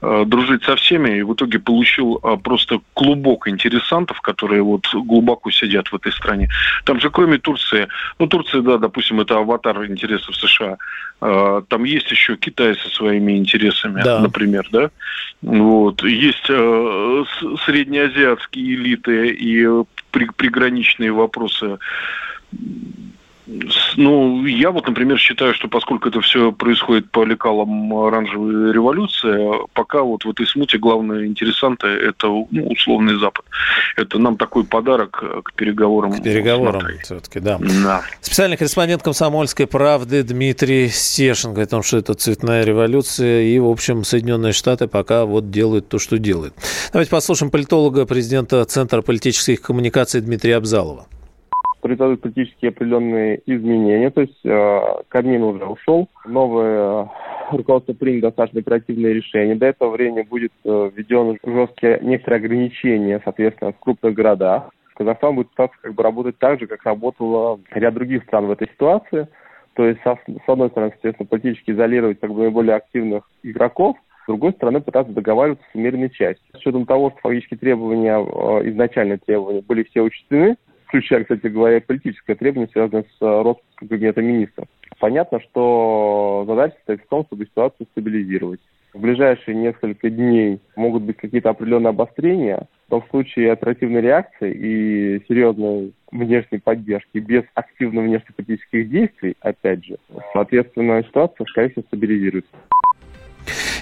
э, 0.00 0.24
дружить 0.26 0.64
со 0.64 0.76
всеми 0.76 1.18
и 1.18 1.22
в 1.22 1.34
итоге 1.34 1.58
получил 1.58 2.18
э, 2.22 2.36
просто 2.42 2.80
клубок 2.94 3.48
интересантов, 3.48 4.22
которые 4.22 4.62
вот 4.62 4.86
глубоко 4.94 5.50
сидят 5.50 5.88
в 5.88 5.94
этой 5.94 6.12
стране. 6.12 6.48
Там 6.84 7.00
же 7.00 7.10
кроме 7.10 7.36
Турции, 7.36 7.88
ну 8.18 8.28
Турция, 8.28 8.62
да, 8.62 8.78
допустим, 8.78 9.20
это 9.20 9.36
аватар 9.36 9.84
интересов 9.84 10.34
США, 10.36 10.78
э, 11.20 11.62
там 11.68 11.84
есть 11.84 12.10
еще 12.10 12.36
Китай 12.36 12.74
со 12.76 12.88
своими 12.88 13.36
интересами, 13.36 14.02
да. 14.02 14.20
например, 14.20 14.66
да, 14.72 14.90
вот. 15.42 16.02
Есть 16.02 16.46
э, 16.48 17.24
среднеазиатские 17.64 18.74
элиты 18.74 19.28
и 19.28 19.66
при, 20.10 20.28
приграничные 20.36 21.12
вопросы 21.12 21.78
ну, 23.96 24.44
я 24.44 24.70
вот, 24.70 24.86
например, 24.86 25.18
считаю, 25.18 25.54
что 25.54 25.68
поскольку 25.68 26.08
это 26.10 26.20
все 26.20 26.52
происходит 26.52 27.10
по 27.10 27.24
лекалам 27.24 27.92
оранжевой 27.94 28.72
революции, 28.72 29.66
пока 29.72 30.02
вот 30.02 30.24
в 30.24 30.30
этой 30.30 30.46
смуте 30.46 30.78
главные 30.78 31.26
интересанты– 31.26 31.86
это 31.86 32.26
ну, 32.26 32.66
условный 32.68 33.18
Запад. 33.18 33.44
Это 33.96 34.18
нам 34.18 34.36
такой 34.36 34.64
подарок 34.64 35.22
к 35.44 35.54
переговорам. 35.54 36.12
К 36.12 36.22
переговорам 36.22 36.82
все-таки, 37.02 37.40
да. 37.40 37.58
да. 37.58 38.02
Специальный 38.20 38.56
корреспондент 38.58 39.02
«Комсомольской 39.02 39.66
правды» 39.66 40.22
Дмитрий 40.22 40.88
Стешин 40.88 41.52
говорит 41.52 41.68
о 41.68 41.76
том, 41.76 41.82
что 41.82 41.96
это 41.96 42.14
цветная 42.14 42.64
революция, 42.64 43.42
и, 43.42 43.58
в 43.58 43.68
общем, 43.68 44.04
Соединенные 44.04 44.52
Штаты 44.52 44.88
пока 44.88 45.24
вот 45.24 45.50
делают 45.50 45.88
то, 45.88 45.98
что 45.98 46.18
делают. 46.18 46.54
Давайте 46.92 47.10
послушаем 47.10 47.50
политолога, 47.50 48.04
президента 48.04 48.64
Центра 48.66 49.00
политических 49.00 49.62
коммуникаций 49.62 50.20
Дмитрия 50.20 50.56
Абзалова 50.56 51.06
произойдут 51.80 52.20
политические 52.22 52.70
определенные 52.70 53.40
изменения, 53.46 54.10
то 54.10 54.22
есть 54.22 54.38
э, 54.44 54.80
Кабмин 55.08 55.42
уже 55.42 55.64
ушел, 55.64 56.08
новое 56.26 57.04
э, 57.04 57.06
руководство 57.52 57.92
приняло 57.92 58.22
достаточно 58.22 58.60
оперативные 58.60 59.14
решения. 59.14 59.54
До 59.54 59.66
этого 59.66 59.90
времени 59.90 60.22
будет 60.22 60.52
э, 60.64 60.90
введен 60.94 61.38
жесткие 61.44 61.98
некоторые 62.02 62.38
ограничения, 62.38 63.20
соответственно, 63.24 63.72
в 63.72 63.78
крупных 63.78 64.14
городах. 64.14 64.70
Казахстан 64.96 65.36
будет 65.36 65.50
пытаться 65.50 65.76
как 65.80 65.94
бы 65.94 66.02
работать 66.02 66.38
так 66.38 66.58
же, 66.58 66.66
как 66.66 66.82
работало 66.82 67.60
ряд 67.70 67.94
других 67.94 68.24
стран 68.24 68.46
в 68.46 68.50
этой 68.50 68.68
ситуации. 68.68 69.28
То 69.74 69.86
есть, 69.86 70.00
со, 70.02 70.18
с 70.26 70.48
одной 70.48 70.70
стороны, 70.70 70.90
соответственно, 70.92 71.28
политически 71.28 71.70
изолировать 71.70 72.18
как 72.18 72.32
бы 72.32 72.40
наиболее 72.40 72.74
активных 72.74 73.22
игроков, 73.44 73.96
с 74.24 74.26
другой 74.26 74.52
стороны, 74.52 74.80
пытаться 74.80 75.12
договариваться 75.12 75.64
с 75.70 75.74
умеренной 75.74 76.10
частью. 76.10 76.44
С 76.52 76.58
учетом 76.58 76.84
того, 76.84 77.10
что 77.10 77.20
фактически 77.20 77.56
требования, 77.56 78.18
э, 78.18 78.68
изначальные 78.70 79.18
требования 79.18 79.62
были 79.62 79.84
все 79.84 80.02
учтены, 80.02 80.56
включая, 80.88 81.22
кстати 81.22 81.46
говоря, 81.46 81.80
политическое 81.80 82.34
требование, 82.34 82.70
связанное 82.72 83.04
с 83.04 83.22
э, 83.22 83.42
распуском 83.42 83.88
кабинета 83.88 84.22
министров. 84.22 84.66
Понятно, 84.98 85.40
что 85.40 86.44
задача 86.46 86.76
стоит 86.82 87.02
в 87.02 87.08
том, 87.08 87.24
чтобы 87.26 87.44
ситуацию 87.44 87.86
стабилизировать. 87.92 88.60
В 88.94 89.00
ближайшие 89.00 89.54
несколько 89.54 90.08
дней 90.08 90.60
могут 90.74 91.02
быть 91.02 91.18
какие-то 91.18 91.50
определенные 91.50 91.90
обострения, 91.90 92.66
но 92.90 93.00
в 93.00 93.08
случае 93.10 93.52
оперативной 93.52 94.00
реакции 94.00 94.52
и 94.52 95.22
серьезной 95.28 95.92
внешней 96.10 96.58
поддержки 96.58 97.18
без 97.18 97.44
активных 97.54 98.06
внешнеполитических 98.06 98.88
действий, 98.88 99.36
опять 99.40 99.84
же, 99.84 99.96
соответственно, 100.32 101.02
ситуация, 101.04 101.44
скорее 101.46 101.68
всего, 101.68 101.84
стабилизируется. 101.88 102.50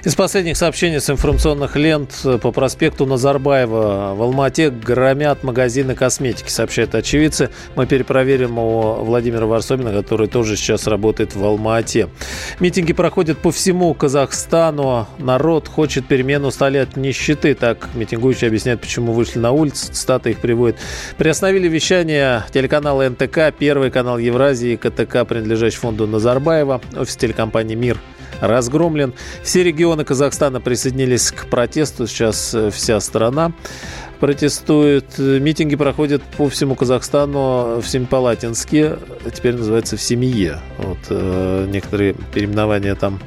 Из 0.06 0.14
последних 0.14 0.56
сообщений 0.56 1.00
с 1.00 1.10
информационных 1.10 1.74
лент 1.74 2.24
по 2.40 2.52
проспекту 2.52 3.06
Назарбаева 3.06 4.14
в 4.14 4.22
Алмате 4.22 4.70
громят 4.70 5.42
магазины 5.42 5.96
косметики, 5.96 6.48
сообщают 6.48 6.94
очевидцы. 6.94 7.50
Мы 7.74 7.88
перепроверим 7.88 8.56
у 8.56 9.02
Владимира 9.02 9.46
Варсобина, 9.46 9.92
который 9.92 10.28
тоже 10.28 10.54
сейчас 10.56 10.86
работает 10.86 11.34
в 11.34 11.44
Алмате. 11.44 12.08
Митинги 12.60 12.92
проходят 12.92 13.38
по 13.38 13.50
всему 13.50 13.92
Казахстану. 13.94 15.08
Народ 15.18 15.66
хочет 15.66 16.06
перемену 16.06 16.52
стали 16.52 16.78
от 16.78 16.96
нищеты. 16.96 17.56
Так 17.56 17.88
митингующие 17.94 18.46
объясняют, 18.46 18.82
почему 18.82 19.12
вышли 19.12 19.40
на 19.40 19.50
улицу. 19.50 19.92
Цитата 19.92 20.30
их 20.30 20.38
приводит. 20.38 20.76
Приостановили 21.18 21.66
вещание 21.66 22.44
телеканала 22.52 23.08
НТК, 23.08 23.50
Первый 23.58 23.90
канал 23.90 24.18
Евразии 24.18 24.76
КТК, 24.76 25.24
принадлежащий 25.24 25.78
фонду 25.78 26.06
Назарбаева. 26.06 26.80
Офис 26.96 27.16
телекомпании 27.16 27.74
«Мир» 27.74 27.98
разгромлен. 28.40 29.14
Все 29.42 29.62
регионы 29.62 30.04
Казахстана 30.04 30.60
присоединились 30.60 31.30
к 31.30 31.46
протесту. 31.46 32.06
Сейчас 32.06 32.54
э, 32.54 32.70
вся 32.70 33.00
страна 33.00 33.52
протестует. 34.16 35.18
Митинги 35.18 35.76
проходят 35.76 36.22
по 36.36 36.48
всему 36.48 36.74
Казахстану 36.74 37.80
в 37.80 37.86
Семипалатинске, 37.86 38.96
теперь 39.34 39.54
называется 39.54 39.96
в 39.96 40.02
Семье. 40.02 40.60
Вот, 40.78 40.98
э, 41.10 41.66
некоторые 41.68 42.14
переименования 42.32 42.94
там 42.94 43.20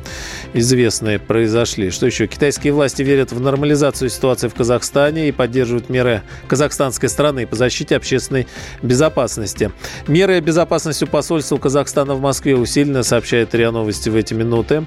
известные 0.53 1.19
произошли. 1.19 1.89
Что 1.91 2.05
еще? 2.05 2.27
Китайские 2.27 2.73
власти 2.73 3.03
верят 3.03 3.31
в 3.31 3.39
нормализацию 3.39 4.09
ситуации 4.09 4.47
в 4.47 4.53
Казахстане 4.53 5.29
и 5.29 5.31
поддерживают 5.31 5.89
меры 5.89 6.23
казахстанской 6.47 7.09
страны 7.09 7.45
по 7.45 7.55
защите 7.55 7.95
общественной 7.95 8.47
безопасности. 8.81 9.71
Меры 10.07 10.39
безопасности 10.39 11.05
посольства 11.05 11.57
Казахстана 11.57 12.15
в 12.15 12.21
Москве 12.21 12.55
усилены, 12.55 13.03
сообщает 13.03 13.53
РИА 13.53 13.71
Новости 13.71 14.09
в 14.09 14.15
эти 14.15 14.33
минуты. 14.33 14.85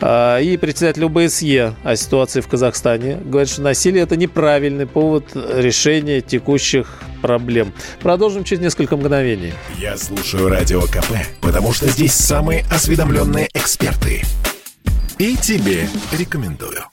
А, 0.00 0.38
и 0.38 0.56
председатель 0.56 1.04
ОБСЕ 1.04 1.74
о 1.82 1.96
ситуации 1.96 2.40
в 2.40 2.48
Казахстане 2.48 3.16
говорит, 3.16 3.50
что 3.50 3.62
насилие– 3.62 4.02
это 4.04 4.16
неправильный 4.16 4.86
повод 4.86 5.23
решения 5.34 6.20
текущих 6.20 7.02
проблем. 7.22 7.72
Продолжим 8.00 8.44
через 8.44 8.62
несколько 8.62 8.96
мгновений. 8.96 9.54
Я 9.78 9.96
слушаю 9.96 10.48
Радио 10.48 10.82
КП, 10.82 11.14
потому 11.40 11.72
что 11.72 11.88
здесь 11.88 12.12
самые 12.12 12.64
осведомленные 12.70 13.48
эксперты. 13.54 14.22
И 15.18 15.36
тебе 15.36 15.88
рекомендую. 16.12 16.84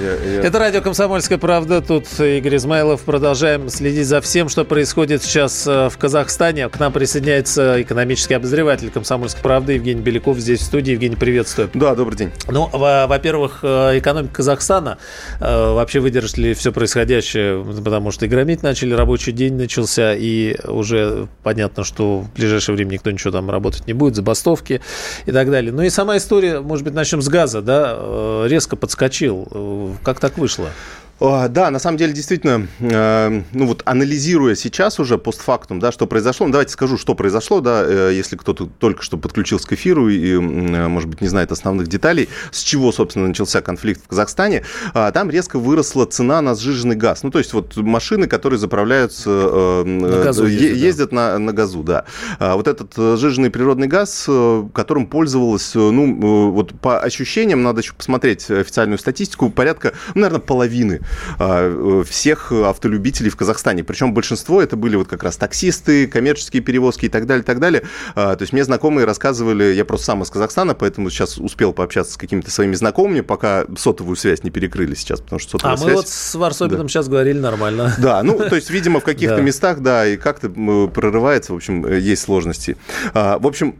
Я, 0.00 0.14
я... 0.14 0.42
Это 0.42 0.58
радио 0.58 0.80
«Комсомольская 0.80 1.38
правда». 1.38 1.82
Тут 1.82 2.06
Игорь 2.18 2.56
Измайлов. 2.56 3.02
Продолжаем 3.02 3.68
следить 3.68 4.06
за 4.06 4.20
всем, 4.20 4.48
что 4.48 4.64
происходит 4.64 5.22
сейчас 5.22 5.66
э, 5.66 5.88
в 5.90 5.98
Казахстане. 5.98 6.68
К 6.68 6.78
нам 6.78 6.92
присоединяется 6.92 7.82
экономический 7.82 8.34
обозреватель 8.34 8.90
«Комсомольской 8.90 9.42
правды» 9.42 9.74
Евгений 9.74 10.00
Беляков 10.00 10.38
здесь 10.38 10.60
в 10.60 10.64
студии. 10.64 10.92
Евгений, 10.92 11.16
приветствую. 11.16 11.68
Да, 11.74 11.94
добрый 11.94 12.16
день. 12.16 12.30
Ну, 12.48 12.68
во-первых, 12.72 13.60
э, 13.62 13.98
экономика 13.98 14.36
Казахстана 14.36 14.98
э, 15.40 15.72
вообще 15.72 16.00
выдержит 16.00 16.38
ли 16.38 16.54
все 16.54 16.72
происходящее, 16.72 17.62
потому 17.84 18.10
что 18.12 18.24
и 18.24 18.28
громить 18.28 18.62
начали, 18.62 18.94
рабочий 18.94 19.32
день 19.32 19.54
начался, 19.54 20.14
и 20.14 20.56
уже 20.66 21.28
понятно, 21.42 21.84
что 21.84 22.20
в 22.20 22.32
ближайшее 22.32 22.76
время 22.76 22.92
никто 22.92 23.10
ничего 23.10 23.32
там 23.32 23.50
работать 23.50 23.86
не 23.86 23.92
будет, 23.92 24.16
забастовки 24.16 24.80
и 25.26 25.32
так 25.32 25.50
далее. 25.50 25.72
Ну 25.72 25.82
и 25.82 25.90
сама 25.90 26.16
история, 26.16 26.60
может 26.60 26.84
быть, 26.84 26.94
начнем 26.94 27.20
с 27.20 27.28
газа, 27.28 27.60
да, 27.60 28.46
резко 28.46 28.76
подскочил 28.76 29.48
как 30.02 30.20
так 30.20 30.38
вышло? 30.38 30.70
Да, 31.22 31.70
на 31.70 31.78
самом 31.78 31.98
деле, 31.98 32.12
действительно, 32.12 32.66
э, 32.80 33.42
ну 33.52 33.66
вот 33.66 33.82
анализируя 33.84 34.56
сейчас 34.56 34.98
уже 34.98 35.18
постфактум, 35.18 35.78
да, 35.78 35.92
что 35.92 36.08
произошло, 36.08 36.46
ну, 36.46 36.52
давайте 36.52 36.72
скажу, 36.72 36.98
что 36.98 37.14
произошло, 37.14 37.60
да, 37.60 37.84
э, 37.86 38.10
если 38.12 38.34
кто-то 38.34 38.66
только 38.66 39.04
что 39.04 39.16
подключился 39.18 39.68
к 39.68 39.72
эфиру 39.74 40.08
и, 40.08 40.32
э, 40.32 40.40
может 40.40 41.08
быть, 41.08 41.20
не 41.20 41.28
знает 41.28 41.52
основных 41.52 41.86
деталей, 41.86 42.28
с 42.50 42.60
чего, 42.60 42.90
собственно, 42.90 43.28
начался 43.28 43.60
конфликт 43.60 44.02
в 44.04 44.08
Казахстане, 44.08 44.64
а, 44.94 45.12
там 45.12 45.30
резко 45.30 45.60
выросла 45.60 46.06
цена 46.06 46.40
на 46.40 46.56
сжиженный 46.56 46.96
газ. 46.96 47.22
Ну, 47.22 47.30
то 47.30 47.38
есть 47.38 47.52
вот 47.52 47.76
машины, 47.76 48.26
которые 48.26 48.58
заправляются, 48.58 49.30
на 49.86 50.24
газу 50.24 50.46
ездят, 50.46 50.76
ездят 50.76 51.10
да. 51.10 51.16
на, 51.16 51.38
на 51.38 51.52
газу, 51.52 51.84
да. 51.84 52.04
А 52.40 52.56
вот 52.56 52.66
этот 52.66 52.94
сжиженный 52.96 53.50
природный 53.50 53.86
газ, 53.86 54.28
которым 54.74 55.06
пользовалось, 55.06 55.72
ну, 55.76 56.50
вот 56.50 56.72
по 56.80 56.98
ощущениям, 56.98 57.62
надо 57.62 57.80
еще 57.80 57.92
посмотреть 57.94 58.50
официальную 58.50 58.98
статистику, 58.98 59.50
порядка, 59.50 59.92
ну, 60.16 60.22
наверное, 60.22 60.40
половины 60.40 61.00
всех 62.08 62.52
автолюбителей 62.52 63.30
в 63.30 63.36
Казахстане. 63.36 63.84
Причем 63.84 64.14
большинство 64.14 64.62
это 64.62 64.76
были 64.76 64.96
вот 64.96 65.08
как 65.08 65.22
раз 65.22 65.36
таксисты, 65.36 66.06
коммерческие 66.06 66.62
перевозки 66.62 67.06
и 67.06 67.08
так 67.08 67.26
далее, 67.26 67.44
так 67.44 67.60
далее. 67.60 67.82
А, 68.14 68.36
то 68.36 68.42
есть 68.42 68.52
мне 68.52 68.64
знакомые 68.64 69.04
рассказывали, 69.04 69.64
я 69.64 69.84
просто 69.84 70.06
сам 70.06 70.22
из 70.22 70.30
Казахстана, 70.30 70.74
поэтому 70.74 71.10
сейчас 71.10 71.38
успел 71.38 71.72
пообщаться 71.72 72.14
с 72.14 72.16
какими-то 72.16 72.50
своими 72.50 72.74
знакомыми, 72.74 73.20
пока 73.20 73.64
сотовую 73.76 74.16
связь 74.16 74.42
не 74.42 74.50
перекрыли 74.50 74.94
сейчас, 74.94 75.20
потому 75.20 75.38
что 75.38 75.52
сотовая 75.52 75.74
а 75.74 75.76
связь... 75.76 75.90
мы 75.90 75.96
вот 75.96 76.08
с 76.08 76.34
Варсобином 76.34 76.82
да. 76.82 76.88
сейчас 76.88 77.08
говорили 77.08 77.38
нормально. 77.38 77.94
Да, 77.98 78.22
ну, 78.22 78.38
то 78.38 78.56
есть, 78.56 78.70
видимо, 78.70 79.00
в 79.00 79.04
каких-то 79.04 79.40
местах, 79.40 79.80
да, 79.80 80.06
и 80.06 80.16
как-то 80.16 80.48
прорывается, 80.48 81.52
в 81.52 81.56
общем, 81.56 81.86
есть 81.92 82.22
сложности. 82.22 82.76
А, 83.14 83.38
в 83.38 83.46
общем, 83.46 83.76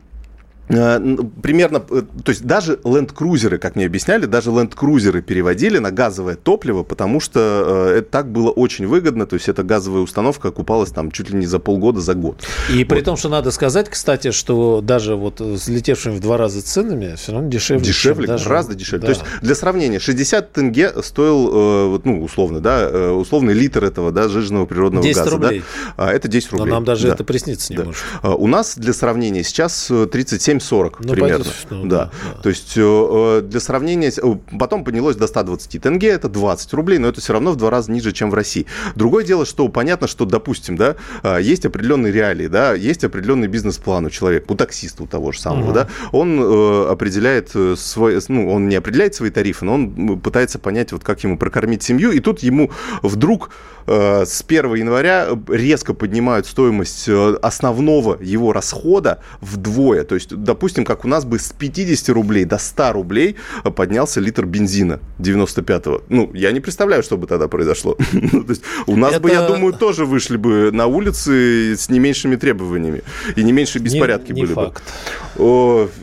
примерно, 0.73 1.83
э, 1.91 2.03
то 2.25 2.31
есть 2.31 2.45
даже 2.45 2.79
ленд-крузеры, 2.85 3.59
как 3.59 3.77
мне 3.77 3.87
объясняли, 3.87 4.27
даже 4.27 4.51
ленд-крузеры 4.51 5.21
переводили 5.21 5.79
на 5.79 5.91
газовое 5.91 6.37
топливо, 6.37 6.83
потому 6.83 7.21
что 7.21 7.91
э, 7.91 7.99
это 7.99 8.11
так 8.11 8.33
было 8.33 8.51
очень 8.51 8.87
выгодно, 8.87 9.27
то 9.27 9.35
есть 9.35 9.49
эта 9.49 9.63
газовая 9.63 10.01
установка 10.01 10.49
окупалась 10.49 10.91
там 10.91 11.11
чуть 11.11 11.31
ли 11.31 11.39
не 11.39 11.47
за 11.47 11.59
полгода, 11.59 12.01
за 12.01 12.15
год. 12.15 12.43
И 12.71 12.79
вот. 12.79 12.89
при 12.89 13.01
том, 13.03 13.17
что 13.17 13.29
надо 13.29 13.51
сказать, 13.51 13.91
кстати, 13.91 14.31
что 14.31 14.81
даже 14.81 15.15
вот 15.15 15.41
взлетевшими 15.41 16.17
в 16.17 16.21
два 16.21 16.37
раза 16.37 16.63
ценами 16.63 17.17
все 17.17 17.33
равно 17.33 17.51
дешевле. 17.51 17.85
Дешевле, 17.85 18.27
даже... 18.27 18.45
гораздо 18.45 18.75
дешевле. 18.75 19.01
Да. 19.01 19.15
То 19.15 19.21
есть 19.21 19.23
для 19.43 19.55
сравнения, 19.55 19.99
60 19.99 20.53
тенге 20.53 20.93
стоил, 21.03 22.01
ну, 22.05 22.23
условно, 22.23 22.61
да, 22.61 23.13
условный 23.13 23.55
литр 23.55 23.85
этого, 23.85 24.11
да, 24.11 24.29
жиженного 24.29 24.67
природного 24.67 25.05
10 25.05 25.17
газа. 25.17 25.31
рублей. 25.31 25.63
Да? 25.97 26.13
Это 26.13 26.29
10 26.29 26.53
рублей. 26.53 26.67
Но 26.67 26.75
нам 26.77 26.85
даже 26.85 27.09
да. 27.09 27.15
это 27.15 27.25
присниться 27.25 27.73
не 27.73 27.77
да. 27.77 27.85
может. 27.85 28.03
У 28.23 28.47
нас 28.47 28.77
для 28.77 28.93
сравнения 28.93 29.43
сейчас 29.43 29.91
37 29.91 30.61
40 30.63 31.01
ну, 31.01 31.13
примерно. 31.13 31.45
Ну, 31.71 31.87
да. 31.87 32.11
да. 32.25 32.43
То 32.43 32.49
есть 32.49 32.75
э, 32.77 33.41
для 33.45 33.61
сравнения, 33.61 34.13
потом 34.59 34.85
поднялось 34.85 35.17
до 35.17 35.27
120 35.27 35.83
тенге, 35.83 36.09
это 36.09 36.29
20 36.29 36.73
рублей, 36.75 36.99
но 36.99 37.09
это 37.09 37.21
все 37.21 37.33
равно 37.33 37.53
в 37.53 37.57
два 37.57 37.71
раза 37.71 37.91
ниже, 37.91 38.13
чем 38.13 38.31
в 38.31 38.35
России. 38.35 38.67
Другое 38.95 39.25
дело, 39.25 39.45
что 39.45 39.69
понятно, 39.69 40.07
что, 40.07 40.25
допустим, 40.25 40.77
да, 40.77 40.97
э, 41.23 41.39
есть 41.43 41.67
определенные 41.67 42.13
реалии, 42.13 42.47
да, 42.47 42.75
есть 42.75 43.05
определенный 43.05 43.49
бизнес-план 43.49 44.07
у 44.07 44.11
человека, 44.11 44.51
у 44.51 44.55
таксиста 44.55 45.03
у 45.03 45.07
того 45.07 45.33
же 45.33 45.41
самого, 45.41 45.67
угу. 45.67 45.73
да, 45.73 45.89
он 46.13 46.41
э, 46.41 46.87
определяет 46.91 47.53
свой, 47.77 48.19
ну, 48.29 48.51
он 48.53 48.69
не 48.69 48.77
определяет 48.77 49.15
свои 49.15 49.31
тарифы, 49.31 49.65
но 49.65 49.75
он 49.75 50.21
пытается 50.21 50.59
понять, 50.59 50.93
вот 50.93 51.05
как 51.05 51.23
ему 51.25 51.37
прокормить 51.37 51.83
семью, 51.83 52.13
и 52.13 52.21
тут 52.21 52.41
ему 52.41 52.71
вдруг 53.03 53.51
Э, 53.87 54.25
с 54.27 54.45
1 54.47 54.75
января 54.75 55.29
резко 55.49 55.95
поднимают 55.95 56.47
стоимость 56.47 57.09
э, 57.09 57.35
основного 57.43 58.19
его 58.21 58.53
расхода 58.53 59.21
вдвое. 59.41 60.05
То 60.05 60.15
есть, 60.15 60.35
допустим, 60.53 60.85
как 60.85 61.05
у 61.05 61.09
нас 61.09 61.25
бы 61.25 61.39
с 61.39 61.53
50 61.53 62.09
рублей 62.11 62.45
до 62.45 62.59
100 62.59 62.93
рублей 62.93 63.37
поднялся 63.75 64.21
литр 64.21 64.45
бензина 64.45 65.01
95-го. 65.19 66.03
Ну, 66.09 66.31
я 66.35 66.53
не 66.53 66.61
представляю, 66.61 67.03
что 67.03 67.17
бы 67.17 67.27
тогда 67.27 67.49
произошло. 67.49 67.97
Ну, 68.33 68.45
то 68.45 68.51
есть, 68.51 68.63
у 68.87 68.97
нас 68.97 69.19
бы, 69.19 69.31
я 69.31 69.47
думаю, 69.49 69.73
тоже 69.73 70.05
вышли 70.05 70.37
бы 70.37 70.71
на 70.73 70.87
улицы 70.87 71.75
с 71.77 71.91
не 71.91 71.99
меньшими 71.99 72.37
требованиями. 72.37 73.03
И 73.37 73.43
не 73.43 73.53
меньше 73.53 73.79
беспорядки 73.79 74.33
были 74.33 74.55
бы. 74.55 74.73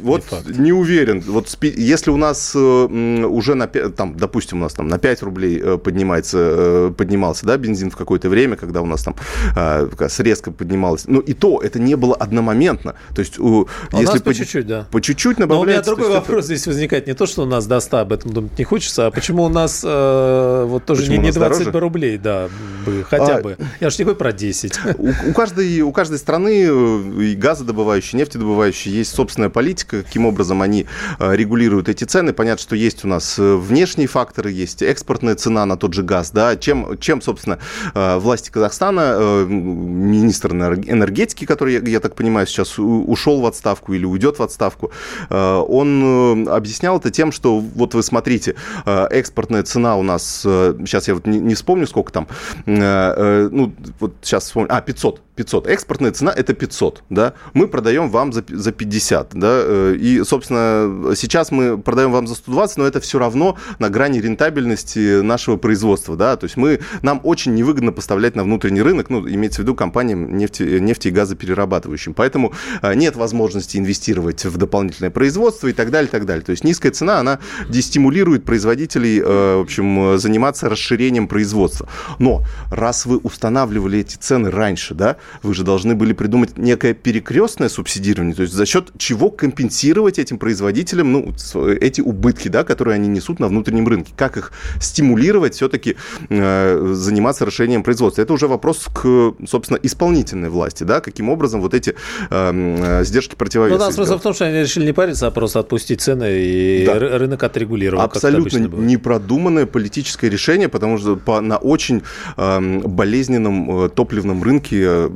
Вот 0.02 0.24
не, 0.48 0.74
уверен. 0.74 1.22
Вот 1.22 1.58
если 1.62 2.12
у 2.12 2.18
нас 2.18 2.54
э, 2.56 2.60
уже 2.60 3.56
на, 3.56 3.68
там, 3.68 4.18
допустим, 4.18 4.60
у 4.60 4.62
нас 4.64 4.74
там 4.74 4.88
на 4.88 4.98
5 4.98 5.24
рублей 5.24 5.78
поднимается, 5.78 6.94
поднимался, 6.98 7.46
да, 7.46 7.58
бензин 7.58 7.90
в 7.90 7.96
какое-то 7.96 8.30
время, 8.30 8.56
когда 8.56 8.82
у 8.82 8.86
нас 8.86 9.04
там 9.04 9.16
э, 9.56 9.90
резко 10.18 10.52
поднималось. 10.52 11.06
Но 11.08 11.20
и 11.20 11.34
то 11.34 11.62
это 11.62 11.80
не 11.80 11.96
было 11.96 12.16
одномоментно. 12.16 12.96
То 13.16 13.22
есть, 13.22 13.40
у, 13.40 13.68
если 13.94 14.20
по, 14.30 14.34
чуть-чуть, 14.34 14.68
да. 14.68 14.88
По 14.92 15.02
чуть-чуть 15.02 15.40
набавляется. 15.40 15.92
Но 15.92 15.96
у 15.96 15.98
меня 15.98 16.06
другой 16.06 16.20
вопрос 16.20 16.46
здесь 16.46 16.66
возникает. 16.68 17.08
Не 17.08 17.14
то, 17.14 17.26
что 17.26 17.44
у 17.44 17.46
нас 17.46 17.66
до 17.66 17.80
100, 17.80 17.98
об 17.98 18.14
этом 18.14 18.32
думать 18.32 18.58
не 18.58 18.66
хочется, 18.66 19.08
а 19.08 19.12
почему 19.12 19.44
у 19.44 19.50
нас 19.50 19.82
э, 19.86 20.66
вот 20.68 20.86
тоже 20.86 21.02
почему 21.02 21.18
не, 21.18 21.28
не 21.28 21.32
20 21.32 21.66
дороже? 21.66 21.80
рублей, 21.80 22.18
да, 22.18 22.50
бы, 22.86 23.04
хотя 23.04 23.38
а, 23.38 23.42
бы. 23.42 23.58
Я 23.80 23.90
же 23.90 23.98
не 24.00 24.04
говорю 24.04 24.18
про 24.18 24.32
10. 24.32 24.80
У, 24.98 25.10
у, 25.30 25.34
каждой, 25.34 25.82
у 25.82 25.92
каждой 25.92 26.18
страны, 26.18 26.68
э, 26.70 27.22
и 27.24 27.36
газодобывающей, 27.36 28.18
нефтедобывающей, 28.18 28.92
есть 28.92 29.14
собственная 29.14 29.50
политика, 29.50 30.04
каким 30.04 30.26
образом 30.26 30.62
они 30.62 30.86
э, 31.20 31.36
регулируют 31.36 31.90
эти 31.90 32.04
цены. 32.04 32.34
Понятно, 32.34 32.62
что 32.62 32.76
есть 32.76 33.06
у 33.06 33.08
нас 33.08 33.38
э, 33.40 33.56
внешние 33.56 34.08
факторы, 34.08 34.52
есть 34.52 34.82
экспортная 34.82 35.36
цена 35.36 35.66
на 35.66 35.78
тот 35.78 35.94
же 35.94 36.04
газ, 36.04 36.32
да, 36.32 36.56
чем, 36.56 36.98
чем 37.00 37.22
собственно, 37.22 37.60
власти 37.94 38.50
Казахстана, 38.50 39.46
министр 39.48 40.54
энергетики, 40.54 41.46
который, 41.46 41.74
я, 41.74 41.80
я 41.80 42.00
так 42.00 42.16
понимаю, 42.16 42.48
сейчас 42.48 42.78
ушел 42.78 43.42
в 43.42 43.46
отставку 43.46 43.94
или 43.94 44.06
уйдет 44.06 44.19
в 44.28 44.44
отставку, 44.44 44.92
э, 45.30 45.64
он 45.68 46.48
объяснял 46.50 46.98
это 46.98 47.10
тем, 47.12 47.32
что 47.32 47.60
вот 47.60 47.94
вы 47.94 48.04
смотрите, 48.04 48.56
экспортная 48.86 49.64
цена 49.64 49.96
у 49.96 50.04
нас, 50.04 50.42
сейчас 50.42 51.08
я 51.08 51.14
вот 51.16 51.26
не 51.26 51.56
вспомню, 51.56 51.88
сколько 51.88 52.12
там, 52.12 52.28
ну, 52.66 53.74
вот 54.00 54.14
сейчас 54.22 54.46
вспомню, 54.46 54.70
а, 54.72 54.82
500, 54.82 55.22
500. 55.40 55.68
Экспортная 55.68 56.12
цена 56.12 56.34
это 56.36 56.54
500, 56.54 57.04
да. 57.10 57.34
Мы 57.54 57.70
продаем 57.70 58.10
вам 58.10 58.34
за, 58.34 58.44
за 58.50 58.74
50, 58.74 59.30
да. 59.36 59.94
И, 59.96 60.22
собственно, 60.26 61.16
сейчас 61.16 61.52
мы 61.52 61.78
продаем 61.78 62.12
вам 62.12 62.28
за 62.28 62.36
120, 62.36 62.78
но 62.78 62.86
это 62.86 63.00
все 63.00 63.20
равно 63.20 63.58
на 63.80 63.90
грани 63.90 64.20
рентабельности 64.20 65.22
нашего 65.22 65.56
производства, 65.56 66.18
да. 66.18 66.36
То 66.36 66.44
есть 66.44 66.58
мы, 66.58 66.82
нам 67.04 67.22
очень 67.24 67.56
невыгодно 67.56 67.94
поставлять 67.94 68.36
на 68.36 68.44
внутренний 68.44 68.82
рынок, 68.82 69.10
ну, 69.10 69.26
имеется 69.30 69.62
в 69.62 69.64
виду 69.64 69.76
компаниям 69.76 70.36
нефти, 70.36 70.64
нефти 70.64 71.08
и 71.08 71.12
газоперерабатывающим. 71.12 72.14
Поэтому 72.14 72.54
а, 72.82 72.94
нет 72.94 73.16
возможности 73.16 73.78
инвестировать 73.78 74.44
в 74.44 74.58
дополнительное 74.58 75.10
производство 75.10 75.70
и 75.70 75.74
так 75.74 75.90
далее, 75.90 76.10
и 76.10 76.12
так 76.12 76.26
далее. 76.26 76.44
То 76.44 76.52
есть 76.52 76.66
низкая 76.66 76.92
цена, 76.92 77.20
она 77.20 77.40
дестимулирует 77.70 78.44
производителей, 78.44 79.22
э, 79.22 79.56
в 79.56 79.62
общем, 79.62 80.20
заниматься 80.20 80.68
расширением 80.68 81.30
производства. 81.30 81.88
Но 82.20 82.44
раз 82.70 83.06
вы 83.06 83.18
устанавливали 83.18 84.00
эти 84.00 84.18
цены 84.18 84.52
раньше, 84.52 84.96
да, 84.96 85.16
Вы 85.44 85.54
же 85.54 85.64
должны 85.64 85.96
были 85.96 86.14
придумать 86.14 86.58
некое 86.58 86.94
перекрестное 86.94 87.70
субсидирование, 87.70 88.36
то 88.36 88.44
есть 88.44 88.54
за 88.54 88.66
счет 88.66 88.92
чего 88.98 89.30
компенсировать 89.32 90.20
этим 90.20 90.38
производителям 90.38 91.12
ну, 91.12 91.34
эти 91.80 92.02
убытки, 92.02 92.48
да, 92.48 92.64
которые 92.64 92.96
они 92.96 93.08
несут 93.08 93.40
на 93.40 93.48
внутреннем 93.48 93.88
рынке. 93.88 94.14
Как 94.16 94.38
их 94.38 94.52
стимулировать 94.82 95.56
все-таки 95.56 95.96
э, 96.30 96.94
заниматься 96.94 97.46
расширением 97.46 97.84
производства. 97.84 98.22
Это 98.22 98.34
уже 98.34 98.48
вопрос 98.48 98.88
к, 98.94 99.34
собственно, 99.48 99.80
исполнительной 99.82 100.50
власти, 100.50 100.84
да, 100.84 101.00
каким 101.00 101.30
образом 101.30 101.62
вот 101.62 101.74
эти 101.74 101.96
э, 102.30 103.04
сдержки 103.04 103.36
противовеса. 103.36 103.78
Ну, 103.78 103.80
да, 103.80 103.92
смысл 103.92 104.18
в 104.18 104.22
том, 104.22 104.34
что 104.34 104.46
они 104.46 104.60
решили 104.60 104.86
не 104.86 104.94
париться, 104.94 105.28
а 105.28 105.32
просто 105.32 105.60
отпустить 105.60 106.02
цены 106.02 106.42
и 106.42 106.86
да. 106.86 107.00
рынок 107.00 107.44
отрегулировать. 107.44 108.06
Абсолютно 108.06 108.58
непродуманное 108.58 109.66
политическое 109.66 110.30
решение, 110.30 110.70
потому 110.70 110.98
что 110.98 111.16
по, 111.16 111.42
на 111.42 111.58
очень 111.58 112.04
э, 112.38 112.80
болезненном 112.86 113.86
э, 113.86 113.90
топливном 113.90 114.44
рынке 114.44 114.82
э, 114.82 115.10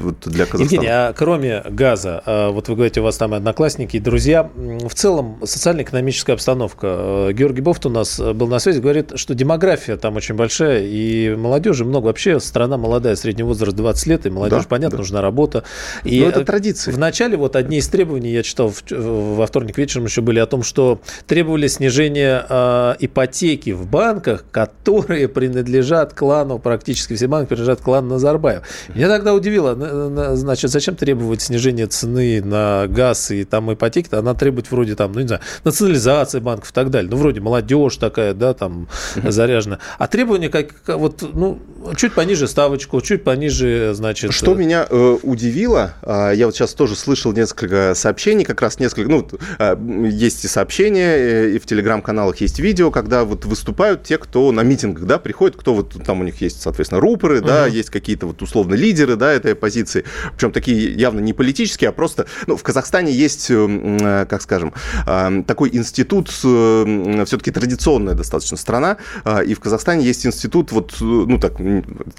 вот 0.00 0.26
для 0.26 0.46
Казахстана. 0.46 0.62
Евгений, 0.62 0.88
а 0.88 1.12
кроме 1.12 1.62
газа, 1.68 2.22
э, 2.24 2.48
вот 2.50 2.68
вы 2.68 2.74
говорите, 2.74 3.00
у 3.00 3.04
вас 3.04 3.16
там 3.16 3.34
одноклассники 3.34 3.96
и 3.96 4.00
друзья, 4.00 4.50
в 4.56 4.94
целом 4.94 5.38
социально-экономическая 5.44 6.32
обстановка. 6.32 6.86
Э, 7.28 7.32
Георгий 7.32 7.60
Бофт 7.60 7.86
у 7.86 7.90
нас 7.90 8.20
был 8.20 8.48
на 8.48 8.58
связи, 8.58 8.80
говорит, 8.80 9.12
что 9.16 9.34
демография 9.34 9.96
там 9.96 10.16
очень 10.16 10.34
большая, 10.34 10.84
и 10.84 11.34
молодежи 11.36 11.84
много. 11.84 12.06
Вообще 12.06 12.40
страна 12.40 12.76
молодая, 12.76 13.16
средний 13.16 13.42
возраст 13.42 13.76
20 13.76 14.06
лет, 14.06 14.26
и 14.26 14.30
молодежь, 14.30 14.62
да, 14.62 14.68
понятно, 14.68 14.96
да. 14.96 15.02
нужна 15.02 15.20
работа. 15.20 15.64
И 16.04 16.20
Но 16.20 16.28
это 16.28 16.44
традиция. 16.44 16.94
Вначале 16.94 17.36
вот 17.36 17.56
одни 17.56 17.78
из 17.78 17.88
требований, 17.88 18.30
я 18.30 18.42
читал 18.42 18.72
во 18.90 19.46
вторник 19.46 19.78
вечером 19.78 20.06
еще 20.06 20.20
были 20.20 20.38
о 20.38 20.46
том, 20.46 20.62
что 20.62 21.00
требовали 21.26 21.66
снижения 21.66 22.44
э, 22.48 22.94
ипотеки 23.00 23.70
в 23.70 23.86
банках, 23.86 24.44
которые 24.50 25.28
принадлежат 25.28 26.14
клану, 26.14 26.58
практически 26.58 27.14
все 27.14 27.28
банки 27.28 27.48
принадлежат 27.48 27.80
клану 27.80 28.08
Назарбаев. 28.10 28.62
Меня 28.94 29.08
тогда 29.08 29.27
удивило, 29.34 30.36
значит, 30.36 30.70
зачем 30.70 30.96
требовать 30.96 31.42
снижения 31.42 31.86
цены 31.86 32.42
на 32.42 32.86
газ 32.88 33.30
и 33.30 33.44
там 33.44 33.72
ипотеки-то, 33.72 34.18
она 34.18 34.34
требует 34.34 34.70
вроде 34.70 34.94
там, 34.94 35.12
ну 35.12 35.20
не 35.20 35.26
знаю, 35.26 35.42
национализации 35.64 36.40
банков 36.40 36.70
и 36.70 36.74
так 36.74 36.90
далее. 36.90 37.10
Ну, 37.10 37.16
вроде 37.16 37.40
молодежь 37.40 37.96
такая, 37.96 38.34
да, 38.34 38.54
там 38.54 38.88
заряжена. 39.16 39.78
А 39.98 40.06
требования 40.06 40.48
как, 40.48 40.74
вот, 40.86 41.22
ну, 41.34 41.58
чуть 41.96 42.14
пониже 42.14 42.48
ставочку, 42.48 43.00
чуть 43.00 43.24
пониже, 43.24 43.92
значит... 43.94 44.32
Что 44.32 44.54
меня 44.54 44.86
э, 44.88 45.18
удивило, 45.22 45.94
э, 46.02 46.32
я 46.34 46.46
вот 46.46 46.54
сейчас 46.54 46.74
тоже 46.74 46.96
слышал 46.96 47.32
несколько 47.32 47.94
сообщений, 47.94 48.44
как 48.44 48.60
раз 48.62 48.78
несколько, 48.78 49.10
ну, 49.10 49.28
э, 49.58 49.76
есть 50.10 50.44
и 50.44 50.48
сообщения, 50.48 51.16
э, 51.16 51.50
и 51.50 51.58
в 51.58 51.66
телеграм-каналах 51.66 52.40
есть 52.40 52.58
видео, 52.58 52.90
когда 52.90 53.24
вот 53.24 53.44
выступают 53.44 54.02
те, 54.04 54.18
кто 54.18 54.50
на 54.52 54.62
митингах, 54.62 55.04
да, 55.04 55.18
приходит, 55.18 55.56
кто 55.56 55.74
вот 55.74 55.94
там 56.04 56.20
у 56.20 56.24
них 56.24 56.40
есть, 56.40 56.62
соответственно, 56.62 57.00
рупоры, 57.00 57.38
uh-huh. 57.38 57.46
да, 57.46 57.66
есть 57.66 57.90
какие-то 57.90 58.26
вот 58.26 58.42
условно 58.42 58.74
лидеры, 58.74 59.07
да, 59.16 59.32
этой 59.32 59.52
оппозиции, 59.52 60.04
причем 60.32 60.52
такие 60.52 60.92
явно 60.94 61.20
не 61.20 61.32
политические, 61.32 61.90
а 61.90 61.92
просто, 61.92 62.26
ну, 62.46 62.56
в 62.56 62.62
Казахстане 62.62 63.12
есть, 63.12 63.46
э, 63.50 64.26
как 64.28 64.42
скажем, 64.42 64.72
э, 65.06 65.42
такой 65.46 65.70
институт, 65.72 66.30
э, 66.44 67.24
все-таки 67.26 67.50
традиционная 67.50 68.14
достаточно 68.14 68.56
страна, 68.56 68.96
э, 69.24 69.44
и 69.44 69.54
в 69.54 69.60
Казахстане 69.60 70.04
есть 70.04 70.26
институт, 70.26 70.72
вот, 70.72 70.96
ну, 71.00 71.38
так, 71.38 71.54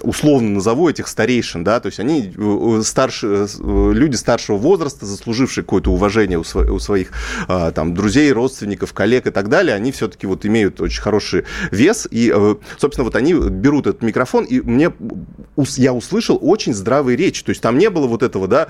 условно 0.02 0.50
назову 0.50 0.88
этих 0.88 1.08
старейшин, 1.08 1.64
да, 1.64 1.80
то 1.80 1.86
есть 1.86 2.00
они 2.00 2.32
старше, 2.82 3.46
люди 3.58 4.16
старшего 4.16 4.56
возраста, 4.56 5.06
заслужившие 5.06 5.64
какое-то 5.64 5.90
уважение 5.90 6.38
у, 6.38 6.42
у 6.42 6.78
своих 6.78 7.12
там 7.46 7.94
друзей, 7.94 8.32
родственников, 8.32 8.92
коллег 8.92 9.26
и 9.26 9.30
так 9.30 9.48
далее, 9.48 9.74
они 9.74 9.92
все-таки 9.92 10.26
вот 10.26 10.46
имеют 10.46 10.80
очень 10.80 11.02
хороший 11.02 11.44
вес, 11.70 12.06
и, 12.10 12.32
собственно, 12.78 13.04
вот 13.04 13.16
они 13.16 13.34
берут 13.34 13.86
этот 13.86 14.02
микрофон, 14.02 14.44
и 14.44 14.60
мне, 14.60 14.92
я 15.76 15.92
услышал 15.92 16.38
очень 16.40 16.74
здравые 16.80 17.16
речи, 17.16 17.44
то 17.44 17.50
есть 17.50 17.60
там 17.60 17.78
не 17.78 17.90
было 17.90 18.06
вот 18.06 18.22
этого, 18.22 18.48
да, 18.48 18.68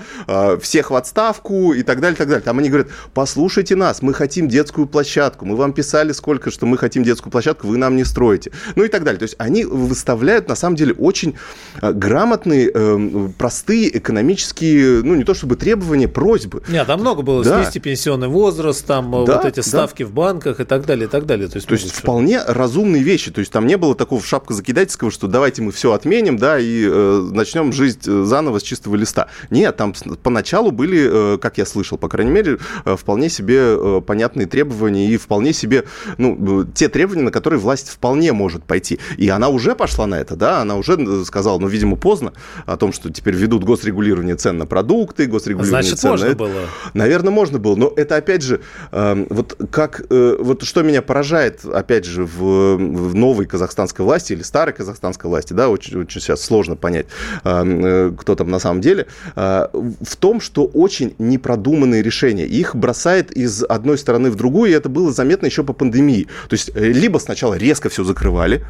всех 0.59 0.91
в 0.91 0.95
отставку 0.95 1.73
и 1.73 1.83
так 1.83 1.99
далее, 1.99 2.15
так 2.15 2.27
далее. 2.27 2.43
Там 2.43 2.59
они 2.59 2.69
говорят, 2.69 2.87
послушайте 3.13 3.75
нас, 3.75 4.01
мы 4.01 4.13
хотим 4.13 4.47
детскую 4.47 4.87
площадку, 4.87 5.45
мы 5.45 5.55
вам 5.55 5.73
писали 5.73 6.11
сколько, 6.11 6.51
что 6.51 6.65
мы 6.65 6.77
хотим 6.77 7.03
детскую 7.03 7.31
площадку, 7.31 7.67
вы 7.67 7.77
нам 7.77 7.95
не 7.95 8.03
строите, 8.03 8.51
ну 8.75 8.83
и 8.83 8.87
так 8.87 9.03
далее. 9.03 9.19
То 9.19 9.23
есть 9.23 9.35
они 9.37 9.65
выставляют, 9.65 10.47
на 10.47 10.55
самом 10.55 10.75
деле, 10.75 10.93
очень 10.93 11.35
грамотные, 11.81 12.69
эм, 12.71 13.33
простые 13.37 13.97
экономические, 13.97 15.01
ну 15.03 15.15
не 15.15 15.23
то 15.23 15.33
чтобы 15.33 15.55
требования, 15.55 16.07
просьбы. 16.07 16.61
Нет, 16.67 16.87
там 16.87 16.99
много 16.99 17.21
было, 17.21 17.43
да. 17.43 17.61
снизьте 17.61 17.79
пенсионный 17.79 18.27
возраст, 18.27 18.85
там 18.85 19.11
да, 19.25 19.37
вот 19.37 19.45
эти 19.45 19.61
ставки 19.61 20.03
да. 20.03 20.09
в 20.09 20.13
банках 20.13 20.59
и 20.59 20.63
так 20.63 20.85
далее, 20.85 21.07
и 21.07 21.09
так 21.09 21.25
далее. 21.25 21.47
То 21.47 21.57
есть, 21.57 21.67
то 21.67 21.73
есть 21.73 21.91
вполне 21.91 22.41
разумные 22.43 23.03
вещи, 23.03 23.31
то 23.31 23.39
есть 23.39 23.51
там 23.51 23.67
не 23.67 23.77
было 23.77 23.95
такого 23.95 24.21
шапка 24.21 24.53
закидательского, 24.53 25.11
что 25.11 25.27
давайте 25.27 25.61
мы 25.61 25.71
все 25.71 25.93
отменим, 25.93 26.37
да, 26.37 26.59
и 26.59 26.85
э, 26.85 27.29
начнем 27.31 27.71
жить 27.73 28.00
э, 28.07 28.23
заново 28.23 28.59
с 28.59 28.63
чистого 28.63 28.95
листа. 28.95 29.27
Нет, 29.49 29.75
там 29.77 29.93
поначалу 30.23 30.71
были, 30.71 31.35
э, 31.35 31.37
как 31.37 31.57
я 31.57 31.65
слышал, 31.65 31.97
по 31.97 32.09
крайней 32.09 32.31
мере, 32.31 32.57
э, 32.85 32.95
вполне 32.95 33.29
себе 33.29 34.01
понятные 34.01 34.47
требования 34.47 35.07
и 35.07 35.17
вполне 35.17 35.53
себе, 35.53 35.85
ну, 36.17 36.65
те 36.65 36.89
требования, 36.89 37.23
на 37.23 37.31
которые 37.31 37.59
власть 37.59 37.89
вполне 37.89 38.33
может 38.33 38.63
пойти. 38.63 38.99
И 39.17 39.29
она 39.29 39.49
уже 39.49 39.75
пошла 39.75 40.07
на 40.07 40.19
это, 40.19 40.35
да, 40.35 40.61
она 40.61 40.75
уже 40.75 41.25
сказала, 41.25 41.59
ну, 41.59 41.67
видимо, 41.67 41.95
поздно, 41.95 42.33
о 42.65 42.77
том, 42.77 42.93
что 42.93 43.11
теперь 43.11 43.35
ведут 43.35 43.63
госрегулирование 43.63 44.35
цен 44.35 44.57
на 44.57 44.65
продукты, 44.65 45.25
госрегулирование 45.27 45.83
Значит, 45.83 45.99
цен 45.99 46.11
можно 46.11 46.29
на... 46.29 46.35
было. 46.35 46.61
Наверное, 46.93 47.31
можно 47.31 47.59
было, 47.59 47.75
но 47.75 47.93
это, 47.95 48.15
опять 48.15 48.41
же, 48.41 48.61
э, 48.91 49.25
вот 49.29 49.57
как, 49.71 50.03
вот 50.09 50.63
что 50.63 50.81
меня 50.83 51.01
поражает, 51.01 51.65
опять 51.65 52.05
же, 52.05 52.25
в, 52.25 52.75
в 52.75 53.15
новой 53.15 53.45
казахстанской 53.45 54.05
власти 54.05 54.33
или 54.33 54.43
старой 54.43 54.73
казахстанской 54.73 55.29
власти, 55.29 55.53
да, 55.53 55.69
очень, 55.69 55.99
очень 55.99 56.21
сейчас 56.21 56.41
сложно 56.41 56.75
понять, 56.75 57.07
э, 57.43 57.49
э 57.49 57.90
кто 58.17 58.35
там 58.35 58.49
на 58.49 58.59
самом 58.59 58.81
деле, 58.81 59.07
э, 59.35 59.67
в 60.01 60.15
том, 60.15 60.41
что 60.41 60.65
очень 60.65 61.15
непродуманные 61.19 62.01
решения. 62.01 62.45
Их 62.45 62.75
бросает 62.75 63.31
из 63.31 63.63
одной 63.63 63.97
стороны 63.97 64.31
в 64.31 64.35
другую, 64.35 64.71
и 64.71 64.73
это 64.73 64.89
было 64.89 65.11
заметно 65.11 65.47
еще 65.47 65.63
по 65.63 65.73
пандемии. 65.73 66.27
То 66.49 66.53
есть 66.53 66.71
э, 66.73 66.91
либо 66.91 67.19
сначала 67.19 67.55
резко 67.55 67.89
все 67.89 68.03
закрывали, 68.03 68.65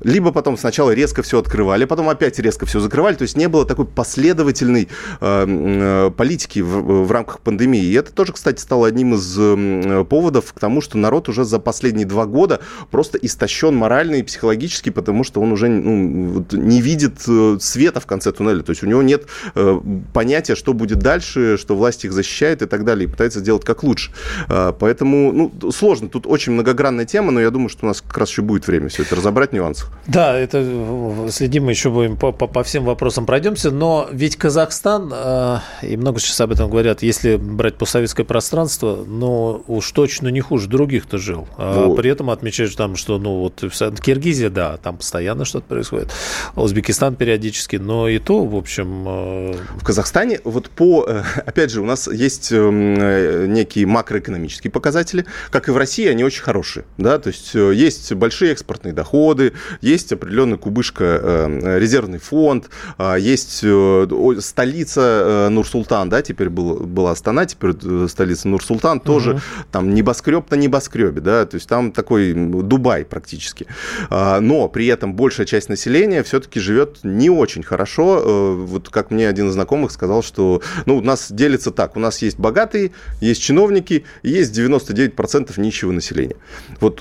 либо 0.00 0.32
потом 0.32 0.56
сначала 0.56 0.92
резко 0.92 1.22
все 1.22 1.38
открывали, 1.38 1.84
потом 1.84 2.08
опять 2.08 2.38
резко 2.38 2.66
все 2.66 2.80
закрывали. 2.80 3.16
То 3.16 3.22
есть 3.22 3.36
не 3.36 3.48
было 3.48 3.64
такой 3.64 3.86
последовательной 3.86 4.88
э, 5.20 5.44
э, 5.48 6.10
политики 6.16 6.60
в, 6.60 7.04
в 7.04 7.12
рамках 7.12 7.40
пандемии. 7.40 7.82
И 7.82 7.92
это 7.94 8.12
тоже, 8.12 8.32
кстати, 8.32 8.60
стало 8.60 8.86
одним 8.86 9.14
из 9.14 9.36
э, 9.38 10.04
поводов 10.08 10.52
к 10.52 10.60
тому, 10.60 10.80
что 10.80 10.98
народ 10.98 11.28
уже 11.28 11.44
за 11.44 11.58
последние 11.58 12.06
два 12.06 12.26
года 12.26 12.60
просто 12.90 13.18
истощен 13.18 13.74
морально 13.74 14.16
и 14.16 14.22
психологически, 14.22 14.90
потому 14.90 15.24
что 15.24 15.40
он 15.40 15.52
уже 15.52 15.68
ну, 15.68 16.44
не 16.52 16.80
видит 16.80 17.14
э, 17.26 17.58
света 17.60 18.00
в 18.00 18.06
конце 18.06 18.32
туннеля. 18.32 18.62
То 18.62 18.70
есть 18.70 18.82
у 18.82 18.86
него 18.86 19.02
нет 19.02 19.26
э, 19.54 19.80
понятия, 20.12 20.54
что 20.54 20.72
будет 20.72 20.98
дальше, 20.98 21.56
что 21.56 21.76
власть 21.76 22.04
их 22.04 22.12
защищает 22.12 22.62
и 22.62 22.66
так 22.66 22.84
далее, 22.84 23.08
и 23.08 23.10
пытается 23.10 23.40
сделать 23.40 23.64
как 23.64 23.82
лучше. 23.82 24.12
Поэтому 24.48 25.32
ну, 25.32 25.72
сложно. 25.72 26.08
Тут 26.08 26.26
очень 26.26 26.52
многогранная 26.52 27.04
тема, 27.04 27.32
но 27.32 27.40
я 27.40 27.50
думаю, 27.50 27.68
что 27.68 27.86
у 27.86 27.88
нас 27.88 28.00
как 28.00 28.16
раз 28.18 28.30
еще 28.30 28.42
будет 28.42 28.66
время 28.66 28.88
все 28.88 29.02
это 29.02 29.16
разобрать 29.16 29.52
нюансы. 29.52 29.87
Да, 30.08 30.38
это 30.38 31.28
следим 31.30 31.66
мы 31.66 31.72
еще 31.72 31.90
будем 31.90 32.16
по, 32.16 32.32
по, 32.32 32.46
по 32.46 32.62
всем 32.62 32.84
вопросам 32.84 33.26
пройдемся, 33.26 33.70
но 33.70 34.08
ведь 34.10 34.36
Казахстан, 34.36 35.12
э, 35.14 35.58
и 35.82 35.98
много 35.98 36.18
сейчас 36.18 36.40
об 36.40 36.50
этом 36.50 36.70
говорят, 36.70 37.02
если 37.02 37.36
брать 37.36 37.76
постсоветское 37.76 38.24
пространство, 38.24 39.04
ну 39.06 39.62
уж 39.66 39.92
точно 39.92 40.28
не 40.28 40.40
хуже 40.40 40.66
других-то 40.66 41.18
жил. 41.18 41.46
А 41.58 41.84
вот. 41.84 41.96
При 41.96 42.10
этом 42.10 42.30
отмечаешь 42.30 42.74
там, 42.74 42.96
что 42.96 43.18
ну 43.18 43.40
вот 43.40 43.62
Киргизия, 44.00 44.48
да, 44.48 44.78
там 44.78 44.96
постоянно 44.96 45.44
что-то 45.44 45.66
происходит, 45.66 46.10
Узбекистан 46.56 47.14
периодически, 47.14 47.76
но 47.76 48.08
и 48.08 48.18
то, 48.18 48.46
в 48.46 48.56
общем... 48.56 49.04
Э... 49.06 49.54
В 49.76 49.84
Казахстане 49.84 50.40
вот 50.44 50.70
по, 50.70 51.04
э, 51.06 51.22
опять 51.46 51.70
же, 51.70 51.82
у 51.82 51.84
нас 51.84 52.08
есть 52.08 52.50
эм, 52.50 52.96
э, 52.98 53.46
некие 53.46 53.84
макроэкономические 53.84 54.70
показатели, 54.70 55.26
как 55.50 55.68
и 55.68 55.70
в 55.70 55.76
России, 55.76 56.08
они 56.08 56.24
очень 56.24 56.42
хорошие, 56.42 56.86
да, 56.96 57.18
то 57.18 57.28
есть 57.28 57.54
э, 57.54 57.74
есть 57.74 58.10
большие 58.14 58.52
экспортные 58.52 58.94
доходы, 58.94 59.52
есть 59.80 60.12
определенный 60.12 60.58
кубышка 60.58 61.04
э, 61.22 61.78
резервный 61.78 62.18
фонд, 62.18 62.70
а, 62.96 63.16
есть 63.16 63.60
э, 63.62 64.36
столица 64.40 65.00
э, 65.00 65.48
Нур-Султан, 65.48 66.08
да, 66.08 66.22
теперь 66.22 66.48
был, 66.48 66.80
была 66.80 67.12
Астана, 67.12 67.46
теперь 67.46 67.72
столица 68.08 68.48
Нур-Султан, 68.48 69.00
тоже 69.00 69.32
угу. 69.32 69.40
там 69.70 69.94
небоскреб 69.94 70.50
на 70.50 70.56
небоскребе, 70.56 71.20
да, 71.20 71.46
то 71.46 71.54
есть 71.56 71.68
там 71.68 71.92
такой 71.92 72.32
Дубай 72.34 73.04
практически. 73.04 73.66
А, 74.10 74.40
но 74.40 74.68
при 74.68 74.86
этом 74.86 75.14
большая 75.14 75.46
часть 75.46 75.68
населения 75.68 76.22
все-таки 76.22 76.60
живет 76.60 76.98
не 77.02 77.30
очень 77.30 77.62
хорошо. 77.62 78.56
Вот 78.66 78.88
как 78.88 79.10
мне 79.10 79.28
один 79.28 79.48
из 79.48 79.52
знакомых 79.52 79.90
сказал, 79.90 80.22
что 80.22 80.62
ну, 80.86 80.98
у 80.98 81.00
нас 81.00 81.30
делится 81.30 81.70
так, 81.70 81.96
у 81.96 82.00
нас 82.00 82.22
есть 82.22 82.38
богатые, 82.38 82.92
есть 83.20 83.42
чиновники, 83.42 84.04
и 84.22 84.30
есть 84.30 84.56
99% 84.58 85.60
нищего 85.60 85.92
населения. 85.92 86.36
Вот 86.80 87.00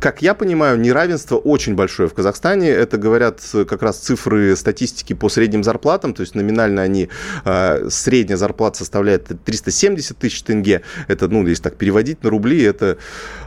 как 0.00 0.22
я 0.22 0.34
понимаю, 0.34 0.78
неравенство 0.78 1.36
очень 1.36 1.57
большое 1.66 2.08
в 2.08 2.14
Казахстане. 2.14 2.68
Это 2.70 2.98
говорят 2.98 3.40
как 3.52 3.82
раз 3.82 3.98
цифры 3.98 4.56
статистики 4.56 5.12
по 5.12 5.28
средним 5.28 5.64
зарплатам. 5.64 6.14
То 6.14 6.22
есть 6.22 6.34
номинально 6.34 6.82
они, 6.82 7.08
а, 7.44 7.86
средняя 7.90 8.36
зарплата 8.36 8.78
составляет 8.78 9.30
370 9.44 10.18
тысяч 10.18 10.42
тенге. 10.42 10.82
Это, 11.08 11.28
ну, 11.28 11.46
если 11.46 11.64
так 11.64 11.76
переводить 11.76 12.22
на 12.22 12.30
рубли, 12.30 12.62
это 12.62 12.98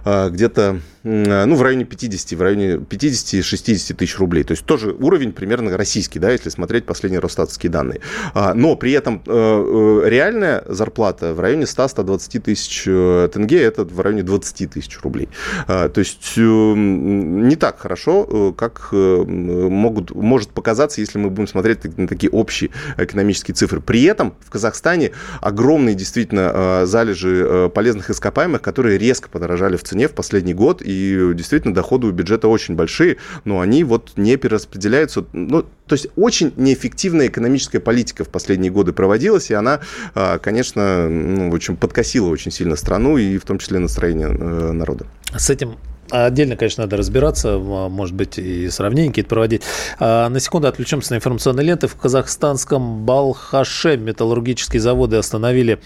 а, 0.04 0.30
где-то 0.30 0.80
ну, 1.04 1.56
в 1.56 1.62
районе 1.62 1.86
50, 1.86 2.38
в 2.38 2.42
районе 2.42 2.74
50-60 2.76 3.96
тысяч 3.96 4.20
рублей. 4.20 4.44
То 4.44 4.52
есть 4.52 4.66
тоже 4.66 4.92
уровень 4.92 5.32
примерно 5.32 5.76
российский, 5.76 6.20
да, 6.20 6.32
если 6.32 6.50
смотреть 6.50 6.86
последние 6.86 7.20
росстатовские 7.20 7.72
данные. 7.72 8.02
А, 8.34 8.54
но 8.54 8.76
при 8.76 8.92
этом 8.92 9.22
реальная 9.26 10.64
зарплата 10.68 11.34
в 11.34 11.40
районе 11.40 11.64
100-120 11.64 12.40
тысяч 12.42 12.84
тенге, 12.84 13.62
это 13.64 13.84
в 13.84 14.00
районе 14.00 14.24
20 14.24 14.70
тысяч 14.72 15.00
рублей. 15.02 15.30
А, 15.68 15.90
то 15.90 16.00
есть 16.00 16.34
не 16.38 17.56
так 17.56 17.80
хорошо, 17.80 18.54
как 18.54 18.90
могут, 18.92 20.14
может 20.14 20.50
показаться, 20.50 21.02
если 21.02 21.18
мы 21.18 21.30
будем 21.30 21.48
смотреть 21.48 21.98
на 21.98 22.08
такие 22.08 22.30
общие 22.30 22.70
экономические 22.98 23.56
цифры. 23.56 23.82
При 23.82 24.04
этом 24.04 24.36
в 24.40 24.52
Казахстане 24.52 25.12
огромные 25.42 25.96
действительно 25.96 26.86
залежи 26.86 27.72
полезных 27.74 28.10
ископаемых, 28.10 28.62
которые 28.62 28.98
резко 28.98 29.30
подорожали 29.30 29.78
в 29.78 29.84
цене 29.84 30.08
в 30.08 30.14
последний 30.14 30.54
год, 30.54 30.84
и 30.92 31.34
действительно 31.34 31.74
доходы 31.74 32.08
у 32.08 32.12
бюджета 32.12 32.48
очень 32.48 32.76
большие, 32.76 33.18
но 33.46 33.60
они 33.60 33.84
вот 33.84 34.14
не 34.18 34.36
перераспределяются. 34.38 35.26
Ну, 35.34 35.64
то 35.64 35.94
есть 35.94 36.08
очень 36.16 36.54
неэффективная 36.56 37.28
экономическая 37.28 37.80
политика 37.80 38.24
в 38.24 38.30
последние 38.30 38.72
годы 38.72 38.94
проводилась, 38.94 39.52
и 39.52 39.54
она, 39.54 39.82
а, 40.16 40.40
конечно, 40.40 41.10
ну, 41.10 41.52
в 41.52 41.56
общем, 41.56 41.76
подкосила 41.76 42.28
очень 42.30 42.52
сильно 42.52 42.76
страну 42.76 43.18
и 43.18 43.38
в 43.38 43.46
том 43.46 43.58
числе 43.60 43.80
настроение 43.80 44.28
э, 44.28 44.72
народа. 44.72 45.06
С 45.38 45.50
этим 45.50 45.76
Отдельно, 46.12 46.58
конечно, 46.58 46.84
надо 46.84 46.98
разбираться, 46.98 47.58
может 47.58 48.16
быть, 48.16 48.38
и 48.38 48.70
сравнения 48.70 49.10
какие-то 49.10 49.30
проводить. 49.30 49.64
А 50.00 50.28
на 50.30 50.40
секунду 50.40 50.68
отключимся 50.68 51.14
на 51.14 51.18
информационные 51.18 51.66
ленты. 51.66 51.88
В 51.88 51.96
казахстанском 51.96 53.06
Балхаше 53.06 53.98
металлургические 53.98 54.82
заводы 54.82 55.16
остановили 55.18 55.80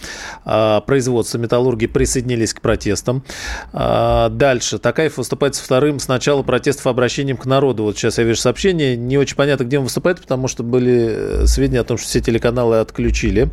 а, 0.44 0.82
производство 0.82 1.38
металлургии, 1.38 1.86
присоединились 1.86 2.54
к 2.54 2.62
протестам. 2.62 3.24
А, 3.72 4.30
дальше. 4.30 4.80
Такаев 4.80 5.18
выступает 5.18 5.56
с 5.56 5.60
вторым 5.60 6.00
с 6.00 6.08
начала 6.08 6.42
протестов 6.44 6.88
обращением 6.88 7.38
к 7.38 7.46
народу. 7.46 7.84
Вот 7.84 7.98
сейчас 7.98 8.18
я 8.18 8.24
вижу 8.24 8.40
сообщение. 8.40 8.98
Не 8.98 9.18
очень 9.18 9.36
понятно, 9.36 9.64
где 9.64 9.78
он 9.78 9.84
выступает, 9.86 10.22
потому 10.22 10.48
что 10.48 10.64
были 10.64 11.44
э, 11.44 11.46
сведения 11.46 11.82
о 11.82 11.84
том, 11.84 11.98
что 11.98 12.08
все 12.08 12.22
телеканалы 12.22 12.80
отключили. 12.80 13.50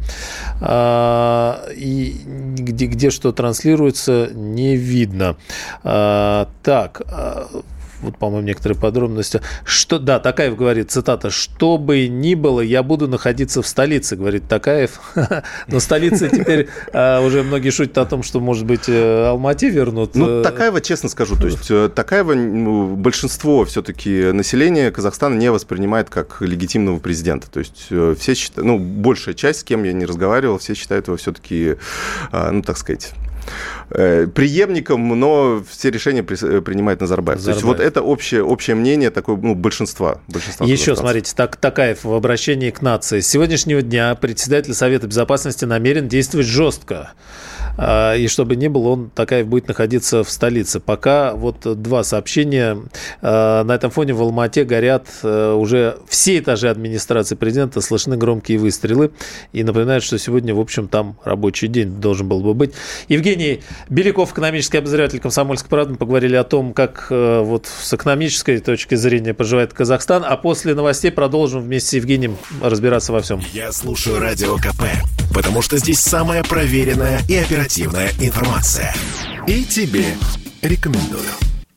И 1.77 2.17
где, 2.57 2.87
где 2.87 3.11
что 3.11 3.33
транслируется, 3.33 4.31
не 4.33 4.77
видно. 4.77 5.37
Так, 6.63 7.03
а, 7.11 7.49
вот, 8.03 8.19
по-моему, 8.19 8.47
некоторые 8.47 8.77
подробности. 8.77 9.41
Что, 9.65 9.99
да, 9.99 10.19
Такаев 10.19 10.57
говорит, 10.57 10.91
цитата, 10.91 11.31
«Что 11.31 11.79
бы 11.79 12.09
ни 12.09 12.35
было, 12.35 12.61
я 12.61 12.83
буду 12.83 13.09
находиться 13.09 13.63
в 13.63 13.67
столице», 13.67 14.17
говорит 14.17 14.49
Такаев. 14.49 15.01
Но 15.69 15.81
столица 15.81 16.29
теперь 16.29 16.69
а, 16.93 17.21
уже 17.25 17.43
многие 17.45 17.71
шутят 17.71 17.99
о 17.99 18.05
том, 18.05 18.23
что, 18.23 18.41
может 18.41 18.67
быть, 18.67 18.89
э, 18.89 19.27
Алмати 19.29 19.71
вернут. 19.71 20.17
Ну, 20.17 20.41
э, 20.41 20.43
Такаева, 20.43 20.81
честно 20.81 21.09
скажу, 21.09 21.37
то 21.37 21.47
есть 21.47 21.71
э, 21.71 21.89
Такаева 21.95 22.35
ну, 22.35 22.97
большинство 22.97 23.65
все-таки 23.65 24.33
населения 24.33 24.91
Казахстана 24.91 25.37
не 25.37 25.51
воспринимает 25.51 26.11
как 26.11 26.41
легитимного 26.41 26.99
президента. 26.99 27.49
То 27.51 27.61
есть 27.61 27.87
все 27.87 28.35
считают, 28.35 28.67
ну, 28.67 28.79
большая 28.79 29.35
часть, 29.35 29.61
с 29.61 29.65
кем 29.65 29.85
я 29.85 29.93
не 29.93 30.07
разговаривал, 30.07 30.59
все 30.59 30.75
считают 30.75 31.07
его 31.07 31.17
все-таки, 31.17 31.77
ну, 32.33 32.63
так 32.63 32.77
сказать, 32.77 33.13
преемником, 33.89 35.09
но 35.19 35.63
все 35.69 35.91
решения 35.91 36.21
э, 36.21 36.61
принимает 36.61 37.01
Назарбаев. 37.01 37.39
Назарбаев. 37.39 37.45
То 37.45 37.51
есть 37.51 37.63
вот 37.63 37.81
это 37.81 38.03
общее, 38.03 38.43
общее 38.43 38.75
мнение 38.77 39.11
такое, 39.11 39.37
ну, 39.37 39.55
большинства. 39.55 40.21
большинства 40.29 40.67
Еще, 40.67 40.97
смотрите, 40.97 41.33
так, 41.37 41.57
Такаев 41.57 42.05
в 42.05 42.13
обращении 42.13 42.71
к 42.71 42.81
нации. 42.83 43.21
С 43.21 43.29
сегодняшнего 43.29 43.83
дня 43.83 44.15
председатель 44.15 44.75
Совета 44.75 45.07
Безопасности 45.07 45.65
намерен 45.65 46.09
действовать 46.09 46.47
жестко. 46.47 47.13
А, 47.77 48.15
и 48.15 48.27
чтобы 48.29 48.57
не 48.57 48.69
было, 48.69 48.89
он 48.89 49.11
Такаев 49.11 49.47
будет 49.47 49.69
находиться 49.69 50.25
в 50.25 50.31
столице. 50.31 50.81
Пока 50.81 51.35
вот 51.35 51.61
два 51.81 52.05
сообщения. 52.05 52.79
А, 53.21 53.65
на 53.65 53.75
этом 53.75 53.91
фоне 53.91 54.13
в 54.13 54.23
Алмате 54.23 54.65
горят 54.65 55.07
э, 55.23 55.53
уже 55.53 55.99
все 56.09 56.39
этажи 56.39 56.69
администрации 56.69 57.35
президента, 57.35 57.81
слышны 57.81 58.17
громкие 58.17 58.59
выстрелы. 58.59 59.11
И 59.53 59.65
напоминают, 59.65 60.05
что 60.05 60.19
сегодня, 60.19 60.55
в 60.55 60.61
общем, 60.61 60.89
там 60.89 61.17
рабочий 61.25 61.69
день 61.69 62.01
должен 62.01 62.29
был 62.29 62.41
бы 62.41 62.55
быть. 62.55 62.73
Евгений 63.09 63.63
Беляков, 63.89 64.33
экономический 64.33 64.79
обозреватель 64.79 65.21
«Комсомольской 65.21 65.69
правды». 65.69 65.97
Поговорили 65.97 66.37
о 66.37 66.45
том, 66.45 66.73
как 66.73 67.07
э, 67.11 67.41
вот 67.41 67.67
с 67.67 67.93
экономической 67.95 68.59
точки 68.59 68.95
зрения 68.95 69.35
поживает 69.35 69.73
Казахстан. 69.73 70.25
А 70.27 70.37
после 70.37 70.75
новостей 70.75 71.11
продолжим 71.11 71.63
вместе 71.63 71.91
с 71.91 71.93
Евгением 71.95 72.37
разбираться 72.61 73.13
во 73.13 73.21
всем. 73.21 73.41
Я 73.53 73.73
слушаю 73.73 74.19
Радио 74.19 74.57
КП, 74.57 74.85
потому 75.33 75.63
что 75.63 75.79
здесь 75.79 76.01
самая 76.01 76.43
проверенная 76.43 77.21
и 77.29 77.37
оперативная 77.37 78.11
информация. 78.19 78.95
И 79.47 79.65
тебе 79.65 80.17
рекомендую. 80.63 81.52